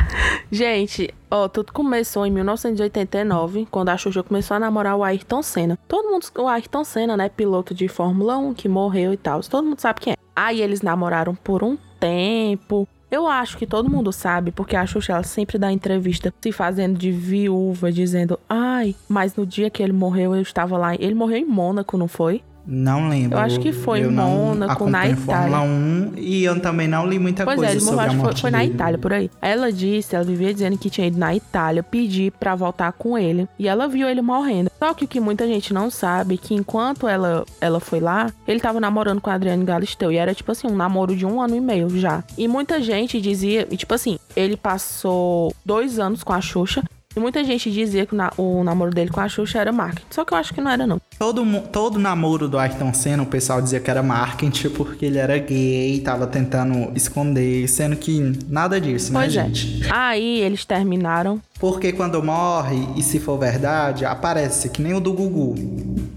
Gente, 0.50 1.12
ó, 1.30 1.48
tudo 1.48 1.72
começou 1.72 2.24
em 2.24 2.30
1989, 2.66 3.68
quando 3.70 3.90
a 3.90 3.96
Xuxa 3.96 4.22
começou 4.22 4.56
a 4.56 4.60
namorar 4.60 4.96
o 4.96 5.04
Ayrton 5.04 5.42
Senna. 5.42 5.78
Todo 5.86 6.10
mundo, 6.10 6.26
o 6.38 6.48
Ayrton 6.48 6.84
Senna, 6.84 7.16
né, 7.16 7.28
piloto 7.28 7.74
de 7.74 7.88
Fórmula 7.88 8.36
1, 8.36 8.54
que 8.54 8.68
morreu 8.68 9.12
e 9.12 9.16
tal. 9.16 9.40
Todo 9.42 9.64
mundo 9.64 9.80
sabe 9.80 10.00
quem 10.00 10.12
é. 10.12 10.16
Aí 10.34 10.60
eles 10.60 10.82
namoraram 10.82 11.34
por 11.34 11.62
um 11.62 11.76
tempo. 11.98 12.88
Eu 13.10 13.26
acho 13.26 13.56
que 13.56 13.66
todo 13.66 13.90
mundo 13.90 14.12
sabe, 14.12 14.50
porque 14.50 14.76
a 14.76 14.84
Xuxa 14.84 15.14
ela 15.14 15.22
sempre 15.22 15.58
dá 15.58 15.72
entrevista 15.72 16.32
se 16.40 16.52
fazendo 16.52 16.98
de 16.98 17.10
viúva, 17.10 17.90
dizendo: 17.90 18.38
Ai, 18.48 18.94
mas 19.08 19.34
no 19.34 19.46
dia 19.46 19.70
que 19.70 19.82
ele 19.82 19.92
morreu, 19.92 20.34
eu 20.34 20.42
estava 20.42 20.76
lá. 20.76 20.94
Ele 20.94 21.14
morreu 21.14 21.38
em 21.38 21.46
Mônaco, 21.46 21.96
não 21.96 22.06
foi? 22.06 22.42
Não 22.70 23.08
lembro. 23.08 23.38
Eu 23.38 23.42
acho 23.42 23.58
que 23.60 23.72
foi 23.72 24.04
eu 24.04 24.10
não 24.10 24.30
Mônaco, 24.30 24.90
na 24.90 25.08
Itália. 25.08 25.16
Fórmula 25.16 25.62
1 25.62 26.12
e 26.18 26.44
eu 26.44 26.60
também 26.60 26.86
não 26.86 27.06
li 27.06 27.18
muita 27.18 27.42
Pois 27.42 27.56
coisa 27.56 27.72
é, 27.72 27.74
ele 27.74 27.80
morreu, 27.82 27.96
sobre 27.96 28.04
a 28.04 28.08
que 28.08 28.16
foi, 28.16 28.24
morte 28.24 28.40
foi 28.42 28.50
na. 28.50 28.64
Itália, 28.64 28.98
por 28.98 29.12
aí. 29.12 29.30
Ela 29.40 29.72
disse, 29.72 30.14
ela 30.14 30.24
vivia 30.24 30.52
dizendo 30.52 30.76
que 30.76 30.90
tinha 30.90 31.06
ido 31.06 31.18
na 31.18 31.34
Itália 31.34 31.82
pedir 31.82 32.30
pra 32.32 32.54
voltar 32.54 32.92
com 32.92 33.16
ele. 33.16 33.48
E 33.58 33.66
ela 33.66 33.88
viu 33.88 34.06
ele 34.06 34.20
morrendo. 34.20 34.70
Só 34.78 34.92
que 34.92 35.06
o 35.06 35.08
que 35.08 35.18
muita 35.18 35.46
gente 35.46 35.72
não 35.72 35.90
sabe, 35.90 36.36
que 36.36 36.54
enquanto 36.54 37.08
ela, 37.08 37.46
ela 37.58 37.80
foi 37.80 38.00
lá, 38.00 38.30
ele 38.46 38.60
tava 38.60 38.78
namorando 38.78 39.22
com 39.22 39.30
a 39.30 39.34
Adriane 39.34 39.64
Galisteu. 39.64 40.12
E 40.12 40.16
era 40.16 40.34
tipo 40.34 40.52
assim, 40.52 40.66
um 40.68 40.76
namoro 40.76 41.16
de 41.16 41.24
um 41.24 41.40
ano 41.40 41.56
e 41.56 41.60
meio 41.60 41.88
já. 41.98 42.22
E 42.36 42.46
muita 42.46 42.82
gente 42.82 43.18
dizia, 43.18 43.66
e 43.70 43.76
tipo 43.78 43.94
assim, 43.94 44.18
ele 44.36 44.58
passou 44.58 45.54
dois 45.64 45.98
anos 45.98 46.22
com 46.22 46.34
a 46.34 46.40
Xuxa. 46.40 46.82
E 47.18 47.20
muita 47.20 47.42
gente 47.42 47.70
dizia 47.70 48.06
que 48.06 48.14
o 48.14 48.16
na- 48.16 48.32
o 48.36 48.62
namoro 48.62 48.92
dele 48.92 49.10
com 49.10 49.20
a 49.20 49.28
Xuxa 49.28 49.58
era 49.58 49.72
marketing. 49.72 50.06
Só 50.10 50.24
que 50.24 50.32
eu 50.32 50.38
acho 50.38 50.54
que 50.54 50.60
não 50.60 50.70
era, 50.70 50.86
não. 50.86 51.00
Todo, 51.18 51.44
todo 51.72 51.98
namoro 51.98 52.48
do 52.48 52.56
Ayrton 52.58 52.94
Senna, 52.94 53.22
o 53.22 53.26
pessoal 53.26 53.60
dizia 53.60 53.80
que 53.80 53.90
era 53.90 54.02
marketing 54.02 54.70
porque 54.70 55.06
ele 55.06 55.18
era 55.18 55.36
gay, 55.38 55.98
tava 56.00 56.26
tentando 56.26 56.92
esconder, 56.94 57.66
sendo 57.68 57.96
que 57.96 58.20
nada 58.48 58.80
disso, 58.80 59.12
Pois 59.12 59.34
né, 59.34 59.42
é. 59.42 59.44
gente? 59.46 59.82
Aí 59.92 60.40
eles 60.40 60.64
terminaram. 60.64 61.40
Porque 61.58 61.92
quando 61.92 62.22
morre, 62.22 62.86
e 62.96 63.02
se 63.02 63.18
for 63.18 63.36
verdade, 63.36 64.04
aparece 64.04 64.68
que 64.68 64.80
nem 64.80 64.94
o 64.94 65.00
do 65.00 65.12
Gugu. 65.12 65.54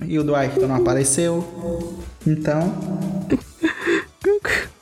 E 0.06 0.20
o 0.20 0.24
do 0.24 0.36
Ayrton 0.36 0.68
não 0.68 0.76
apareceu. 0.76 1.48
Então, 2.28 2.72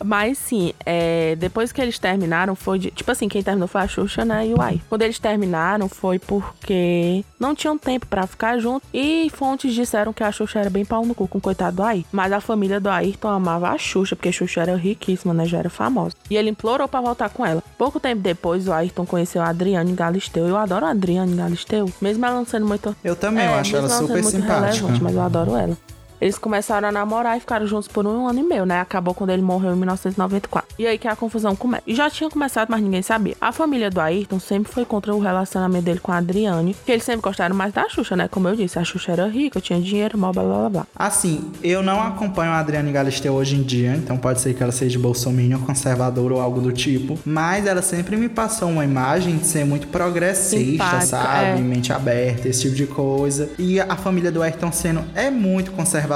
Mas 0.03 0.37
sim, 0.37 0.73
é, 0.85 1.35
depois 1.35 1.71
que 1.71 1.81
eles 1.81 1.99
terminaram, 1.99 2.55
foi 2.55 2.79
de, 2.79 2.91
tipo 2.91 3.11
assim, 3.11 3.27
quem 3.27 3.43
terminou 3.43 3.67
foi 3.67 3.81
a 3.81 3.87
Xuxa, 3.87 4.23
né, 4.23 4.47
e 4.47 4.53
o 4.53 4.61
Ai. 4.61 4.81
Quando 4.89 5.01
eles 5.01 5.19
terminaram 5.19 5.89
foi 5.89 6.19
porque 6.19 7.23
não 7.39 7.53
tinham 7.55 7.77
tempo 7.77 8.05
pra 8.05 8.27
ficar 8.27 8.57
junto 8.59 8.85
e 8.93 9.29
fontes 9.33 9.73
disseram 9.73 10.13
que 10.13 10.23
a 10.23 10.31
Xuxa 10.31 10.59
era 10.59 10.69
bem 10.69 10.85
pau 10.85 11.05
no 11.05 11.13
cu 11.13 11.27
com 11.27 11.37
o 11.37 11.41
coitado 11.41 11.77
do 11.77 11.83
Ai. 11.83 12.05
Mas 12.11 12.31
a 12.31 12.41
família 12.41 12.79
do 12.79 12.89
Ayrton 12.89 13.29
amava 13.29 13.69
a 13.69 13.77
Xuxa, 13.77 14.15
porque 14.15 14.29
a 14.29 14.31
Xuxa 14.31 14.61
era 14.61 14.75
riquíssima, 14.75 15.33
né, 15.33 15.45
já 15.45 15.57
era 15.57 15.69
famosa. 15.69 16.15
E 16.29 16.37
ele 16.37 16.49
implorou 16.49 16.87
pra 16.87 17.01
voltar 17.01 17.29
com 17.29 17.45
ela. 17.45 17.63
Pouco 17.77 17.99
tempo 17.99 18.21
depois, 18.21 18.67
o 18.67 18.73
Ayrton 18.73 19.05
conheceu 19.05 19.41
a 19.41 19.49
Adriane 19.49 19.93
Galisteu. 19.93 20.47
Eu 20.47 20.57
adoro 20.57 20.85
a 20.85 20.91
Adriane 20.91 21.35
Galisteu, 21.35 21.91
mesmo 22.01 22.25
ela 22.25 22.35
não 22.35 22.45
sendo 22.45 22.65
muito 22.65 22.95
eu 23.03 23.15
também, 23.15 23.45
eu 23.45 23.51
é, 23.51 23.59
acho 23.59 23.73
mesmo 23.73 23.87
ela 23.87 23.97
super 23.97 24.23
simpática. 24.23 24.59
relevante, 24.59 25.03
mas 25.03 25.15
eu 25.15 25.21
adoro 25.21 25.55
ela. 25.55 25.77
Eles 26.21 26.37
começaram 26.37 26.87
a 26.87 26.91
namorar 26.91 27.37
e 27.37 27.39
ficaram 27.39 27.65
juntos 27.65 27.87
por 27.87 28.05
um 28.05 28.27
ano 28.27 28.39
e 28.39 28.43
meio, 28.43 28.65
né? 28.65 28.79
Acabou 28.81 29.13
quando 29.13 29.29
ele 29.29 29.41
morreu 29.41 29.73
em 29.73 29.77
1994. 29.77 30.75
E 30.77 30.85
aí 30.87 30.97
que 30.97 31.07
a 31.07 31.15
confusão 31.15 31.55
começa. 31.55 31.83
E 31.87 31.95
já 31.95 32.09
tinha 32.09 32.29
começado, 32.29 32.69
mas 32.69 32.81
ninguém 32.81 33.01
sabia. 33.01 33.35
A 33.39 33.51
família 33.51 33.89
do 33.89 33.99
Ayrton 33.99 34.39
sempre 34.39 34.71
foi 34.71 34.85
contra 34.85 35.13
o 35.13 35.19
relacionamento 35.19 35.85
dele 35.85 35.99
com 35.99 36.11
a 36.11 36.17
Adriane, 36.17 36.75
que 36.85 36.91
eles 36.91 37.03
sempre 37.03 37.21
gostaram 37.21 37.55
mais 37.55 37.73
da 37.73 37.87
Xuxa, 37.89 38.15
né? 38.15 38.27
Como 38.27 38.47
eu 38.47 38.55
disse, 38.55 38.77
a 38.79 38.83
Xuxa 38.83 39.11
era 39.11 39.27
rica, 39.27 39.61
tinha 39.61 39.79
dinheiro, 39.79 40.17
blá 40.17 40.31
blá 40.31 40.43
blá 40.43 40.69
blá. 40.69 40.87
Assim, 40.95 41.51
eu 41.63 41.81
não 41.81 42.01
acompanho 42.01 42.51
a 42.51 42.59
Adriane 42.59 42.91
Galisteu 42.91 43.33
hoje 43.33 43.55
em 43.55 43.63
dia, 43.63 43.95
então 43.95 44.17
pode 44.17 44.41
ser 44.41 44.53
que 44.53 44.61
ela 44.61 44.71
seja 44.71 44.99
bolsominion, 44.99 45.59
conservadora 45.59 46.35
ou 46.35 46.41
algo 46.41 46.61
do 46.61 46.71
tipo. 46.71 47.17
Mas 47.25 47.65
ela 47.65 47.81
sempre 47.81 48.17
me 48.17 48.29
passou 48.29 48.69
uma 48.69 48.83
imagem 48.83 49.37
de 49.37 49.45
ser 49.45 49.65
muito 49.65 49.87
progressista, 49.87 50.59
Simpática, 50.59 51.01
sabe? 51.05 51.59
é. 51.59 51.61
Mente 51.69 51.93
aberta, 51.93 52.47
esse 52.47 52.63
tipo 52.63 52.75
de 52.75 52.87
coisa. 52.87 53.49
E 53.57 53.79
a 53.79 53.95
família 53.95 54.31
do 54.31 54.41
Ayrton 54.41 54.71
Senna 54.71 55.05
é 55.15 55.29
muito 55.29 55.71
conservadora, 55.71 56.08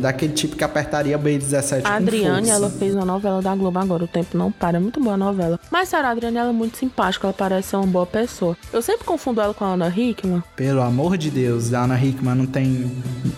daquele 0.00 0.32
tipo 0.32 0.56
que 0.56 0.64
apertaria 0.64 1.18
B17 1.18 1.80
A 1.80 1.82
com 1.82 1.88
Adriane, 1.88 2.36
força. 2.48 2.52
ela 2.52 2.70
fez 2.70 2.94
uma 2.94 3.04
novela 3.04 3.42
da 3.42 3.54
Globo 3.54 3.78
agora, 3.78 4.04
o 4.04 4.08
tempo 4.08 4.36
não 4.36 4.50
para, 4.50 4.76
é 4.76 4.80
muito 4.80 5.00
boa 5.00 5.14
a 5.14 5.18
novela. 5.18 5.58
Mas 5.70 5.92
a 5.92 6.08
Adriane 6.08 6.36
ela 6.36 6.50
é 6.50 6.52
muito 6.52 6.76
simpática, 6.76 7.26
ela 7.26 7.34
parece 7.34 7.68
ser 7.68 7.76
uma 7.76 7.86
boa 7.86 8.06
pessoa. 8.06 8.56
Eu 8.72 8.80
sempre 8.82 9.04
confundo 9.04 9.40
ela 9.40 9.52
com 9.54 9.64
a 9.64 9.68
Ana 9.68 9.92
Hickman. 9.94 10.42
Pelo 10.56 10.80
amor 10.80 11.16
de 11.16 11.30
Deus, 11.30 11.72
a 11.74 11.84
Ana 11.84 12.02
Hickman 12.02 12.34
não 12.34 12.46
tem 12.46 12.90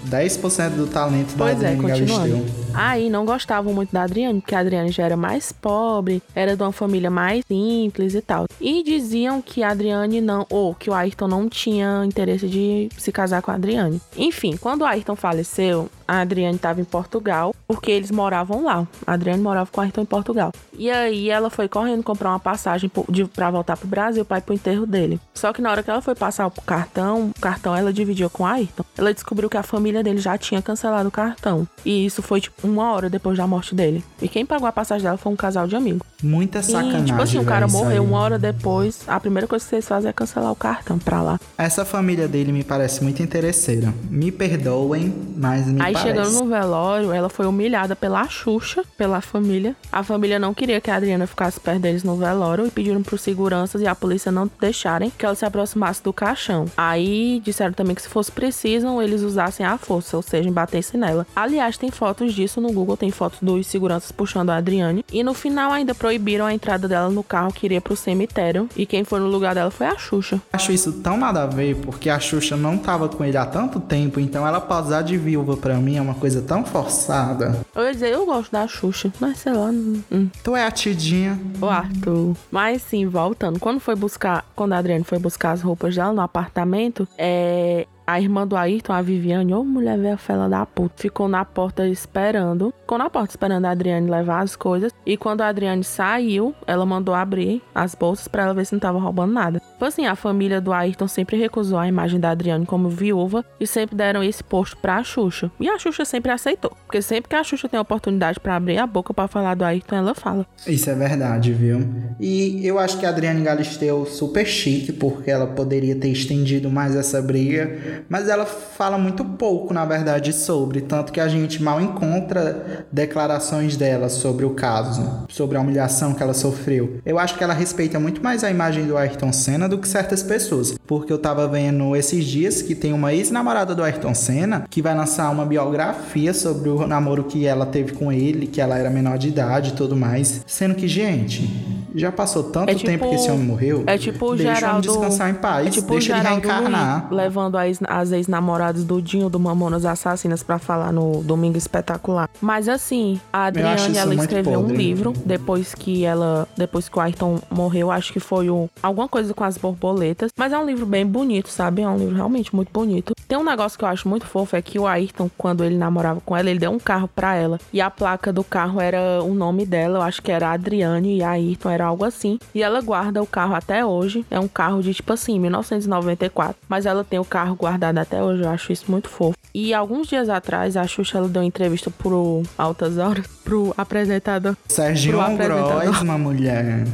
10% 0.08 0.70
do 0.70 0.86
talento 0.86 1.34
da 1.36 1.44
Pois 1.44 1.62
é, 1.62 1.72
Adriane. 1.72 2.06
Galisteu. 2.06 2.46
Aí 2.74 3.10
não 3.10 3.24
gostavam 3.24 3.72
muito 3.72 3.92
da 3.92 4.02
Adriane, 4.02 4.40
porque 4.40 4.54
a 4.54 4.60
Adriane 4.60 4.90
já 4.90 5.04
era 5.04 5.16
mais 5.16 5.52
pobre, 5.52 6.22
era 6.34 6.56
de 6.56 6.62
uma 6.62 6.72
família 6.72 7.10
mais 7.10 7.44
simples 7.46 8.14
e 8.14 8.20
tal. 8.20 8.46
E 8.60 8.82
diziam 8.82 9.42
que 9.42 9.62
a 9.62 9.70
Adriane 9.70 10.20
não, 10.20 10.46
ou 10.50 10.74
que 10.74 10.88
o 10.90 10.94
Ayrton 10.94 11.28
não 11.28 11.48
tinha 11.48 12.02
interesse 12.04 12.46
de 12.48 12.88
se 12.96 13.12
casar 13.12 13.42
com 13.42 13.50
a 13.50 13.54
Adriane. 13.54 14.00
Enfim, 14.16 14.56
quando 14.56 14.82
o 14.82 14.84
Ayrton 14.84 15.16
faleceu, 15.16 15.90
a 16.12 16.20
Adriane 16.20 16.56
estava 16.56 16.78
em 16.78 16.84
Portugal, 16.84 17.54
porque 17.66 17.90
eles 17.90 18.10
moravam 18.10 18.64
lá. 18.64 18.86
A 19.06 19.14
Adriane 19.14 19.42
morava 19.42 19.70
com 19.72 19.80
o 19.80 19.82
Ayrton 19.82 20.02
em 20.02 20.06
Portugal. 20.06 20.52
E 20.76 20.90
aí 20.90 21.30
ela 21.30 21.48
foi 21.48 21.68
correndo 21.68 22.02
comprar 22.02 22.30
uma 22.30 22.38
passagem 22.38 22.90
pra 23.34 23.50
voltar 23.50 23.78
pro 23.78 23.88
Brasil 23.88 24.22
para 24.22 24.36
ir 24.38 24.42
pro 24.42 24.54
enterro 24.54 24.84
dele. 24.84 25.18
Só 25.32 25.54
que 25.54 25.62
na 25.62 25.70
hora 25.70 25.82
que 25.82 25.88
ela 25.88 26.02
foi 26.02 26.14
passar 26.14 26.46
o 26.46 26.50
cartão, 26.50 27.32
o 27.36 27.40
cartão 27.40 27.74
ela 27.74 27.92
dividiu 27.92 28.28
com 28.28 28.42
o 28.42 28.46
Ayrton. 28.46 28.84
Ela 28.98 29.14
descobriu 29.14 29.48
que 29.48 29.56
a 29.56 29.62
família 29.62 30.02
dele 30.02 30.18
já 30.18 30.36
tinha 30.36 30.60
cancelado 30.60 31.08
o 31.08 31.12
cartão. 31.12 31.66
E 31.82 32.04
isso 32.04 32.20
foi 32.20 32.42
tipo 32.42 32.66
uma 32.68 32.92
hora 32.92 33.08
depois 33.08 33.38
da 33.38 33.46
morte 33.46 33.74
dele. 33.74 34.04
E 34.20 34.28
quem 34.28 34.44
pagou 34.44 34.68
a 34.68 34.72
passagem 34.72 35.04
dela 35.04 35.16
foi 35.16 35.32
um 35.32 35.36
casal 35.36 35.66
de 35.66 35.74
amigos. 35.74 36.06
Muita 36.22 36.62
sacanagem. 36.62 37.02
E, 37.02 37.04
tipo 37.06 37.22
assim, 37.22 37.38
o 37.38 37.44
cara 37.44 37.66
morreu 37.66 38.02
aí. 38.02 38.08
uma 38.08 38.18
hora 38.18 38.38
depois. 38.38 39.02
A 39.06 39.18
primeira 39.18 39.46
coisa 39.46 39.64
que 39.64 39.70
vocês 39.70 39.88
fazem 39.88 40.10
é 40.10 40.12
cancelar 40.12 40.52
o 40.52 40.56
cartão 40.56 40.98
pra 40.98 41.22
lá. 41.22 41.40
Essa 41.56 41.86
família 41.86 42.28
dele 42.28 42.52
me 42.52 42.62
parece 42.62 43.02
muito 43.02 43.22
interesseira. 43.22 43.92
Me 44.10 44.30
perdoem, 44.30 45.14
mas 45.36 45.66
me 45.66 45.80
Aí. 45.80 46.01
Chegando 46.02 46.32
no 46.32 46.48
velório, 46.48 47.12
ela 47.12 47.28
foi 47.28 47.46
humilhada 47.46 47.94
pela 47.94 48.28
Xuxa, 48.28 48.82
pela 48.96 49.20
família. 49.20 49.76
A 49.90 50.02
família 50.02 50.38
não 50.38 50.54
queria 50.54 50.80
que 50.80 50.90
a 50.90 50.96
Adriana 50.96 51.26
ficasse 51.26 51.58
perto 51.60 51.80
deles 51.80 52.04
no 52.04 52.16
velório 52.16 52.66
e 52.66 52.70
pediram 52.70 53.02
pros 53.02 53.20
seguranças 53.20 53.80
e 53.80 53.86
a 53.86 53.94
polícia 53.94 54.32
não 54.32 54.50
deixarem 54.60 55.10
que 55.10 55.24
ela 55.24 55.34
se 55.34 55.44
aproximasse 55.44 56.02
do 56.02 56.12
caixão. 56.12 56.66
Aí 56.76 57.40
disseram 57.44 57.72
também 57.72 57.94
que 57.94 58.02
se 58.02 58.08
fosse 58.08 58.30
preciso, 58.30 59.00
eles 59.00 59.22
usassem 59.22 59.64
a 59.64 59.78
força, 59.78 60.16
ou 60.16 60.22
seja, 60.22 60.50
batessem 60.50 61.00
nela. 61.00 61.26
Aliás, 61.34 61.76
tem 61.76 61.90
fotos 61.90 62.34
disso 62.34 62.60
no 62.60 62.72
Google, 62.72 62.96
tem 62.96 63.10
fotos 63.10 63.38
dos 63.40 63.66
seguranças 63.66 64.12
puxando 64.12 64.50
a 64.50 64.56
Adriane. 64.56 65.04
E 65.12 65.22
no 65.22 65.34
final 65.34 65.72
ainda 65.72 65.94
proibiram 65.94 66.46
a 66.46 66.52
entrada 66.52 66.88
dela 66.88 67.08
no 67.08 67.22
carro 67.22 67.52
que 67.52 67.66
iria 67.66 67.80
pro 67.80 67.96
cemitério. 67.96 68.68
E 68.76 68.86
quem 68.86 69.04
foi 69.04 69.20
no 69.20 69.26
lugar 69.26 69.54
dela 69.54 69.70
foi 69.70 69.86
a 69.86 69.96
Xuxa. 69.96 70.40
Acho 70.52 70.72
isso 70.72 70.92
tão 70.92 71.16
nada 71.16 71.42
a 71.42 71.46
ver, 71.46 71.76
porque 71.76 72.10
a 72.10 72.18
Xuxa 72.18 72.56
não 72.56 72.78
tava 72.78 73.08
com 73.08 73.24
ele 73.24 73.36
há 73.36 73.46
tanto 73.46 73.80
tempo, 73.80 74.20
então 74.20 74.46
ela 74.46 74.60
posar 74.60 75.02
de 75.02 75.16
viúva 75.16 75.56
pra 75.56 75.76
mim 75.82 75.96
é 75.96 76.00
uma 76.00 76.14
coisa 76.14 76.40
tão 76.40 76.64
forçada. 76.64 77.60
Eu 77.74 77.84
ia 77.84 77.92
dizer, 77.92 78.12
eu 78.12 78.24
gosto 78.24 78.50
da 78.52 78.66
Xuxa, 78.66 79.12
mas 79.20 79.38
sei 79.38 79.52
lá. 79.52 79.66
Hum, 79.66 80.02
hum. 80.10 80.28
Tu 80.42 80.56
é 80.56 80.64
a 80.64 80.70
tidinha. 80.70 81.38
O 81.60 81.66
Arthur. 81.66 82.34
Mas 82.50 82.82
sim, 82.82 83.06
voltando. 83.06 83.58
Quando 83.58 83.80
foi 83.80 83.94
buscar. 83.94 84.44
Quando 84.54 84.72
a 84.72 84.78
Adriane 84.78 85.04
foi 85.04 85.18
buscar 85.18 85.52
as 85.52 85.62
roupas 85.62 85.94
dela 85.94 86.12
no 86.12 86.20
apartamento, 86.20 87.06
é. 87.18 87.86
A 88.12 88.20
irmã 88.20 88.46
do 88.46 88.54
Ayrton, 88.56 88.92
a 88.92 89.00
Viviane, 89.00 89.54
ô 89.54 89.64
mulher 89.64 89.96
velha 89.96 90.18
fela 90.18 90.46
da 90.46 90.66
puta, 90.66 90.92
ficou 90.98 91.28
na 91.28 91.46
porta 91.46 91.88
esperando. 91.88 92.74
Ficou 92.82 92.98
na 92.98 93.08
porta 93.08 93.30
esperando 93.30 93.64
a 93.64 93.70
Adriane 93.70 94.10
levar 94.10 94.40
as 94.40 94.54
coisas. 94.54 94.92
E 95.06 95.16
quando 95.16 95.40
a 95.40 95.48
Adriane 95.48 95.82
saiu, 95.82 96.54
ela 96.66 96.84
mandou 96.84 97.14
abrir 97.14 97.62
as 97.74 97.94
bolsas 97.94 98.28
pra 98.28 98.42
ela 98.42 98.52
ver 98.52 98.66
se 98.66 98.74
não 98.74 98.80
tava 98.80 98.98
roubando 98.98 99.32
nada. 99.32 99.60
Tipo 99.60 99.86
assim, 99.86 100.04
a 100.04 100.14
família 100.14 100.60
do 100.60 100.74
Ayrton 100.74 101.08
sempre 101.08 101.38
recusou 101.38 101.78
a 101.78 101.88
imagem 101.88 102.20
da 102.20 102.28
Adriane 102.32 102.66
como 102.66 102.90
viúva 102.90 103.42
e 103.58 103.66
sempre 103.66 103.96
deram 103.96 104.22
esse 104.22 104.44
posto 104.44 104.76
pra 104.76 105.02
Xuxa. 105.02 105.50
E 105.58 105.66
a 105.66 105.78
Xuxa 105.78 106.04
sempre 106.04 106.30
aceitou. 106.30 106.76
Porque 106.84 107.00
sempre 107.00 107.30
que 107.30 107.34
a 107.34 107.42
Xuxa 107.42 107.66
tem 107.66 107.80
oportunidade 107.80 108.38
pra 108.38 108.56
abrir 108.56 108.76
a 108.76 108.86
boca 108.86 109.14
pra 109.14 109.26
falar 109.26 109.54
do 109.54 109.64
Ayrton, 109.64 109.96
ela 109.96 110.14
fala. 110.14 110.46
Isso 110.66 110.90
é 110.90 110.94
verdade, 110.94 111.50
viu? 111.54 111.80
E 112.20 112.60
eu 112.66 112.78
acho 112.78 112.98
que 112.98 113.06
a 113.06 113.08
Adriane 113.08 113.42
Galisteu 113.42 114.04
super 114.04 114.44
chique, 114.44 114.92
porque 114.92 115.30
ela 115.30 115.46
poderia 115.46 115.96
ter 115.96 116.10
estendido 116.10 116.70
mais 116.70 116.94
essa 116.94 117.22
briga, 117.22 118.01
mas 118.08 118.28
ela 118.28 118.44
fala 118.46 118.96
muito 118.98 119.24
pouco, 119.24 119.72
na 119.74 119.84
verdade, 119.84 120.32
sobre, 120.32 120.80
tanto 120.80 121.12
que 121.12 121.20
a 121.20 121.28
gente 121.28 121.62
mal 121.62 121.80
encontra 121.80 122.86
declarações 122.92 123.76
dela 123.76 124.08
sobre 124.08 124.44
o 124.44 124.50
caso, 124.50 125.24
sobre 125.28 125.56
a 125.56 125.60
humilhação 125.60 126.14
que 126.14 126.22
ela 126.22 126.34
sofreu. 126.34 126.98
Eu 127.04 127.18
acho 127.18 127.36
que 127.36 127.44
ela 127.44 127.54
respeita 127.54 127.98
muito 127.98 128.22
mais 128.22 128.44
a 128.44 128.50
imagem 128.50 128.84
do 128.86 128.96
Ayrton 128.96 129.32
Senna 129.32 129.68
do 129.68 129.78
que 129.78 129.88
certas 129.88 130.22
pessoas, 130.22 130.74
porque 130.86 131.12
eu 131.12 131.18
tava 131.18 131.46
vendo 131.48 131.94
esses 131.96 132.24
dias 132.24 132.62
que 132.62 132.74
tem 132.74 132.92
uma 132.92 133.12
ex-namorada 133.12 133.74
do 133.74 133.82
Ayrton 133.82 134.14
Senna 134.14 134.64
que 134.70 134.80
vai 134.82 134.94
lançar 134.94 135.30
uma 135.30 135.44
biografia 135.44 136.32
sobre 136.34 136.68
o 136.68 136.86
namoro 136.86 137.24
que 137.24 137.46
ela 137.46 137.66
teve 137.66 137.92
com 137.92 138.12
ele, 138.12 138.46
que 138.46 138.60
ela 138.60 138.76
era 138.78 138.90
menor 138.90 139.18
de 139.18 139.28
idade 139.28 139.70
e 139.70 139.72
tudo 139.72 139.96
mais, 139.96 140.42
sendo 140.46 140.74
que, 140.74 140.86
gente, 140.88 141.48
já 141.94 142.10
passou 142.10 142.44
tanto 142.44 142.70
É 142.70 142.74
tipo- 142.74 142.86
tempo 142.90 143.08
que 143.08 143.14
esse 143.16 143.30
homem 143.30 143.44
morreu. 143.44 143.84
É 143.86 143.98
tipo 143.98 144.30
o 144.32 144.36
deixa 144.36 144.54
Geraldo. 144.54 144.80
descansar 144.88 145.30
em 145.30 145.34
paz, 145.34 145.66
é 145.66 145.70
tipo 145.70 145.90
deixa 145.92 146.14
o 146.14 146.16
ele 146.16 146.28
reencarnar. 146.28 147.08
Levando 147.12 147.56
as, 147.58 147.78
as 147.88 148.12
ex-namoradas 148.12 148.84
do 148.84 149.00
Dinho 149.00 149.28
do 149.28 149.38
Mamonas 149.38 149.84
Assassinas 149.84 150.42
pra 150.42 150.58
falar 150.58 150.92
no 150.92 151.22
Domingo 151.22 151.58
Espetacular. 151.58 152.28
Mas 152.40 152.68
assim, 152.68 153.20
a 153.32 153.46
Adriane 153.46 153.96
ela 153.96 154.14
escreveu 154.14 154.60
um 154.60 154.62
podre. 154.64 154.76
livro 154.76 155.12
depois 155.24 155.74
que 155.74 156.04
ela, 156.04 156.48
depois 156.56 156.88
que 156.88 156.98
o 156.98 157.00
Ayrton 157.00 157.40
morreu, 157.50 157.90
acho 157.90 158.12
que 158.12 158.20
foi 158.20 158.50
o 158.50 158.68
alguma 158.82 159.08
coisa 159.08 159.34
com 159.34 159.44
as 159.44 159.56
borboletas, 159.56 160.30
mas 160.36 160.52
é 160.52 160.58
um 160.58 160.64
livro 160.64 160.86
bem 160.86 161.06
bonito, 161.06 161.48
sabe? 161.48 161.82
É 161.82 161.88
um 161.88 161.96
livro 161.96 162.14
realmente 162.14 162.54
muito 162.54 162.70
bonito. 162.72 163.14
Tem 163.28 163.38
um 163.38 163.44
negócio 163.44 163.78
que 163.78 163.84
eu 163.84 163.88
acho 163.88 164.08
muito 164.08 164.26
fofo 164.26 164.56
é 164.56 164.62
que 164.62 164.78
o 164.78 164.86
Ayrton, 164.86 165.30
quando 165.36 165.64
ele 165.64 165.76
namorava 165.76 166.20
com 166.20 166.36
ela, 166.36 166.50
ele 166.50 166.58
deu 166.58 166.70
um 166.70 166.78
carro 166.78 167.08
pra 167.08 167.34
ela 167.34 167.58
e 167.72 167.80
a 167.80 167.90
placa 167.90 168.32
do 168.32 168.44
carro 168.44 168.80
era 168.80 169.22
o 169.22 169.34
nome 169.34 169.64
dela, 169.64 169.98
eu 169.98 170.02
acho 170.02 170.22
que 170.22 170.30
era 170.30 170.52
Adriane 170.52 171.16
e 171.16 171.22
Ayrton 171.22 171.70
era 171.70 171.86
algo 171.86 172.04
assim. 172.04 172.38
E 172.54 172.62
ela 172.62 172.80
guarda 172.80 173.22
o 173.22 173.26
carro 173.26 173.54
até 173.54 173.84
hoje. 173.84 174.24
É 174.30 174.38
um 174.38 174.48
carro 174.48 174.82
de 174.82 174.92
tipo 174.92 175.12
assim, 175.12 175.38
1994, 175.38 176.56
mas 176.68 176.86
ela 176.86 177.04
tem 177.04 177.18
o 177.18 177.24
carro 177.24 177.54
guardado 177.54 177.71
até 178.00 178.22
hoje, 178.22 178.42
eu 178.42 178.48
acho 178.48 178.72
isso 178.72 178.90
muito 178.90 179.08
fofo. 179.08 179.36
E 179.54 179.74
alguns 179.74 180.08
dias 180.08 180.28
atrás, 180.28 180.76
a 180.76 180.86
Xuxa 180.86 181.18
ela 181.18 181.28
deu 181.28 181.42
uma 181.42 181.46
entrevista 181.46 181.90
pro 181.90 182.42
Altas 182.56 182.96
Horas, 182.96 183.26
pro 183.44 183.74
apresentador. 183.76 184.56
Serginho 184.66 185.18
pro 185.18 185.26
apresentador. 185.26 185.82
Gross, 185.82 186.00
uma 186.00 186.18
mulher. 186.18 186.86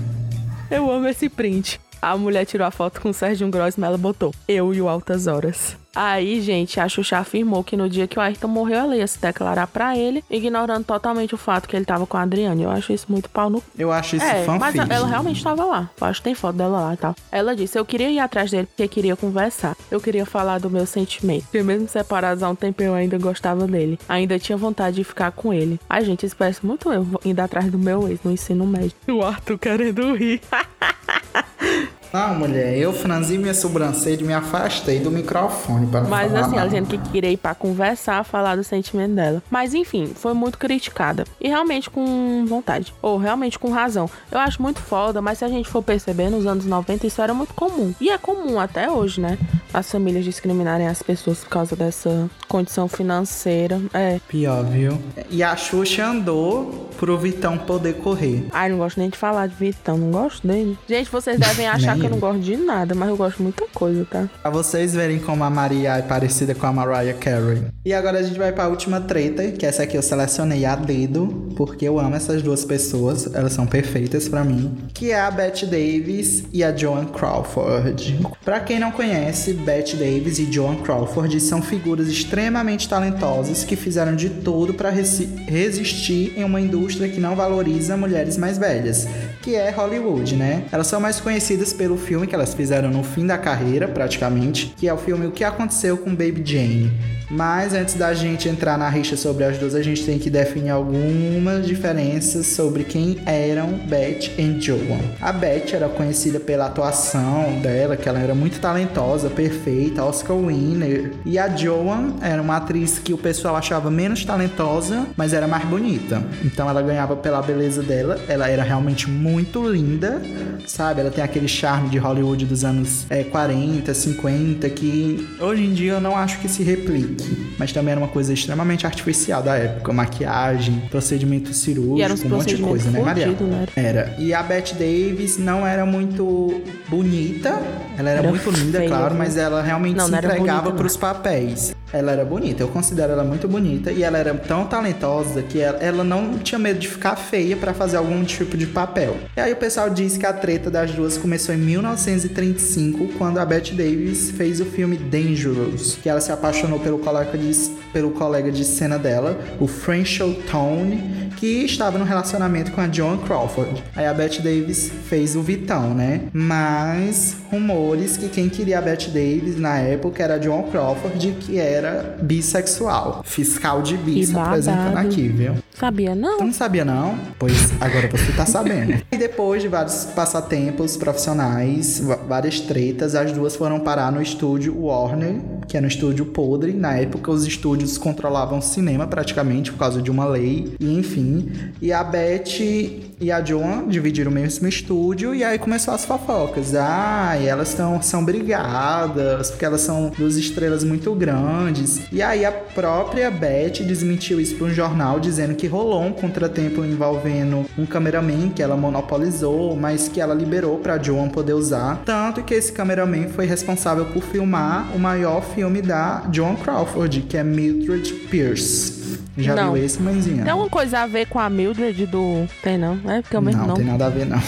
Eu 0.70 0.90
amo 0.90 1.06
esse 1.06 1.28
print. 1.28 1.80
A 2.00 2.16
mulher 2.16 2.44
tirou 2.44 2.66
a 2.66 2.70
foto 2.70 3.00
com 3.00 3.10
o 3.10 3.14
Sérgio 3.14 3.48
Grossman, 3.48 3.88
ela 3.88 3.98
botou 3.98 4.32
eu 4.46 4.74
e 4.74 4.80
o 4.80 4.88
Altas 4.88 5.26
Horas. 5.26 5.76
Aí, 6.00 6.40
gente, 6.40 6.78
a 6.78 6.88
Xuxa 6.88 7.18
afirmou 7.18 7.64
que 7.64 7.76
no 7.76 7.88
dia 7.88 8.06
que 8.06 8.16
o 8.16 8.22
Ayrton 8.22 8.46
morreu, 8.46 8.78
ela 8.78 8.96
ia 8.96 9.06
se 9.08 9.20
declarar 9.20 9.66
pra 9.66 9.98
ele, 9.98 10.22
ignorando 10.30 10.84
totalmente 10.84 11.34
o 11.34 11.36
fato 11.36 11.68
que 11.68 11.74
ele 11.74 11.84
tava 11.84 12.06
com 12.06 12.16
a 12.16 12.22
Adriane. 12.22 12.62
Eu 12.62 12.70
acho 12.70 12.92
isso 12.92 13.06
muito 13.08 13.28
pau 13.28 13.50
no 13.50 13.60
Eu 13.76 13.90
acho 13.90 14.14
isso 14.14 14.24
é, 14.24 14.46
mas 14.46 14.76
fanfic. 14.76 14.94
ela 14.94 15.08
realmente 15.08 15.38
estava 15.38 15.64
lá. 15.64 15.90
Eu 16.00 16.06
acho 16.06 16.20
que 16.20 16.24
tem 16.24 16.36
foto 16.36 16.54
dela 16.54 16.78
lá 16.80 16.94
e 16.94 16.96
tal. 16.96 17.16
Ela 17.32 17.56
disse: 17.56 17.76
Eu 17.76 17.84
queria 17.84 18.08
ir 18.12 18.20
atrás 18.20 18.48
dele 18.48 18.68
porque 18.68 18.86
queria 18.86 19.16
conversar. 19.16 19.76
Eu 19.90 20.00
queria 20.00 20.24
falar 20.24 20.60
do 20.60 20.70
meu 20.70 20.86
sentimento. 20.86 21.42
Porque 21.46 21.64
mesmo 21.64 21.88
separados 21.88 22.44
há 22.44 22.48
um 22.48 22.54
tempo, 22.54 22.80
eu 22.80 22.94
ainda 22.94 23.18
gostava 23.18 23.66
dele. 23.66 23.98
Ainda 24.08 24.38
tinha 24.38 24.56
vontade 24.56 24.94
de 24.94 25.02
ficar 25.02 25.32
com 25.32 25.52
ele. 25.52 25.80
Ai, 25.90 26.04
gente, 26.04 26.24
isso 26.24 26.36
parece 26.36 26.64
muito 26.64 26.92
eu 26.92 27.04
indo 27.24 27.40
atrás 27.40 27.68
do 27.72 27.78
meu 27.78 28.06
ex 28.08 28.20
no 28.22 28.30
ensino 28.30 28.64
médio. 28.64 28.92
O 29.08 29.24
Arthur 29.24 29.58
querendo 29.58 30.14
rir. 30.14 30.40
Não, 32.12 32.34
mulher, 32.34 32.76
eu 32.76 32.92
franzi 32.92 33.36
minha 33.38 33.54
sobrancelha 33.54 34.20
e 34.20 34.24
me 34.24 34.32
afastei 34.32 34.98
do 34.98 35.10
microfone 35.10 35.86
para 35.86 36.02
não 36.02 36.10
Mas 36.10 36.32
falar 36.32 36.46
assim, 36.46 36.56
ela 36.56 36.66
dizendo 36.66 36.86
que 36.88 37.10
queria 37.10 37.30
ir 37.30 37.36
pra 37.36 37.54
conversar, 37.54 38.24
falar 38.24 38.56
do 38.56 38.64
sentimento 38.64 39.14
dela. 39.14 39.42
Mas 39.50 39.74
enfim, 39.74 40.06
foi 40.14 40.32
muito 40.34 40.58
criticada. 40.58 41.24
E 41.40 41.48
realmente 41.48 41.90
com 41.90 42.44
vontade. 42.46 42.94
Ou 43.02 43.18
realmente 43.18 43.58
com 43.58 43.70
razão. 43.70 44.08
Eu 44.30 44.38
acho 44.38 44.60
muito 44.62 44.80
foda, 44.80 45.20
mas 45.20 45.38
se 45.38 45.44
a 45.44 45.48
gente 45.48 45.68
for 45.68 45.82
perceber, 45.82 46.30
nos 46.30 46.46
anos 46.46 46.64
90 46.64 47.06
isso 47.06 47.20
era 47.20 47.34
muito 47.34 47.54
comum. 47.54 47.94
E 48.00 48.10
é 48.10 48.18
comum 48.18 48.58
até 48.58 48.90
hoje, 48.90 49.20
né? 49.20 49.38
As 49.72 49.90
famílias 49.90 50.24
discriminarem 50.24 50.88
as 50.88 51.02
pessoas 51.02 51.40
por 51.40 51.50
causa 51.50 51.76
dessa 51.76 52.30
condição 52.48 52.88
financeira. 52.88 53.80
É. 53.92 54.18
Pior, 54.28 54.64
viu? 54.64 54.98
E 55.30 55.42
a 55.42 55.54
Xuxa 55.56 56.06
andou 56.06 56.88
pro 56.98 57.16
Vitão 57.18 57.58
poder 57.58 57.94
correr. 57.96 58.46
Ai, 58.52 58.70
não 58.70 58.78
gosto 58.78 58.98
nem 58.98 59.08
de 59.10 59.18
falar 59.18 59.46
de 59.46 59.54
Vitão, 59.54 59.98
não 59.98 60.10
gosto 60.10 60.46
dele. 60.46 60.76
Gente, 60.88 61.10
vocês 61.10 61.38
devem 61.38 61.66
achar 61.68 61.97
que 62.00 62.06
eu 62.06 62.10
não 62.10 62.18
gosto 62.18 62.40
de 62.40 62.56
nada, 62.56 62.94
mas 62.94 63.08
eu 63.08 63.16
gosto 63.16 63.36
de 63.38 63.42
muita 63.42 63.64
coisa, 63.74 64.04
tá? 64.10 64.28
Pra 64.42 64.50
vocês 64.50 64.94
verem 64.94 65.18
como 65.18 65.44
a 65.44 65.50
Maria 65.50 65.96
é 65.96 66.02
parecida 66.02 66.54
com 66.54 66.66
a 66.66 66.72
Mariah 66.72 67.14
Carey. 67.18 67.62
E 67.84 67.92
agora 67.92 68.18
a 68.18 68.22
gente 68.22 68.38
vai 68.38 68.52
pra 68.52 68.68
última 68.68 69.00
treta, 69.00 69.50
que 69.52 69.64
essa 69.66 69.82
aqui 69.82 69.96
eu 69.96 70.02
selecionei 70.02 70.64
a 70.64 70.74
dedo, 70.76 71.48
porque 71.56 71.86
eu 71.86 71.98
amo 71.98 72.14
essas 72.16 72.42
duas 72.42 72.64
pessoas, 72.64 73.32
elas 73.34 73.52
são 73.52 73.66
perfeitas 73.66 74.28
pra 74.28 74.44
mim. 74.44 74.76
Que 74.94 75.10
é 75.12 75.20
a 75.20 75.30
Bette 75.30 75.66
Davis 75.66 76.44
e 76.52 76.62
a 76.64 76.74
Joan 76.76 77.06
Crawford. 77.06 78.18
Pra 78.44 78.60
quem 78.60 78.78
não 78.78 78.90
conhece, 78.90 79.52
Bette 79.52 79.96
Davis 79.96 80.38
e 80.38 80.50
Joan 80.50 80.76
Crawford 80.76 81.40
são 81.40 81.60
figuras 81.62 82.08
extremamente 82.08 82.88
talentosas 82.88 83.64
que 83.64 83.76
fizeram 83.76 84.14
de 84.16 84.28
tudo 84.30 84.74
pra 84.74 84.90
resi- 84.90 85.28
resistir 85.46 86.34
em 86.36 86.44
uma 86.44 86.60
indústria 86.60 87.08
que 87.08 87.20
não 87.20 87.34
valoriza 87.36 87.96
mulheres 87.96 88.36
mais 88.36 88.58
velhas, 88.58 89.06
que 89.42 89.54
é 89.54 89.70
Hollywood, 89.70 90.36
né? 90.36 90.64
Elas 90.70 90.86
são 90.86 91.00
mais 91.00 91.20
conhecidas 91.20 91.72
pelo 91.72 91.96
filme 91.96 92.26
que 92.26 92.34
elas 92.34 92.54
fizeram 92.54 92.90
no 92.90 93.02
fim 93.02 93.26
da 93.26 93.38
carreira, 93.38 93.88
praticamente, 93.88 94.74
que 94.76 94.88
é 94.88 94.92
o 94.92 94.98
filme 94.98 95.26
O 95.26 95.32
que 95.32 95.44
Aconteceu 95.44 95.96
com 95.98 96.10
Baby 96.10 96.42
Jane. 96.44 97.17
Mas 97.30 97.74
antes 97.74 97.94
da 97.94 98.14
gente 98.14 98.48
entrar 98.48 98.78
na 98.78 98.88
rixa 98.88 99.16
sobre 99.16 99.44
as 99.44 99.58
duas, 99.58 99.74
a 99.74 99.82
gente 99.82 100.04
tem 100.04 100.18
que 100.18 100.30
definir 100.30 100.70
algumas 100.70 101.66
diferenças 101.66 102.46
sobre 102.46 102.84
quem 102.84 103.18
eram 103.26 103.72
Beth 103.86 104.30
e 104.38 104.58
Joan. 104.60 105.00
A 105.20 105.32
Beth 105.32 105.74
era 105.74 105.88
conhecida 105.88 106.40
pela 106.40 106.66
atuação 106.66 107.60
dela, 107.60 107.96
que 107.96 108.08
ela 108.08 108.18
era 108.18 108.34
muito 108.34 108.58
talentosa, 108.60 109.28
perfeita, 109.28 110.04
Oscar 110.04 110.36
winner. 110.36 111.12
E 111.26 111.38
a 111.38 111.54
Joan 111.54 112.14
era 112.22 112.40
uma 112.40 112.56
atriz 112.56 112.98
que 112.98 113.12
o 113.12 113.18
pessoal 113.18 113.56
achava 113.56 113.90
menos 113.90 114.24
talentosa, 114.24 115.06
mas 115.16 115.32
era 115.32 115.46
mais 115.46 115.64
bonita. 115.64 116.22
Então 116.44 116.68
ela 116.68 116.80
ganhava 116.80 117.14
pela 117.14 117.42
beleza 117.42 117.82
dela. 117.82 118.18
Ela 118.26 118.48
era 118.48 118.62
realmente 118.62 119.08
muito 119.10 119.68
linda, 119.68 120.20
sabe? 120.66 121.00
Ela 121.00 121.10
tem 121.10 121.22
aquele 121.22 121.48
charme 121.48 121.90
de 121.90 121.98
Hollywood 121.98 122.46
dos 122.46 122.64
anos 122.64 123.04
é, 123.10 123.22
40, 123.22 123.92
50, 123.92 124.70
que 124.70 125.28
hoje 125.40 125.64
em 125.64 125.74
dia 125.74 125.92
eu 125.92 126.00
não 126.00 126.16
acho 126.16 126.38
que 126.38 126.48
se 126.48 126.62
replique. 126.62 127.17
Mas 127.58 127.72
também 127.72 127.92
era 127.92 128.00
uma 128.00 128.08
coisa 128.08 128.32
extremamente 128.32 128.86
artificial 128.86 129.42
da 129.42 129.56
época. 129.56 129.92
Maquiagem, 129.92 130.82
procedimento 130.90 131.52
cirúrgico, 131.52 132.26
um 132.26 132.30
monte 132.30 132.56
de 132.56 132.62
coisa, 132.62 132.90
né, 132.90 133.00
Maria? 133.00 133.26
né? 133.28 133.66
Era. 133.74 134.14
E 134.18 134.32
a 134.32 134.42
Bette 134.42 134.74
Davis 134.74 135.38
não 135.38 135.66
era 135.66 135.84
muito 135.84 136.62
bonita. 136.88 137.60
Ela 137.96 138.10
era, 138.10 138.18
Era 138.20 138.28
muito 138.28 138.50
linda, 138.50 138.78
feia, 138.78 138.88
claro, 138.88 139.14
mas 139.14 139.36
ela 139.36 139.62
realmente 139.62 139.96
Não, 139.96 140.06
se 140.06 140.12
não 140.12 140.18
entregava 140.18 140.70
não. 140.70 140.76
pros 140.76 140.96
papéis. 140.96 141.74
Ela 141.92 142.12
era 142.12 142.24
bonita, 142.24 142.62
eu 142.62 142.68
considero 142.68 143.12
ela 143.12 143.24
muito 143.24 143.48
bonita 143.48 143.90
e 143.90 144.02
ela 144.02 144.18
era 144.18 144.34
tão 144.34 144.66
talentosa 144.66 145.42
que 145.42 145.60
ela, 145.60 145.78
ela 145.78 146.04
não 146.04 146.38
tinha 146.38 146.58
medo 146.58 146.78
de 146.78 146.88
ficar 146.88 147.16
feia 147.16 147.56
para 147.56 147.72
fazer 147.72 147.96
algum 147.96 148.24
tipo 148.24 148.56
de 148.56 148.66
papel. 148.66 149.16
E 149.36 149.40
aí 149.40 149.52
o 149.52 149.56
pessoal 149.56 149.88
diz 149.88 150.16
que 150.16 150.26
a 150.26 150.32
treta 150.32 150.70
das 150.70 150.90
duas 150.90 151.16
começou 151.16 151.54
em 151.54 151.58
1935, 151.58 153.08
quando 153.18 153.38
a 153.38 153.44
Bette 153.44 153.74
Davis 153.74 154.30
fez 154.30 154.60
o 154.60 154.64
filme 154.64 154.96
Dangerous, 154.96 155.98
que 156.02 156.08
ela 156.08 156.20
se 156.20 156.30
apaixonou 156.30 156.78
pelo 156.78 156.98
colega 156.98 157.36
de, 157.38 157.52
pelo 157.92 158.10
colega 158.10 158.50
de 158.50 158.64
cena 158.64 158.98
dela, 158.98 159.38
o 159.58 159.66
Franchel 159.66 160.34
Tone, 160.50 161.28
que 161.38 161.64
estava 161.64 161.98
no 161.98 162.04
relacionamento 162.04 162.72
com 162.72 162.80
a 162.80 162.90
Joan 162.90 163.18
Crawford. 163.18 163.82
Aí 163.94 164.04
a 164.04 164.12
Bette 164.12 164.42
Davis 164.42 164.90
fez 165.08 165.36
o 165.36 165.42
Vitão, 165.42 165.94
né? 165.94 166.22
Mas 166.32 167.36
rumores 167.50 168.16
que 168.16 168.28
quem 168.28 168.48
queria 168.48 168.78
a 168.78 168.82
Bette 168.82 169.08
Davis 169.08 169.56
na 169.56 169.78
época 169.78 170.22
era 170.22 170.34
a 170.34 170.40
Joan 170.40 170.64
Crawford, 170.64 171.36
que 171.40 171.58
era 171.58 171.77
bissexual. 172.20 173.22
Fiscal 173.24 173.82
de 173.82 173.96
bi 173.96 174.24
se 174.26 174.38
apresentando 174.38 174.96
aqui, 174.96 175.28
viu? 175.28 175.54
Sabia 175.74 176.14
não? 176.14 176.38
Tu 176.38 176.44
não 176.44 176.52
sabia 176.52 176.84
não? 176.84 177.18
Pois 177.38 177.72
agora 177.80 178.08
você 178.08 178.32
tá 178.32 178.44
sabendo. 178.44 179.00
e 179.12 179.16
depois 179.16 179.62
de 179.62 179.68
vários 179.68 180.04
passatempos 180.06 180.96
profissionais, 180.96 182.02
várias 182.26 182.60
tretas, 182.60 183.14
as 183.14 183.32
duas 183.32 183.56
foram 183.56 183.80
parar 183.80 184.10
no 184.10 184.20
estúdio 184.20 184.76
Warner, 184.80 185.36
que 185.68 185.76
era 185.76 185.84
um 185.84 185.88
estúdio 185.88 186.26
podre. 186.26 186.72
Na 186.72 186.96
época, 186.96 187.30
os 187.30 187.46
estúdios 187.46 187.98
controlavam 187.98 188.58
o 188.58 188.62
cinema 188.62 189.06
praticamente 189.06 189.70
por 189.70 189.78
causa 189.78 190.00
de 190.00 190.10
uma 190.10 190.24
lei. 190.24 190.74
E 190.80 190.98
enfim. 190.98 191.52
E 191.80 191.92
a 191.92 192.02
Beth 192.02 193.08
e 193.20 193.32
a 193.32 193.44
Joan 193.44 193.88
dividiram 193.88 194.30
o 194.30 194.34
mesmo 194.34 194.68
estúdio 194.68 195.34
e 195.34 195.42
aí 195.44 195.58
começou 195.58 195.92
as 195.92 196.04
fofocas. 196.04 196.74
Ah, 196.74 197.36
e 197.38 197.46
elas 197.46 197.74
tão, 197.74 198.00
são 198.00 198.24
brigadas, 198.24 199.50
porque 199.50 199.64
elas 199.64 199.80
são 199.82 200.10
duas 200.16 200.36
estrelas 200.36 200.84
muito 200.84 201.12
grandes. 201.14 202.00
E 202.12 202.22
aí 202.22 202.44
a 202.44 202.52
própria 202.52 203.30
Beth 203.30 203.84
desmentiu 203.84 204.40
isso 204.40 204.54
para 204.54 204.68
um 204.68 204.70
jornal 204.70 205.20
dizendo 205.20 205.54
que 205.54 205.66
rolou 205.66 206.02
um 206.02 206.12
contratempo 206.12 206.84
envolvendo 206.84 207.66
um 207.76 207.84
cameraman 207.84 208.50
que 208.50 208.62
ela 208.62 208.76
monopolizou, 208.76 209.76
mas 209.76 210.08
que 210.08 210.20
ela 210.20 210.34
liberou 210.34 210.78
para 210.78 211.02
Joan 211.02 211.28
poder 211.28 211.54
usar. 211.54 212.02
Tanto 212.04 212.42
que 212.42 212.54
esse 212.54 212.72
cameraman 212.72 213.28
foi 213.28 213.46
responsável 213.46 214.06
por 214.06 214.22
filmar 214.22 214.94
o 214.94 214.98
maior 214.98 215.42
filme 215.42 215.57
da 215.82 216.28
Joan 216.32 216.54
Crawford, 216.56 217.22
que 217.22 217.36
é 217.36 217.42
Mildred 217.42 218.12
Pierce. 218.30 219.18
Já 219.36 219.54
não. 219.54 219.72
viu 219.72 219.84
esse, 219.84 220.00
mãezinha? 220.00 220.42
Tem 220.42 220.52
alguma 220.52 220.68
coisa 220.70 221.00
a 221.00 221.06
ver 221.06 221.26
com 221.26 221.38
a 221.38 221.48
Mildred 221.48 222.06
do. 222.06 222.46
Tem 222.62 222.76
não? 222.76 222.98
É 223.06 223.22
porque 223.22 223.36
é 223.36 223.38
o 223.38 223.42
mesmo 223.42 223.60
não. 223.60 223.68
Não, 223.68 223.74
tem 223.76 223.84
nada 223.84 224.06
a 224.06 224.10
ver 224.10 224.26
não. 224.26 224.38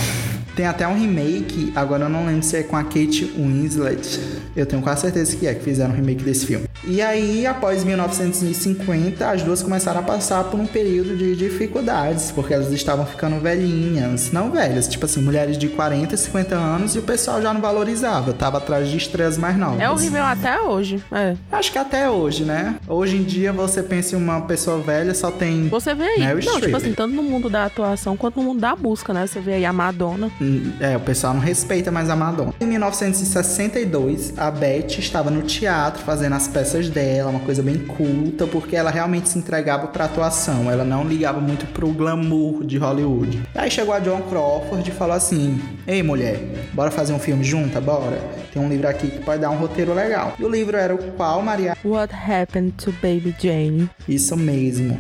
Tem 0.61 0.67
até 0.67 0.87
um 0.87 0.93
remake, 0.93 1.73
agora 1.75 2.05
eu 2.05 2.11
não 2.11 2.27
lembro 2.27 2.43
se 2.43 2.55
é 2.55 2.63
com 2.63 2.77
a 2.77 2.83
Kate 2.85 3.25
Winslet. 3.35 4.21
Eu 4.55 4.67
tenho 4.67 4.83
quase 4.83 5.01
certeza 5.01 5.35
que 5.35 5.47
é, 5.47 5.55
que 5.55 5.65
fizeram 5.65 5.91
um 5.91 5.97
remake 5.97 6.23
desse 6.23 6.45
filme. 6.45 6.67
E 6.85 7.01
aí, 7.01 7.47
após 7.47 7.85
1950, 7.85 9.31
as 9.31 9.43
duas 9.43 9.63
começaram 9.63 10.01
a 10.01 10.03
passar 10.03 10.45
por 10.45 10.59
um 10.59 10.67
período 10.67 11.17
de 11.17 11.37
dificuldades, 11.37 12.31
porque 12.31 12.55
elas 12.55 12.73
estavam 12.73 13.05
ficando 13.07 13.39
velhinhas. 13.39 14.33
Não 14.33 14.51
velhas, 14.51 14.89
tipo 14.89 15.05
assim, 15.05 15.21
mulheres 15.21 15.59
de 15.59 15.69
40, 15.69 16.17
50 16.17 16.55
anos 16.55 16.97
e 16.97 16.99
o 16.99 17.03
pessoal 17.03 17.41
já 17.41 17.53
não 17.53 17.61
valorizava, 17.61 18.33
tava 18.33 18.59
atrás 18.59 18.89
de 18.89 18.97
estrelas 18.97 19.37
mais 19.37 19.57
novas. 19.59 19.81
É 19.81 19.91
horrível 19.91 20.25
até 20.25 20.61
hoje. 20.61 21.03
É. 21.13 21.37
Acho 21.53 21.71
que 21.71 21.79
até 21.79 22.09
hoje, 22.09 22.45
né? 22.45 22.77
Hoje 22.89 23.17
em 23.17 23.23
dia 23.23 23.53
você 23.53 23.83
pensa 23.83 24.17
em 24.17 24.19
uma 24.19 24.41
pessoa 24.43 24.79
velha, 24.79 25.15
só 25.15 25.31
tem. 25.31 25.69
Você 25.69 25.95
vê 25.95 26.05
aí. 26.05 26.21
Meryl 26.21 26.45
não, 26.45 26.61
tipo 26.61 26.77
assim, 26.77 26.93
tanto 26.93 27.15
no 27.15 27.23
mundo 27.23 27.51
da 27.51 27.67
atuação 27.67 28.17
quanto 28.17 28.39
no 28.39 28.43
mundo 28.43 28.61
da 28.61 28.75
música, 28.75 29.13
né? 29.13 29.27
Você 29.27 29.39
vê 29.39 29.55
aí 29.55 29.65
a 29.67 29.73
Madonna. 29.73 30.31
Hum, 30.41 30.50
é, 30.81 30.97
o 30.97 31.01
pessoal 31.01 31.35
não 31.35 31.41
respeita 31.41 31.91
mais 31.91 32.09
a 32.11 32.17
Madonna. 32.17 32.55
Em 32.61 32.67
1962, 32.67 34.35
a 34.37 34.51
Beth 34.51 34.99
estava 34.99 35.31
no 35.31 35.43
teatro 35.43 36.03
fazendo 36.03 36.35
as 36.35 36.49
peças 36.49 36.89
dela, 36.89 37.31
uma 37.31 37.41
coisa 37.41 37.63
bem 37.63 37.79
culta, 37.79 38.47
porque 38.47 38.77
ela 38.77 38.91
realmente 38.91 39.29
se 39.29 39.39
entregava 39.39 39.87
pra 39.89 40.05
atuação, 40.05 40.71
ela 40.71 40.85
não 40.85 41.05
ligava 41.05 41.41
muito 41.41 41.67
pro 41.67 41.89
glamour 41.93 42.65
de 42.65 42.79
Hollywood. 42.79 43.43
Aí 43.55 43.71
chegou 43.71 43.95
a 43.95 43.99
John 43.99 44.23
Crawford 44.23 44.89
e 44.89 44.93
falou 44.93 45.15
assim: 45.15 45.61
Ei 45.87 46.03
mulher, 46.03 46.39
bora 46.73 46.91
fazer 46.91 47.13
um 47.13 47.19
filme 47.19 47.45
junta? 47.45 47.81
Bora? 47.81 48.21
Tem 48.53 48.61
um 48.61 48.69
livro 48.69 48.89
aqui 48.89 49.09
que 49.09 49.21
pode 49.21 49.41
dar 49.41 49.51
um 49.51 49.57
roteiro 49.57 49.95
legal. 49.95 50.35
E 50.39 50.45
o 50.45 50.49
livro 50.49 50.77
era 50.77 50.95
o 50.95 50.99
qual, 51.13 51.41
Maria? 51.41 51.77
What 51.85 52.13
Happened 52.13 52.73
to 52.85 52.93
Baby 52.93 53.35
Jane? 53.39 53.89
Isso 54.09 54.37
mesmo. 54.37 54.99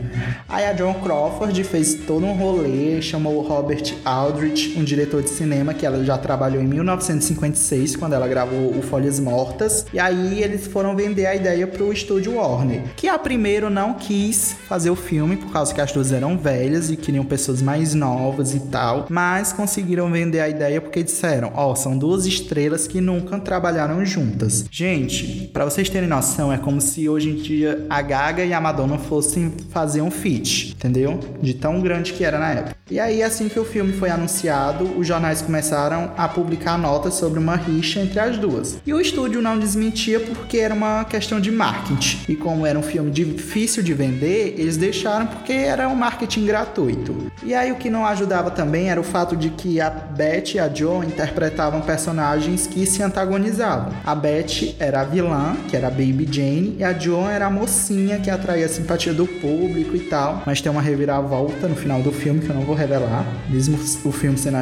Aí 0.48 0.64
a 0.64 0.72
John 0.72 0.94
Crawford 0.94 1.64
fez 1.64 1.94
todo 1.94 2.24
um 2.24 2.32
rolê, 2.32 3.03
chamou 3.03 3.36
o 3.36 3.42
Robert 3.42 3.94
Aldrich, 4.05 4.78
um 4.78 4.84
diretor 4.84 5.22
de 5.22 5.29
cinema 5.30 5.72
que 5.72 5.86
ela 5.86 6.04
já 6.04 6.18
trabalhou 6.18 6.62
em 6.62 6.66
1956, 6.66 7.96
quando 7.96 8.12
ela 8.12 8.28
gravou 8.28 8.76
o 8.76 8.82
Folhas 8.82 9.18
Mortas. 9.18 9.86
E 9.92 9.98
aí 9.98 10.42
eles 10.42 10.66
foram 10.66 10.94
vender 10.94 11.26
a 11.26 11.34
ideia 11.34 11.66
pro 11.66 11.92
estúdio 11.92 12.36
Warner, 12.36 12.82
que 12.96 13.08
a 13.08 13.18
primeiro 13.18 13.70
não 13.70 13.94
quis 13.94 14.56
fazer 14.68 14.90
o 14.90 14.96
filme 14.96 15.36
por 15.36 15.52
causa 15.52 15.74
que 15.74 15.80
as 15.80 15.92
duas 15.92 16.12
eram 16.12 16.36
velhas 16.36 16.90
e 16.90 16.96
queriam 16.96 17.24
pessoas 17.24 17.62
mais 17.62 17.94
novas 17.94 18.54
e 18.54 18.60
tal, 18.60 19.06
mas 19.08 19.52
conseguiram 19.52 20.10
vender 20.10 20.40
a 20.40 20.48
ideia 20.48 20.80
porque 20.80 21.02
disseram: 21.02 21.52
"Ó, 21.54 21.72
oh, 21.72 21.76
são 21.76 21.96
duas 21.96 22.26
estrelas 22.26 22.86
que 22.86 23.00
nunca 23.00 23.38
trabalharam 23.38 24.04
juntas. 24.04 24.64
Gente, 24.70 25.48
para 25.52 25.64
vocês 25.64 25.88
terem 25.88 26.08
noção, 26.08 26.52
é 26.52 26.58
como 26.58 26.80
se 26.80 27.08
hoje 27.08 27.30
em 27.30 27.36
dia 27.36 27.86
a 27.88 28.02
Gaga 28.02 28.44
e 28.44 28.52
a 28.52 28.60
Madonna 28.60 28.98
fossem 28.98 29.52
fazer 29.70 30.02
um 30.02 30.10
feat, 30.10 30.72
entendeu? 30.72 31.18
De 31.40 31.54
tão 31.54 31.80
grande 31.80 32.12
que 32.12 32.24
era 32.24 32.38
na 32.38 32.50
época. 32.50 32.76
E 32.90 32.98
aí, 32.98 33.22
assim 33.22 33.48
que 33.48 33.58
o 33.58 33.64
filme 33.64 33.92
foi 33.92 34.10
anunciado, 34.10 34.84
os 34.98 35.06
jornais 35.20 35.42
começaram 35.42 36.12
a 36.16 36.26
publicar 36.26 36.78
notas 36.78 37.14
sobre 37.14 37.38
uma 37.38 37.54
rixa 37.54 38.00
entre 38.00 38.18
as 38.18 38.38
duas. 38.38 38.78
E 38.86 38.94
o 38.94 39.00
estúdio 39.00 39.42
não 39.42 39.58
desmentia 39.58 40.18
porque 40.18 40.56
era 40.56 40.72
uma 40.72 41.04
questão 41.04 41.38
de 41.38 41.50
marketing. 41.50 42.20
E 42.26 42.34
como 42.34 42.64
era 42.64 42.78
um 42.78 42.82
filme 42.82 43.10
difícil 43.10 43.82
de 43.82 43.92
vender, 43.92 44.54
eles 44.56 44.78
deixaram 44.78 45.26
porque 45.26 45.52
era 45.52 45.86
um 45.88 45.94
marketing 45.94 46.46
gratuito. 46.46 47.30
E 47.42 47.54
aí 47.54 47.70
o 47.70 47.76
que 47.76 47.90
não 47.90 48.06
ajudava 48.06 48.50
também 48.50 48.88
era 48.88 48.98
o 48.98 49.04
fato 49.04 49.36
de 49.36 49.50
que 49.50 49.78
a 49.78 49.90
Beth 49.90 50.54
e 50.54 50.58
a 50.58 50.72
Joe 50.72 51.06
interpretavam 51.06 51.82
personagens 51.82 52.66
que 52.66 52.86
se 52.86 53.02
antagonizavam. 53.02 53.92
A 54.06 54.14
Beth 54.14 54.74
era 54.78 55.02
a 55.02 55.04
vilã, 55.04 55.54
que 55.68 55.76
era 55.76 55.88
a 55.88 55.90
Baby 55.90 56.26
Jane, 56.30 56.76
e 56.78 56.84
a 56.84 56.98
Joan 56.98 57.30
era 57.30 57.46
a 57.46 57.50
mocinha 57.50 58.18
que 58.20 58.30
atraía 58.30 58.64
a 58.64 58.68
simpatia 58.70 59.12
do 59.12 59.26
público 59.26 59.94
e 59.94 60.00
tal. 60.00 60.42
Mas 60.46 60.62
tem 60.62 60.72
uma 60.72 60.80
reviravolta 60.80 61.68
no 61.68 61.76
final 61.76 62.00
do 62.00 62.10
filme 62.10 62.40
que 62.40 62.48
eu 62.48 62.54
não 62.54 62.62
vou 62.62 62.74
revelar, 62.74 63.26
mesmo 63.50 63.78
o 64.04 64.12
filme 64.12 64.38
sendo 64.38 64.56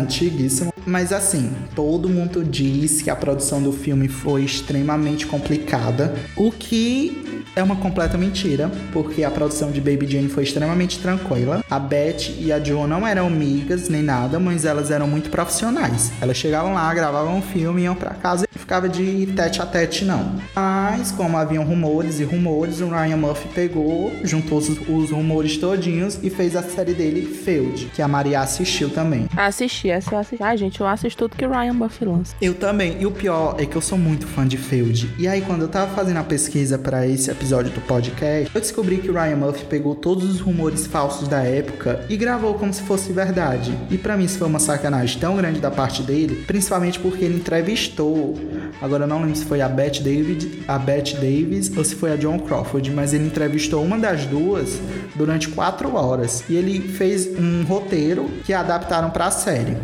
dessin 0.49 0.78
Mas 0.89 1.13
assim, 1.13 1.53
todo 1.75 2.09
mundo 2.09 2.43
diz 2.43 3.03
que 3.03 3.11
a 3.11 3.17
produção 3.17 3.63
do 3.63 3.73
filme 3.73 4.09
foi 4.09 4.43
extremamente 4.43 5.27
complicada, 5.27 6.15
o 6.35 6.51
que 6.51 7.43
é 7.59 7.63
uma 7.63 7.77
completa 7.77 8.17
mentira, 8.17 8.71
porque 8.93 9.25
a 9.25 9.31
produção 9.31 9.71
de 9.71 9.81
Baby 9.81 10.07
Jane 10.07 10.29
foi 10.29 10.45
extremamente 10.45 11.01
tranquila. 11.01 11.63
A 11.69 11.79
Beth 11.79 12.31
e 12.39 12.53
a 12.53 12.63
Joan 12.63 12.87
não 12.87 13.07
eram 13.07 13.27
amigas 13.27 13.89
nem 13.89 14.03
nada, 14.03 14.39
mas 14.39 14.65
elas 14.65 14.91
eram 14.91 15.09
muito 15.09 15.29
profissionais. 15.29 16.13
Elas 16.21 16.37
chegavam 16.37 16.75
lá, 16.75 16.93
gravavam 16.95 17.39
um 17.39 17.43
filme, 17.43 17.83
iam 17.83 17.95
para 17.95 18.15
casa 18.15 18.47
e 18.55 18.59
ficava 18.59 18.89
de 18.89 19.27
tete 19.35 19.61
a 19.61 19.67
tete 19.67 20.05
não. 20.05 20.37
Mas 20.55 21.11
como 21.11 21.37
haviam 21.37 21.65
rumores 21.65 22.21
e 22.21 22.25
rumores, 22.25 22.81
o 22.81 22.89
Ryan 22.89 23.17
Murphy 23.17 23.49
pegou, 23.49 24.13
juntou 24.23 24.59
os, 24.59 25.11
rumores 25.11 25.57
todinhos 25.57 26.19
e 26.23 26.31
fez 26.31 26.55
a 26.55 26.63
série 26.63 26.95
dele 26.95 27.23
Feud, 27.23 27.91
que 27.95 28.01
a 28.01 28.07
Maria 28.07 28.41
assistiu 28.41 28.89
também. 28.91 29.27
Assisti, 29.37 29.91
essa 29.91 30.15
eu 30.15 30.19
assisti. 30.19 30.43
Ai, 30.43 30.57
gente, 30.57 30.78
eu 30.83 30.87
assisto 30.87 31.29
tudo 31.29 31.37
que 31.37 31.45
o 31.45 31.51
Ryan 31.51 31.73
Murphy 31.73 32.05
lança. 32.05 32.35
Eu 32.41 32.55
também. 32.55 32.97
E 33.01 33.07
o 33.07 33.11
pior 33.11 33.57
é 33.59 33.67
que 33.67 33.77
eu 33.77 33.81
sou 33.81 33.99
muito 33.99 34.27
fã 34.27 34.47
de 34.47 34.57
Feud. 34.57 35.15
E 35.19 35.27
aí 35.27 35.41
quando 35.41 35.63
eu 35.63 35.69
tava 35.69 35.95
fazendo 35.95 36.19
a 36.19 36.25
pesquisa 36.25 36.79
para 36.79 37.07
esse 37.07 37.31
episódio 37.31 37.73
do 37.73 37.81
podcast, 37.81 38.51
eu 38.55 38.61
descobri 38.61 38.99
que 38.99 39.11
o 39.11 39.15
Ryan 39.15 39.37
Murphy 39.37 39.65
pegou 39.65 39.95
todos 39.95 40.25
os 40.25 40.41
rumores 40.41 40.87
falsos 40.87 41.29
da 41.29 41.43
época 41.43 42.05
e 42.09 42.17
gravou 42.17 42.55
como 42.55 42.73
se 42.73 42.83
fosse 42.83 43.13
verdade. 43.13 43.77
E 43.91 43.99
para 43.99 44.17
mim 44.17 44.25
isso 44.25 44.39
foi 44.39 44.47
uma 44.47 44.59
sacanagem 44.59 45.19
tão 45.19 45.37
grande 45.37 45.61
da 45.61 45.71
parte 45.71 46.03
dele, 46.03 46.45
principalmente 46.47 46.99
porque 46.99 47.25
ele 47.25 47.37
entrevistou, 47.37 48.35
agora 48.81 49.05
eu 49.05 49.09
não 49.09 49.21
lembro 49.21 49.37
se 49.37 49.45
foi 49.45 49.61
a 49.61 49.69
Bette 49.69 50.03
David, 50.03 50.63
a 50.67 50.79
Bette 50.79 51.15
Davis 51.15 51.75
ou 51.77 51.85
se 51.85 51.95
foi 51.95 52.13
a 52.13 52.17
John 52.17 52.39
Crawford, 52.39 52.91
mas 52.91 53.13
ele 53.13 53.27
entrevistou 53.27 53.85
uma 53.85 53.99
das 53.99 54.27
duas 54.27 54.81
durante 55.15 55.49
quatro 55.49 55.95
horas 55.95 56.45
e 56.49 56.57
ele 56.57 56.81
fez 56.81 57.29
um 57.39 57.65
roteiro 57.65 58.29
que 58.45 58.53
adaptaram 58.53 59.11
para 59.11 59.27
a 59.27 59.31
série. 59.31 59.77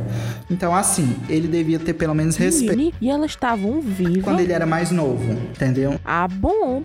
Então, 0.51 0.75
assim, 0.75 1.17
ele 1.29 1.49
devia 1.49 1.79
ter 1.79 1.95
pelo 1.95 2.15
menos 2.15 2.37
respeito. 2.37 2.95
E 3.01 3.11
elas 3.11 3.31
estavam 3.31 3.81
vivas. 3.81 4.23
Quando 4.23 4.41
ele 4.41 4.53
era 4.53 4.67
mais 4.67 4.91
novo, 4.91 5.33
entendeu? 5.33 5.99
Ah, 6.05 6.29
bom. 6.29 6.83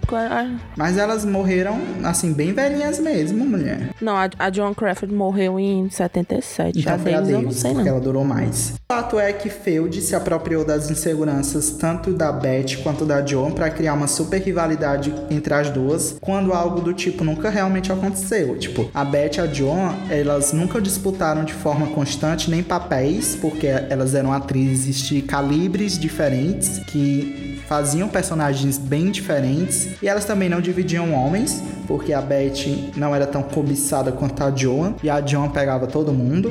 Mas 0.77 0.97
elas 0.97 1.25
morreram, 1.25 1.79
assim, 2.03 2.33
bem 2.33 2.53
velhinhas 2.53 2.99
mesmo, 2.99 3.45
mulher. 3.45 3.89
Não, 4.01 4.15
a, 4.15 4.29
a 4.37 4.49
John 4.49 4.73
Crawford 4.73 5.13
morreu 5.13 5.59
em 5.59 5.89
77. 5.89 6.79
Então 6.79 6.95
a 6.95 6.97
foi 6.97 7.11
Davis, 7.11 7.29
a 7.29 7.31
Davis, 7.31 7.33
eu 7.33 7.41
não 7.41 7.51
sei, 7.51 7.73
porque 7.73 7.89
não. 7.89 7.95
ela 7.95 8.01
durou 8.01 8.23
mais. 8.23 8.73
O 8.89 8.93
fato 8.93 9.19
é 9.19 9.31
que 9.31 9.49
Feud 9.49 10.01
se 10.01 10.15
apropriou 10.15 10.65
das 10.65 10.89
inseguranças 10.89 11.71
tanto 11.71 12.11
da 12.11 12.31
Beth 12.31 12.77
quanto 12.81 13.05
da 13.05 13.21
John 13.21 13.51
para 13.51 13.69
criar 13.69 13.93
uma 13.93 14.07
super 14.07 14.41
rivalidade 14.41 15.13
entre 15.29 15.53
as 15.53 15.69
duas, 15.69 16.17
quando 16.19 16.53
algo 16.53 16.81
do 16.81 16.93
tipo 16.93 17.23
nunca 17.23 17.49
realmente 17.49 17.91
aconteceu. 17.91 18.57
Tipo, 18.57 18.89
a 18.93 19.05
Beth 19.05 19.37
e 19.37 19.41
a 19.41 19.45
John, 19.45 19.93
elas 20.09 20.53
nunca 20.53 20.81
disputaram 20.81 21.43
de 21.43 21.53
forma 21.53 21.87
constante 21.87 22.49
nem 22.49 22.63
papéis, 22.63 23.35
porque 23.35 23.58
elas 23.67 24.13
eram 24.13 24.31
atrizes 24.31 25.07
de 25.07 25.21
calibres 25.21 25.97
diferentes 25.97 26.79
que 26.79 27.58
faziam 27.69 28.09
personagens 28.09 28.79
bem 28.79 29.11
diferentes 29.11 29.89
e 30.01 30.07
elas 30.07 30.25
também 30.25 30.49
não 30.49 30.59
dividiam 30.59 31.13
homens, 31.13 31.61
porque 31.87 32.11
a 32.13 32.19
Beth 32.19 32.91
não 32.95 33.15
era 33.15 33.27
tão 33.27 33.43
cobiçada 33.43 34.11
quanto 34.11 34.43
a 34.43 34.49
Joan 34.49 34.95
e 35.03 35.09
a 35.09 35.23
Joan 35.23 35.49
pegava 35.49 35.85
todo 35.85 36.11
mundo. 36.11 36.49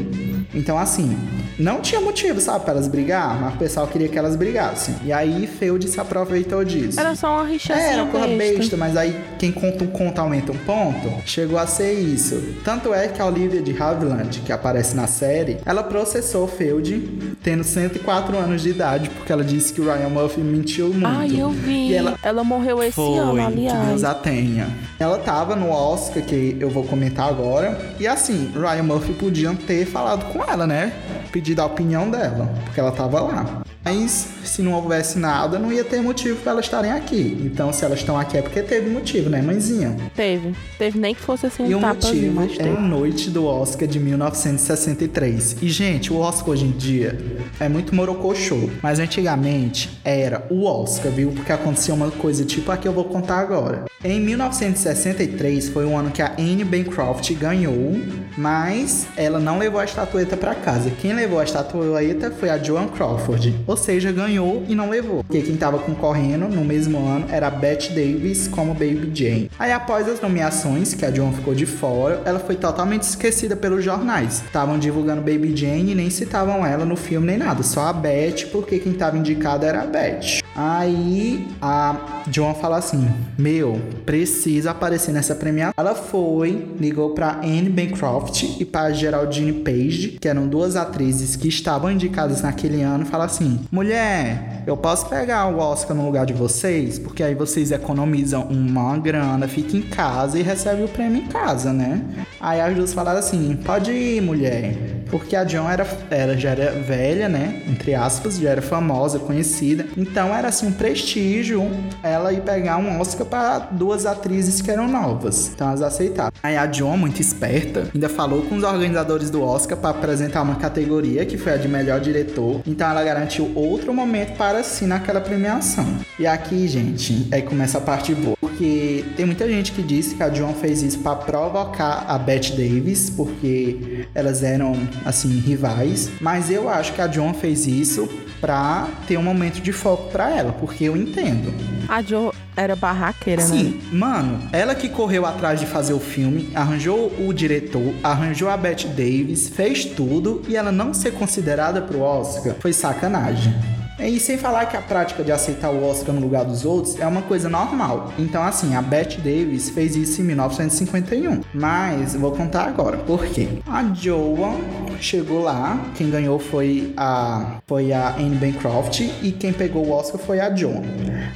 Então, 0.55 0.79
assim, 0.79 1.19
não 1.59 1.81
tinha 1.81 2.01
motivo, 2.01 2.41
sabe, 2.41 2.65
para 2.65 2.75
elas 2.75 2.87
brigar, 2.87 3.41
mas 3.41 3.55
o 3.55 3.59
pessoal 3.59 3.89
queria 3.89 4.09
que 4.09 4.17
elas 4.17 4.37
brigassem. 4.37 4.95
E 5.05 5.13
aí 5.13 5.49
Feud 5.49 5.89
se 5.89 6.01
aproveitou 6.01 6.65
disso. 6.65 7.01
Era 7.01 7.17
só 7.17 7.33
uma 7.35 7.45
rixa 7.45 7.73
É, 7.73 7.77
era 7.77 7.87
assim, 7.91 8.01
uma 8.03 8.11
coisa 8.11 8.27
besta. 8.37 8.77
mas 8.77 8.97
aí 8.97 9.21
quem 9.41 9.51
conta 9.51 9.83
um 9.83 9.89
conto 9.89 10.21
aumenta 10.21 10.53
um 10.53 10.59
ponto. 10.59 11.13
Chegou 11.27 11.59
a 11.59 11.67
ser 11.67 11.95
isso. 11.95 12.55
Tanto 12.65 12.95
é 12.95 13.09
que 13.09 13.21
a 13.21 13.27
Olivia 13.27 13.61
de 13.61 13.77
Havilland, 13.81 14.41
que 14.41 14.53
aparece 14.53 14.95
na 14.95 15.09
série, 15.09 15.59
ela 15.67 15.83
processou 15.83 16.47
Feud 16.47 17.37
tendo 17.43 17.65
104 17.65 18.37
anos 18.39 18.63
de 18.63 18.71
idade, 18.71 19.11
porque 19.11 19.33
ela 19.33 19.43
disse 19.43 19.73
que 19.73 19.81
o 19.81 19.85
Ryan 19.85 20.11
Murphy 20.11 20.41
mentiu 20.41 20.89
muito. 20.95 21.08
Ai, 21.09 21.41
eu 21.41 21.51
vi. 21.51 21.89
E 21.89 21.95
ela 21.95 22.19
ela... 22.23 22.45
morreu 22.45 22.83
esse 22.83 23.01
ano, 23.01 23.33
foi, 23.33 23.41
que 23.41 23.47
aliás. 23.47 23.89
Deus 23.89 24.05
a 24.05 24.15
tenha. 24.15 24.69
Ela 24.99 25.19
tava 25.19 25.57
no 25.57 25.71
Oscar, 25.71 26.23
que 26.23 26.57
eu 26.61 26.71
vou 26.71 26.85
comentar 26.85 27.29
agora. 27.29 27.95
E 27.99 28.07
assim, 28.07 28.53
Ryan 28.55 28.83
Murphy 28.83 29.13
podiam 29.13 29.55
ter 29.55 29.87
falado 29.87 30.33
com 30.33 30.43
ela, 30.45 30.67
né? 30.67 30.93
Pedido 31.33 31.61
a 31.61 31.67
opinião 31.67 32.11
dela, 32.11 32.53
porque 32.65 32.81
ela 32.81 32.93
tava 32.93 33.21
lá. 33.21 33.63
Mas 33.89 34.29
se 34.45 34.61
não 34.61 34.73
houvesse 34.73 35.19
nada, 35.19 35.59
não 35.59 35.73
ia 35.73 35.83
ter 35.83 36.03
motivo 36.03 36.41
para 36.41 36.53
elas 36.53 36.67
estarem 36.67 36.91
aqui. 36.91 37.39
Então, 37.43 37.73
se 37.73 37.85
elas 37.85 38.01
estão 38.01 38.19
aqui 38.19 38.37
é 38.37 38.43
porque 38.43 38.63
teve 38.63 38.91
motivo, 38.91 39.31
né, 39.31 39.41
mãezinha? 39.41 39.97
Teve. 40.15 40.55
Teve 40.79 40.99
nem 40.99 41.15
que 41.15 41.21
fosse 41.21 41.47
assim 41.47 41.67
E 41.67 41.75
um 41.75 41.79
o 41.79 41.81
tapazinho, 41.81 42.33
motivo 42.33 42.63
é 42.63 42.71
a 42.71 42.81
noite 42.81 43.31
do 43.31 43.47
Oscar 43.47 43.89
de 43.89 43.99
1963. 43.99 45.57
E, 45.63 45.71
gente, 45.71 46.13
o 46.13 46.19
Oscar 46.19 46.51
hoje 46.51 46.67
em 46.67 46.71
dia 46.71 47.19
é 47.59 47.69
muito 47.69 47.95
morocochô. 47.95 48.69
Mas 48.83 48.99
antigamente 48.99 49.99
era 50.05 50.47
o 50.51 50.65
Oscar, 50.65 51.11
viu? 51.11 51.31
Porque 51.31 51.53
acontecia 51.53 51.95
uma 51.95 52.11
coisa 52.11 52.45
tipo 52.45 52.71
a 52.71 52.77
que 52.77 52.87
eu 52.87 52.93
vou 52.93 53.05
contar 53.05 53.39
agora. 53.39 53.85
Em 54.05 54.21
1963 54.21 55.71
foi 55.71 55.85
o 55.85 55.97
ano 55.97 56.11
que 56.11 56.23
a 56.23 56.35
Anne 56.39 56.65
Bancroft 56.65 57.33
ganhou, 57.35 57.97
mas 58.37 59.07
ela 59.17 59.41
não 59.41 59.59
levou 59.59 59.81
a 59.81 59.85
estatueta 59.85 60.37
para 60.37 60.55
casa. 60.55 60.91
Quem 60.91 61.15
levou 61.15 61.41
a 61.41 61.45
estatueta 61.45 62.31
foi 62.31 62.51
a 62.51 62.59
Joan 62.59 62.89
Crawford. 62.89 63.55
Ou 63.67 63.78
seja, 63.79 64.13
ganhou 64.13 64.65
e 64.69 64.75
não 64.75 64.91
levou. 64.91 65.25
Porque 65.25 65.41
quem 65.43 65.57
tava 65.57 65.79
concorrendo 65.79 66.49
no 66.49 66.65
mesmo 66.65 66.99
ano 66.99 67.27
era 67.31 67.51
Bette 67.51 67.93
Davis 67.93 68.47
como 68.49 68.75
Baby 68.75 69.11
Jane. 69.15 69.51
Aí 69.59 69.73
após 69.73 70.09
as 70.09 70.21
nomeações, 70.21 70.93
que 70.93 71.05
a 71.05 71.11
Joan 71.11 71.33
ficou 71.33 71.55
de 71.55 71.65
fora, 71.65 72.21
ela 72.25 72.39
foi 72.39 72.57
totalmente 72.57 73.03
esquecida 73.03 73.57
pelos 73.57 73.83
jornais. 73.83 74.43
Estavam 74.45 74.79
divulgando 74.79 75.23
Baby 75.23 75.57
Jane 75.57 75.93
e 75.93 75.95
nem 75.95 76.11
citavam 76.11 76.67
ela 76.67 76.85
no 76.85 76.97
filme 76.97 77.27
nem 77.27 77.39
nada, 77.39 77.63
só 77.63 77.87
a 77.87 77.93
Bette, 77.93 78.47
porque 78.47 78.79
quem 78.79 78.93
tava 78.93 79.17
indicada 79.17 79.67
era 79.67 79.83
a 79.83 79.87
Bette. 79.87 80.43
Aí 80.55 81.47
a 81.63 82.23
Joan 82.31 82.55
fala 82.55 82.79
assim: 82.79 83.09
Meu, 83.39 83.81
precisa 84.05 84.73
aparecer 84.73 85.13
nessa 85.13 85.35
premiação. 85.35 85.73
Ela 85.77 85.95
foi, 85.95 86.75
ligou 86.81 87.11
pra 87.11 87.41
Anne 87.45 87.69
Bancroft 87.69 88.43
e 88.59 88.65
pra 88.65 88.91
Geraldine 88.91 89.53
Page, 89.53 90.19
que 90.21 90.29
eram 90.29 90.49
duas 90.49 90.75
atrizes 90.75 91.37
que 91.37 91.47
estavam 91.47 91.93
indicadas 91.93 92.43
naquele 92.43 92.83
ano, 92.83 93.05
e 93.05 93.07
fala 93.07 93.27
assim: 93.27 93.58
Mulher, 93.71 94.63
eu 94.67 94.77
posso 94.77 95.09
pegar 95.09 95.47
o 95.47 95.59
Oscar 95.59 95.97
no 95.97 96.05
lugar 96.05 96.27
de 96.27 96.33
vocês? 96.33 96.99
Porque 96.99 97.23
aí 97.23 97.35
vocês 97.35 97.71
economizam 97.71 98.43
uma 98.45 98.97
grana, 98.99 99.47
fica 99.49 99.77
em 99.77 99.83
casa 99.83 100.39
e 100.39 100.43
recebe 100.43 100.83
o 100.83 100.89
prêmio 100.89 101.23
em 101.23 101.27
casa, 101.27 101.73
né? 101.73 102.03
Aí 102.41 102.61
as 102.61 102.75
duas 102.75 102.93
falaram 102.93 103.19
assim: 103.19 103.57
Pode 103.65 103.91
ir, 103.93 104.21
mulher. 104.21 104.99
Porque 105.11 105.35
a 105.35 105.47
Joan 105.47 105.71
era, 105.71 105.87
era, 106.11 106.37
já 106.37 106.51
era 106.51 106.73
velha, 106.83 107.29
né? 107.29 107.63
Entre 107.67 107.95
aspas, 107.95 108.39
já 108.39 108.51
era 108.51 108.63
famosa, 108.63 109.19
conhecida. 109.19 109.87
Então 109.97 110.35
era 110.35 110.49
assim 110.49 110.67
um 110.67 110.73
prestígio 110.73 111.71
ela 112.03 112.33
ir 112.33 112.43
pegar 112.43 112.77
um 112.77 113.01
Oscar 113.01 113.27
para 113.27 113.59
duas 113.59 114.07
atrizes 114.07 114.61
que 114.61 114.71
eram 114.71 114.87
novas. 114.87 115.51
Então 115.55 115.69
elas 115.69 115.83
aceitaram. 115.83 116.33
Aí 116.43 116.57
a 116.57 116.71
Joan, 116.71 116.97
muito 116.97 117.21
esperta, 117.21 117.89
ainda 117.95 118.09
falou 118.09 118.43
com 118.43 118.57
os 118.57 118.63
organizadores 118.63 119.31
do 119.31 119.43
Oscar 119.43 119.79
para 119.79 119.91
apresentar 119.91 120.43
uma 120.43 120.57
categoria 120.57 121.25
que 121.25 121.39
foi 121.39 121.53
a 121.55 121.57
de 121.57 121.69
melhor 121.69 122.01
diretor. 122.01 122.61
Então 122.67 122.91
ela 122.91 123.03
garantiu 123.03 123.48
outro 123.55 123.93
momento 123.93 124.37
para 124.37 124.63
si 124.63 124.85
naquela 124.85 125.21
premiação. 125.21 125.87
E 126.19 126.27
aqui, 126.27 126.67
gente, 126.69 127.27
aí 127.31 127.43
começa 127.43 127.79
a 127.79 127.81
parte 127.81 128.15
boa. 128.15 128.37
Porque 128.41 129.05
tem 129.17 129.25
muita 129.27 129.49
gente 129.49 129.73
que 129.73 129.83
disse 129.83 130.15
que 130.15 130.23
a 130.23 130.33
Joan 130.33 130.53
fez 130.53 130.83
isso 130.83 130.99
para 130.99 131.17
provocar 131.17 132.05
a 132.09 132.19
Bette 132.19 132.53
Davis, 132.53 133.11
porque 133.11 134.07
elas 134.15 134.43
eram 134.43 134.75
assim 135.05 135.39
rivais, 135.39 136.11
mas 136.21 136.51
eu 136.51 136.69
acho 136.69 136.93
que 136.93 137.01
a 137.01 137.09
Joan 137.09 137.35
fez 137.35 137.67
isso 137.67 138.09
pra 138.41 138.89
ter 139.07 139.17
um 139.17 139.23
momento 139.23 139.61
de 139.61 139.73
foco 139.73 140.11
pra 140.11 140.31
ela, 140.31 140.53
porque 140.53 140.85
eu 140.85 140.97
entendo. 140.97 141.53
A 141.89 142.03
Jo 142.03 142.35
era 142.55 142.77
barraqueira, 142.77 143.43
né? 143.43 143.49
Sim, 143.49 143.81
mano, 143.91 144.39
ela 144.53 144.75
que 144.75 144.89
correu 144.91 145.25
atrás 145.25 145.59
de 145.59 145.67
fazer 145.67 145.95
o 145.95 145.99
filme, 145.99 146.51
arranjou 146.55 147.11
o 147.27 147.33
diretor, 147.33 147.95
arranjou 148.03 148.51
a 148.51 148.57
Bette 148.57 148.87
Davis, 148.89 149.49
fez 149.49 149.87
tudo 149.87 150.43
e 150.47 150.55
ela 150.55 150.71
não 150.71 150.93
ser 150.93 151.13
considerada 151.13 151.81
pro 151.81 152.01
Oscar 152.01 152.55
foi 152.61 152.73
sacanagem. 152.73 153.55
E 154.01 154.21
sem 154.21 154.39
falar 154.39 154.67
que 154.67 154.77
a 154.77 154.81
prática 154.81 155.25
de 155.25 155.33
aceitar 155.33 155.71
o 155.71 155.85
Oscar 155.85 156.15
no 156.15 156.21
lugar 156.21 156.45
dos 156.45 156.65
outros 156.65 157.01
é 157.01 157.07
uma 157.07 157.23
coisa 157.23 157.49
normal. 157.49 158.13
Então, 158.17 158.45
assim, 158.45 158.77
a 158.77 158.81
Bette 158.81 159.21
Davis 159.21 159.71
fez 159.71 159.97
isso 159.97 160.21
em 160.21 160.25
1951. 160.25 161.41
Mas 161.53 162.15
vou 162.15 162.31
contar 162.31 162.69
agora 162.69 162.97
por 162.99 163.27
quê. 163.27 163.49
A 163.67 163.83
Joan 163.93 164.61
chegou 165.01 165.41
lá, 165.41 165.93
quem 165.95 166.11
ganhou 166.11 166.39
foi 166.39 166.93
a 166.97 167.59
foi 167.67 167.93
a 167.93 168.17
Anne 168.17 168.37
Bancroft 168.37 169.01
e 169.01 169.33
quem 169.33 169.53
pegou 169.53 169.87
o 169.87 169.91
Oscar 169.91 170.21
foi 170.21 170.41
a 170.41 170.55
Joan. 170.55 170.83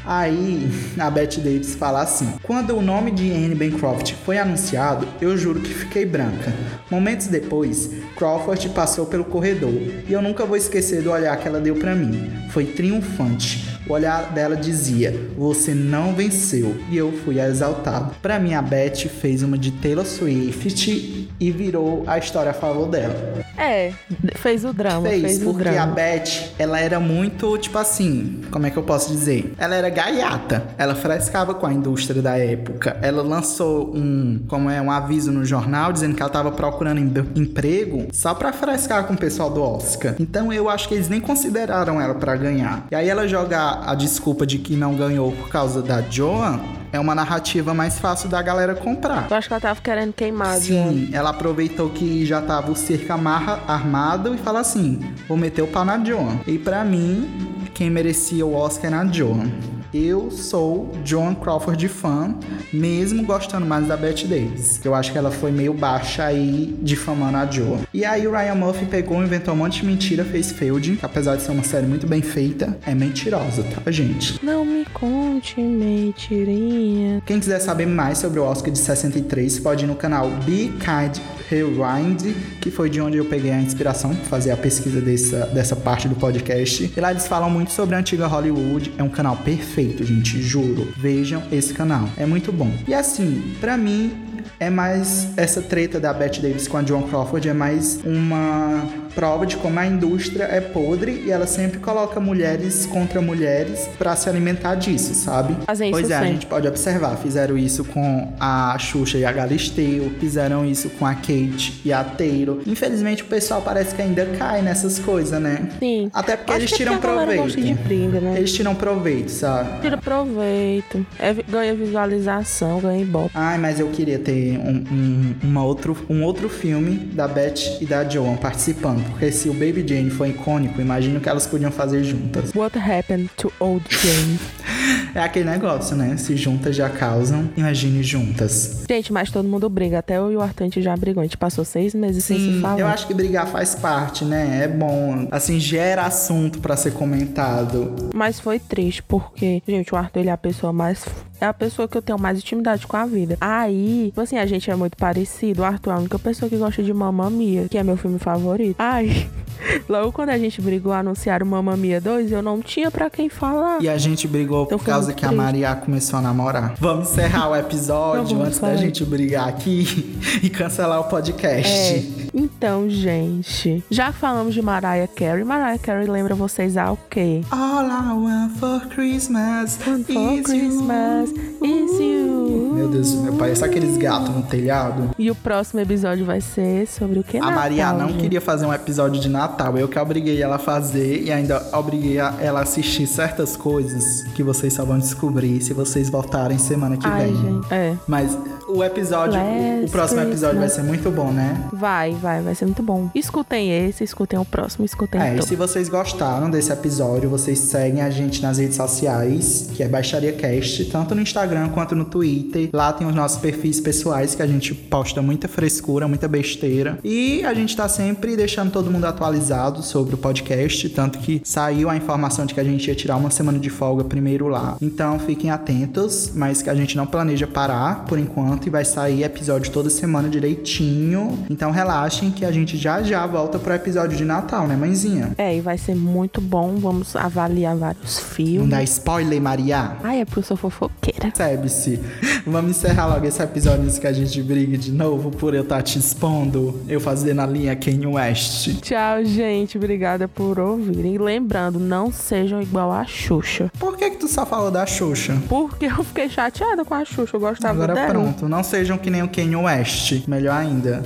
Aí 0.04 0.68
a 0.98 1.10
Bette 1.10 1.40
Davis 1.40 1.74
fala 1.74 2.02
assim: 2.02 2.34
"Quando 2.42 2.76
o 2.76 2.82
nome 2.82 3.10
de 3.10 3.30
Anne 3.30 3.54
Bancroft 3.54 4.12
foi 4.24 4.38
anunciado, 4.38 5.06
eu 5.20 5.36
juro 5.36 5.60
que 5.60 5.72
fiquei 5.72 6.04
branca. 6.04 6.52
Momentos 6.90 7.26
depois, 7.26 7.90
Crawford 8.16 8.68
passou 8.70 9.06
pelo 9.06 9.24
corredor 9.24 9.72
e 10.08 10.12
eu 10.12 10.22
nunca 10.22 10.44
vou 10.44 10.56
esquecer 10.56 11.02
do 11.02 11.10
olhar 11.10 11.36
que 11.36 11.48
ela 11.48 11.60
deu 11.60 11.76
para 11.76 11.94
mim. 11.94 12.30
Foi 12.50 12.66
triunfante. 12.66 13.72
O 13.88 13.92
olhar 13.94 14.32
dela 14.32 14.56
dizia: 14.56 15.14
Você 15.36 15.74
não 15.74 16.14
venceu. 16.14 16.76
E 16.90 16.96
eu 16.96 17.12
fui 17.12 17.40
exaltado. 17.40 18.14
Para 18.22 18.38
mim, 18.38 18.54
a 18.54 18.62
Beth 18.62 19.08
fez 19.20 19.42
uma 19.42 19.58
de 19.58 19.72
Taylor 19.72 20.06
Swift 20.06 21.28
e 21.40 21.50
virou 21.50 22.04
a 22.06 22.18
história 22.18 22.50
a 22.50 22.54
favor 22.54 22.88
dela. 22.88 23.44
É, 23.57 23.92
fez 24.36 24.64
o 24.64 24.72
drama, 24.72 25.09
fez, 25.09 25.22
Fez, 25.22 25.42
o 25.42 25.53
porque 25.53 25.68
a 25.68 25.72
drama. 25.72 25.92
Beth, 25.94 26.53
ela 26.59 26.80
era 26.80 26.98
muito, 26.98 27.57
tipo 27.59 27.76
assim, 27.78 28.40
como 28.50 28.66
é 28.66 28.70
que 28.70 28.76
eu 28.76 28.82
posso 28.82 29.11
dizer? 29.11 29.53
Ela 29.59 29.74
era 29.76 29.90
gaiata. 29.90 30.62
Ela 30.78 30.94
frescava 30.94 31.55
com 31.55 31.66
a 31.66 31.72
indústria 31.72 32.22
da 32.22 32.36
época. 32.38 32.96
Ela 33.03 33.22
lançou 33.22 33.94
um, 33.94 34.40
como 34.48 34.70
é, 34.70 34.80
um 34.80 34.90
aviso 34.90 35.30
no 35.30 35.44
jornal 35.44 35.92
dizendo 35.92 36.14
que 36.14 36.22
ela 36.22 36.30
tava 36.30 36.50
procurando 36.50 36.98
em- 36.98 37.12
emprego 37.40 38.07
só 38.12 38.34
pra 38.34 38.53
frescar 38.53 39.05
com 39.07 39.14
o 39.14 39.16
pessoal 39.18 39.50
do 39.50 39.62
Oscar. 39.62 40.14
Então 40.18 40.53
eu 40.53 40.68
acho 40.68 40.88
que 40.88 40.94
eles 40.94 41.09
nem 41.09 41.20
consideraram 41.20 42.00
ela 42.00 42.14
pra 42.14 42.34
ganhar. 42.36 42.86
E 42.90 42.94
aí 42.94 43.09
ela 43.09 43.28
jogar 43.28 43.82
a 43.86 43.94
desculpa 43.94 44.46
de 44.46 44.59
que 44.59 44.74
não 44.76 44.94
ganhou 44.94 45.30
por 45.32 45.48
causa 45.48 45.82
da 45.82 46.00
Joan 46.03 46.59
é 46.93 47.01
uma 47.01 47.14
narrativa 47.14 47.72
mais 47.72 47.99
fácil 47.99 48.28
da 48.28 48.40
galera 48.43 48.74
comprar. 48.74 49.26
Eu 49.30 49.36
acho 49.36 49.49
que 49.49 49.55
ela 49.55 49.61
tava 49.61 49.80
querendo 49.80 50.12
queimar. 50.12 50.59
Sim, 50.59 51.09
ela 51.12 51.30
aproveitou 51.30 51.88
que 51.90 52.24
já 52.26 52.40
tava 52.43 52.70
o 52.70 52.76
amarra, 53.12 53.61
armado 53.66 54.34
e 54.34 54.38
fala 54.38 54.61
assim: 54.61 55.01
vou 55.26 55.36
meter 55.36 55.62
o 55.62 55.66
pau 55.66 55.84
na 55.84 56.03
Joan. 56.05 56.38
E 56.47 56.59
pra 56.59 56.84
mim, 56.84 57.66
quem 57.74 57.88
merecia 57.88 58.45
o 58.45 58.55
Oscar 58.55 58.93
era 58.93 59.01
a 59.01 59.07
Joan. 59.07 59.51
Eu 59.95 60.30
sou 60.30 60.90
Joan 61.05 61.34
Crawford 61.34 61.86
fã, 61.86 62.34
mesmo 62.72 63.22
gostando 63.24 63.66
mais 63.66 63.86
da 63.86 63.95
Bette 63.95 64.26
Davis. 64.26 64.80
Eu 64.82 64.95
acho 64.95 65.12
que 65.12 65.18
ela 65.18 65.30
foi 65.30 65.53
meio 65.53 65.74
baixa 65.74 66.24
aí, 66.24 66.74
difamando 66.80 67.36
a 67.36 67.45
Joan. 67.45 67.80
E 67.93 68.03
aí 68.03 68.26
o 68.26 68.32
Ryan 68.32 68.55
Murphy 68.55 68.86
pegou, 68.86 69.22
inventou 69.22 69.53
um 69.53 69.59
monte 69.59 69.80
de 69.80 69.86
mentira, 69.86 70.24
fez 70.24 70.51
que 70.51 70.99
apesar 71.03 71.36
de 71.36 71.43
ser 71.43 71.53
uma 71.53 71.62
série 71.62 71.86
muito 71.86 72.07
bem 72.07 72.22
feita, 72.22 72.78
é 72.86 72.95
mentirosa, 72.95 73.62
tá, 73.64 73.90
gente? 73.90 74.43
Não 74.43 74.64
me 74.64 74.86
conte 74.95 75.61
mentirinha. 75.61 77.22
Quem 77.26 77.38
quiser 77.38 77.61
saber 77.61 77.84
mais 77.84 78.16
sobre 78.16 78.40
o 78.40 78.45
Oscar 78.45 78.72
de 78.72 78.78
63, 78.78 79.59
pode 79.59 79.84
ir 79.84 79.88
no 79.88 79.95
canal 79.95 80.30
Be 80.47 80.72
Kind 80.80 81.20
Rewind, 81.55 82.34
que 82.61 82.70
foi 82.70 82.88
de 82.88 83.00
onde 83.00 83.18
eu 83.18 83.24
peguei 83.24 83.50
a 83.50 83.61
inspiração 83.61 84.14
para 84.14 84.24
fazer 84.24 84.50
a 84.50 84.57
pesquisa 84.57 85.00
dessa, 85.00 85.46
dessa 85.46 85.76
parte 85.76 86.09
do 86.09 86.14
podcast. 86.14 86.92
E 86.96 87.00
lá 87.00 87.11
eles 87.11 87.26
falam 87.26 87.50
muito 87.50 87.72
sobre 87.72 87.94
a 87.94 87.98
antiga 87.98 88.26
Hollywood. 88.26 88.92
É 88.96 89.03
um 89.03 89.09
canal 89.09 89.36
perfeito, 89.36 90.05
gente, 90.05 90.40
juro. 90.40 90.92
Vejam 90.96 91.42
esse 91.53 91.74
canal. 91.74 92.09
É 92.16 92.26
muito 92.26 92.53
bom. 92.53 92.70
E 92.88 92.94
assim, 92.94 93.55
pra 93.61 93.76
mim, 93.76 94.12
é 94.59 94.70
mais 94.70 95.28
essa 95.36 95.61
treta 95.61 95.98
da 95.98 96.12
Bette 96.12 96.40
Davis 96.40 96.68
com 96.68 96.76
a 96.76 96.84
Joan 96.84 97.03
Crawford 97.03 97.48
é 97.48 97.53
mais 97.53 98.00
uma 98.05 98.84
prova 99.14 99.46
de 99.46 99.56
como 99.56 99.78
a 99.78 99.86
indústria 99.86 100.44
é 100.44 100.60
podre 100.60 101.22
e 101.26 101.30
ela 101.30 101.46
sempre 101.46 101.78
coloca 101.78 102.18
mulheres 102.20 102.86
contra 102.86 103.20
mulheres 103.20 103.88
para 103.98 104.14
se 104.16 104.28
alimentar 104.28 104.74
disso, 104.74 105.14
sabe? 105.14 105.56
Fazem 105.66 105.90
isso 105.90 105.98
pois 105.98 106.10
é, 106.10 106.14
a 106.14 106.18
sempre. 106.18 106.32
gente 106.34 106.46
pode 106.46 106.68
observar. 106.68 107.16
Fizeram 107.16 107.56
isso 107.56 107.84
com 107.84 108.32
a 108.40 108.76
Xuxa 108.78 109.18
e 109.18 109.24
a 109.24 109.32
Galisteu, 109.32 110.10
fizeram 110.18 110.64
isso 110.64 110.90
com 110.90 111.06
a 111.06 111.14
Kate 111.14 111.80
e 111.84 111.92
a 111.92 112.02
Taylor. 112.02 112.60
Infelizmente, 112.66 113.22
o 113.22 113.26
pessoal 113.26 113.62
parece 113.62 113.94
que 113.94 114.02
ainda 114.02 114.26
cai 114.38 114.62
nessas 114.62 114.98
coisas, 114.98 115.40
né? 115.40 115.68
Sim. 115.78 116.10
Até 116.12 116.36
porque 116.36 116.52
Acho 116.52 116.60
eles 116.60 116.70
que 116.70 116.76
tiram 116.78 116.94
a 116.94 116.98
galera 116.98 117.32
proveito. 117.34 117.60
de 117.60 117.74
briga, 117.74 118.20
né? 118.20 118.34
Eles 118.36 118.52
tiram 118.52 118.74
proveito, 118.74 119.30
sabe? 119.30 119.80
Tira 119.80 119.96
proveito. 119.96 121.06
É, 121.18 121.34
ganha 121.48 121.74
visualização, 121.74 122.80
ganha 122.80 123.02
ibope. 123.02 123.30
Ai, 123.34 123.58
mas 123.58 123.78
eu 123.80 123.88
queria 123.88 124.18
ter 124.18 124.58
um, 124.58 124.84
um, 124.90 125.34
uma 125.42 125.64
outro, 125.64 125.96
um 126.08 126.22
outro 126.22 126.48
filme 126.48 126.96
da 126.96 127.28
Beth 127.28 127.78
e 127.80 127.86
da 127.86 128.08
Joan 128.08 128.36
participando. 128.36 129.01
Porque 129.05 129.30
se 129.32 129.48
o 129.48 129.53
Baby 129.53 129.84
Jane 129.86 130.11
foi 130.11 130.30
icônico, 130.30 130.80
imagino 130.80 131.20
que 131.20 131.28
elas 131.28 131.46
podiam 131.46 131.70
fazer 131.70 132.03
juntas. 132.05 132.53
What 132.55 132.78
happened 132.78 133.30
to 133.36 133.53
old 133.61 133.84
Jane? 133.88 134.38
É 135.14 135.20
aquele 135.20 135.44
negócio, 135.44 135.94
né? 135.94 136.16
Se 136.16 136.34
juntas 136.36 136.74
já 136.74 136.88
causam, 136.88 137.50
imagine 137.55 138.03
juntas. 138.03 138.84
Gente, 138.88 139.12
mas 139.12 139.30
todo 139.30 139.46
mundo 139.46 139.68
briga. 139.68 139.98
Até 139.98 140.16
eu 140.16 140.32
e 140.32 140.36
o 140.36 140.40
Arthur 140.40 140.62
a 140.62 140.66
gente 140.66 140.80
já 140.80 140.96
brigou. 140.96 141.20
A 141.20 141.24
gente 141.24 141.36
passou 141.36 141.64
seis 141.66 141.94
meses 141.94 142.24
sem 142.24 142.38
se 142.38 142.44
Sim, 142.55 142.61
falar. 142.62 142.80
eu 142.80 142.86
acho 142.86 143.07
que 143.07 143.12
brigar 143.12 143.46
faz 143.46 143.74
parte, 143.74 144.24
né? 144.24 144.62
É 144.64 144.68
bom. 144.68 145.28
Assim, 145.30 145.61
gera 145.61 146.07
assunto 146.07 146.61
pra 146.61 146.76
ser 146.76 146.92
comentado. 146.92 147.94
Mas 148.14 148.40
foi 148.40 148.59
triste, 148.59 149.03
porque, 149.03 149.62
gente, 149.68 149.94
o 149.94 149.98
Arthur 149.98 150.20
ele 150.20 150.28
é 150.30 150.32
a 150.32 150.38
pessoa 150.38 150.72
mais. 150.72 151.05
É 151.43 151.47
a 151.47 151.53
pessoa 151.53 151.88
que 151.88 151.99
eu 151.99 152.03
tenho 152.03 152.16
mais 152.16 152.38
intimidade 152.38 152.86
com 152.86 152.97
a 152.97 153.05
vida. 153.05 153.36
Aí, 153.40 154.05
tipo 154.07 154.20
assim, 154.20 154.38
a 154.38 154.47
gente 154.47 154.70
é 154.70 154.76
muito 154.76 154.97
parecido. 154.97 155.62
O 155.62 155.64
Arthur 155.64 155.90
é 155.90 155.95
a 155.95 155.99
única 155.99 156.16
pessoa 156.16 156.49
que 156.49 156.57
gosta 156.57 156.84
de 156.84 156.95
Mamma 156.95 157.28
Mia, 157.28 157.66
que 157.68 157.76
é 157.76 157.82
meu 157.82 157.97
filme 157.97 158.16
favorito. 158.16 158.76
Ai, 158.78 159.28
logo 159.90 160.12
quando 160.12 160.28
a 160.28 160.38
gente 160.38 160.62
brigou, 160.62 160.93
anunciaram 160.93 161.45
Mamma 161.45 161.76
Mia 161.76 162.01
2, 162.01 162.30
eu 162.30 162.43
não 162.43 162.62
tinha 162.62 162.93
pra 162.93 163.11
quem 163.11 163.28
falar. 163.28 163.82
E 163.82 163.88
a 163.88 163.99
gente 163.99 164.28
brigou 164.28 164.66
Então 164.66 164.78
por 164.78 164.84
causa 164.84 165.12
que 165.12 165.24
a 165.24 165.30
triste. 165.30 165.43
Maria 165.43 165.74
começou 165.74 166.20
a 166.20 166.22
namorar. 166.22 166.76
Vamos 166.78 167.11
encerrar 167.11 167.51
o 167.51 167.57
episódio 167.57 168.38
Não, 168.38 168.45
antes 168.45 168.61
da 168.61 168.76
gente 168.76 169.05
brigar 169.05 169.49
aqui 169.49 170.16
e 170.45 170.49
cancelar 170.49 171.01
o 171.01 171.05
podcast. 171.05 171.68
É, 171.68 172.22
então, 172.35 172.89
gente, 172.89 173.85
já 173.91 174.11
falamos 174.12 174.55
de 174.55 174.62
Mariah 174.62 175.07
Carey, 175.09 175.45
Mariah 175.45 175.78
Carey 175.78 176.07
lembra 176.09 176.35
vocês 176.35 176.76
a 176.76 176.91
o 176.93 176.99
quê? 177.11 177.43
All 177.51 177.87
I 177.87 178.12
want 178.16 178.57
for 178.59 178.80
Christmas 178.89 179.78
Want 179.87 180.07
for 180.07 180.33
is 180.33 180.47
Christmas 180.47 181.30
is 181.30 181.93
you. 182.01 182.49
you. 182.49 182.72
Meu 182.74 182.89
Deus, 182.89 183.12
meu 183.14 183.35
pai, 183.35 183.55
sabe 183.55 183.76
aqueles 183.76 183.97
gatos 183.99 184.35
no 184.35 184.43
telhado? 184.43 185.11
E 185.18 185.30
o 185.30 185.35
próximo 185.35 185.80
episódio 185.80 186.24
vai 186.24 186.41
ser 186.41 186.87
sobre 186.87 187.18
o 187.18 187.22
que? 187.24 187.37
A 187.39 187.51
Maria 187.51 187.93
não 187.93 188.09
gente. 188.09 188.20
queria 188.20 188.41
fazer 188.41 188.64
um 188.66 188.72
episódio 188.72 189.20
de 189.20 189.28
Natal. 189.28 189.76
Eu 189.76 189.87
que 189.89 189.99
obriguei 189.99 190.41
ela 190.43 190.57
a 190.57 190.59
fazer 190.59 191.22
e 191.22 191.30
ainda 191.30 191.62
obriguei 191.72 192.16
ela 192.18 192.61
a 192.61 192.62
assistir 192.62 193.07
certas 193.07 193.57
coisas 193.57 194.22
que 194.35 194.43
vocês 194.43 194.72
só 194.72 194.85
vão 194.85 194.99
descobrir 194.99 195.61
se 195.61 195.72
vocês 195.74 196.09
voltarem 196.09 196.59
semana 196.59 196.97
que 196.97 197.07
Ai, 197.07 197.26
vem. 197.26 197.37
gente. 197.37 197.72
É. 197.72 197.97
Mas 198.07 198.37
o 198.68 198.82
episódio, 198.82 199.38
o- 199.40 199.90
próximo 199.90 200.20
episódio 200.20 200.58
vai 200.58 200.68
ser 200.68 200.82
muito 200.82 201.10
bom, 201.10 201.30
né? 201.32 201.68
Vai, 201.72 202.12
vai, 202.14 202.40
vai 202.42 202.54
ser 202.54 202.64
muito 202.66 202.82
bom. 202.82 203.10
Escutem 203.14 203.70
esse, 203.86 204.04
escutem 204.04 204.38
o 204.38 204.44
próximo, 204.44 204.84
escutem 204.84 205.20
É, 205.20 205.28
e 205.28 205.30
todos. 205.34 205.46
se 205.48 205.56
vocês 205.56 205.88
gostaram 205.88 206.50
desse 206.50 206.72
episódio, 206.72 207.28
vocês 207.28 207.58
seguem 207.58 208.02
a 208.02 208.10
gente 208.10 208.40
nas 208.42 208.58
redes 208.58 208.76
sociais, 208.76 209.68
que 209.74 209.82
é 209.82 209.88
Baixaria 209.88 210.32
Cast, 210.32 210.84
tanto 210.86 211.14
no 211.14 211.20
Instagram 211.20 211.68
quanto 211.70 211.94
no 211.94 212.04
Twitter. 212.04 212.70
Lá 212.72 212.92
tem 212.92 213.06
os 213.06 213.14
nossos 213.14 213.38
perfis 213.38 213.80
pessoais 213.80 214.34
que 214.34 214.42
a 214.42 214.46
gente 214.46 214.74
posta 214.74 215.20
muita 215.20 215.48
frescura, 215.48 216.06
muita 216.08 216.28
besteira. 216.28 216.98
E 217.04 217.44
a 217.44 217.52
gente 217.54 217.76
tá 217.76 217.88
sempre 217.88 218.36
deixando 218.36 218.70
todo 218.70 218.90
mundo 218.90 219.04
atualizado 219.04 219.82
sobre 219.82 220.14
o 220.14 220.18
podcast, 220.18 220.88
tanto 220.90 221.18
que 221.18 221.40
saiu 221.44 221.90
a 221.90 221.96
informação 221.96 222.46
de 222.46 222.54
que 222.54 222.60
a 222.60 222.64
gente 222.64 222.86
ia 222.88 222.94
tirar 222.94 223.16
uma 223.16 223.30
semana 223.30 223.58
de 223.58 223.70
folga 223.70 224.04
primeiro 224.04 224.48
lá. 224.48 224.76
Então 224.80 225.18
fiquem 225.18 225.50
atentos, 225.50 226.32
mas 226.34 226.62
que 226.62 226.70
a 226.70 226.74
gente 226.74 226.96
não 226.96 227.06
planeja 227.06 227.46
parar 227.46 228.04
por 228.04 228.18
enquanto 228.18 228.51
e 228.66 228.70
vai 228.70 228.84
sair 228.84 229.22
episódio 229.24 229.70
toda 229.72 229.88
semana 229.90 230.28
direitinho. 230.28 231.38
Então 231.50 231.70
relaxem 231.70 232.30
que 232.30 232.44
a 232.44 232.53
gente 232.53 232.76
já 232.76 233.03
já 233.03 233.26
volta 233.26 233.59
pro 233.59 233.72
episódio 233.74 234.16
de 234.16 234.24
Natal, 234.24 234.66
né, 234.66 234.76
mãezinha? 234.76 235.32
É, 235.38 235.57
e 235.57 235.61
vai 235.61 235.78
ser 235.78 235.94
muito 235.94 236.40
bom. 236.40 236.76
Vamos 236.76 237.14
avaliar 237.16 237.76
vários 237.76 238.16
Não 238.18 238.22
filmes. 238.24 238.70
dá 238.70 238.82
spoiler, 238.82 239.40
Maria. 239.40 239.96
Ai, 240.03 240.20
é 240.20 240.24
porque 240.24 240.40
eu 240.40 240.44
sou 240.44 240.57
fofoqueira. 240.57 241.20
Percebe-se. 241.30 242.00
Vamos 242.46 242.70
encerrar 242.72 243.07
logo 243.07 243.24
esse 243.26 243.42
episódio 243.42 243.82
antes 243.84 243.98
que 243.98 244.07
a 244.07 244.12
gente 244.12 244.42
brigue 244.42 244.76
de 244.76 244.92
novo 244.92 245.30
por 245.30 245.55
eu 245.55 245.62
estar 245.62 245.82
te 245.82 245.98
expondo. 245.98 246.80
Eu 246.88 247.00
fazendo 247.00 247.40
a 247.40 247.46
linha 247.46 247.74
Kanye 247.76 248.07
West. 248.07 248.80
Tchau, 248.80 249.24
gente. 249.24 249.76
Obrigada 249.76 250.28
por 250.28 250.59
ouvirem. 250.59 251.14
E 251.14 251.18
lembrando, 251.18 251.78
não 251.78 252.11
sejam 252.12 252.61
igual 252.62 252.92
a 252.92 253.05
Xuxa. 253.05 253.70
Por 253.78 253.96
que 253.96 254.11
que 254.11 254.16
tu 254.16 254.28
só 254.28 254.44
falou 254.46 254.70
da 254.70 254.86
Xuxa? 254.86 255.36
Porque 255.48 255.86
eu 255.86 256.03
fiquei 256.05 256.28
chateada 256.28 256.84
com 256.84 256.94
a 256.94 257.05
Xuxa. 257.05 257.36
Eu 257.36 257.40
gostava 257.40 257.74
Agora 257.84 257.94
dela. 257.94 258.09
pronto. 258.09 258.41
Não 258.49 258.62
sejam 258.62 258.97
que 258.99 259.11
nem 259.11 259.22
o 259.22 259.28
Kanye 259.28 259.57
West. 259.57 260.26
Melhor 260.26 260.55
ainda. 260.57 261.03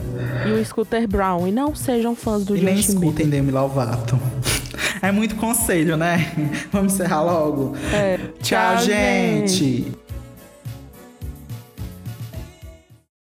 E 0.46 0.50
o 0.52 0.64
Scooter 0.64 1.06
Brown. 1.08 1.46
E 1.46 1.52
não 1.52 1.74
sejam 1.74 2.14
fãs 2.16 2.44
do 2.44 2.56
E 2.56 2.60
nem 2.60 2.76
Justin 2.76 2.92
Bieber. 2.94 3.08
escutem 3.08 3.28
Demi 3.28 3.50
Lovato. 3.52 4.18
É 5.02 5.12
muito 5.12 5.34
conselho, 5.36 5.96
né? 5.96 6.32
Vamos 6.72 6.94
encerrar 6.94 7.22
logo. 7.22 7.76
É. 7.92 8.16
Tchau, 8.42 8.76
Tchau, 8.76 8.84
gente. 8.84 9.92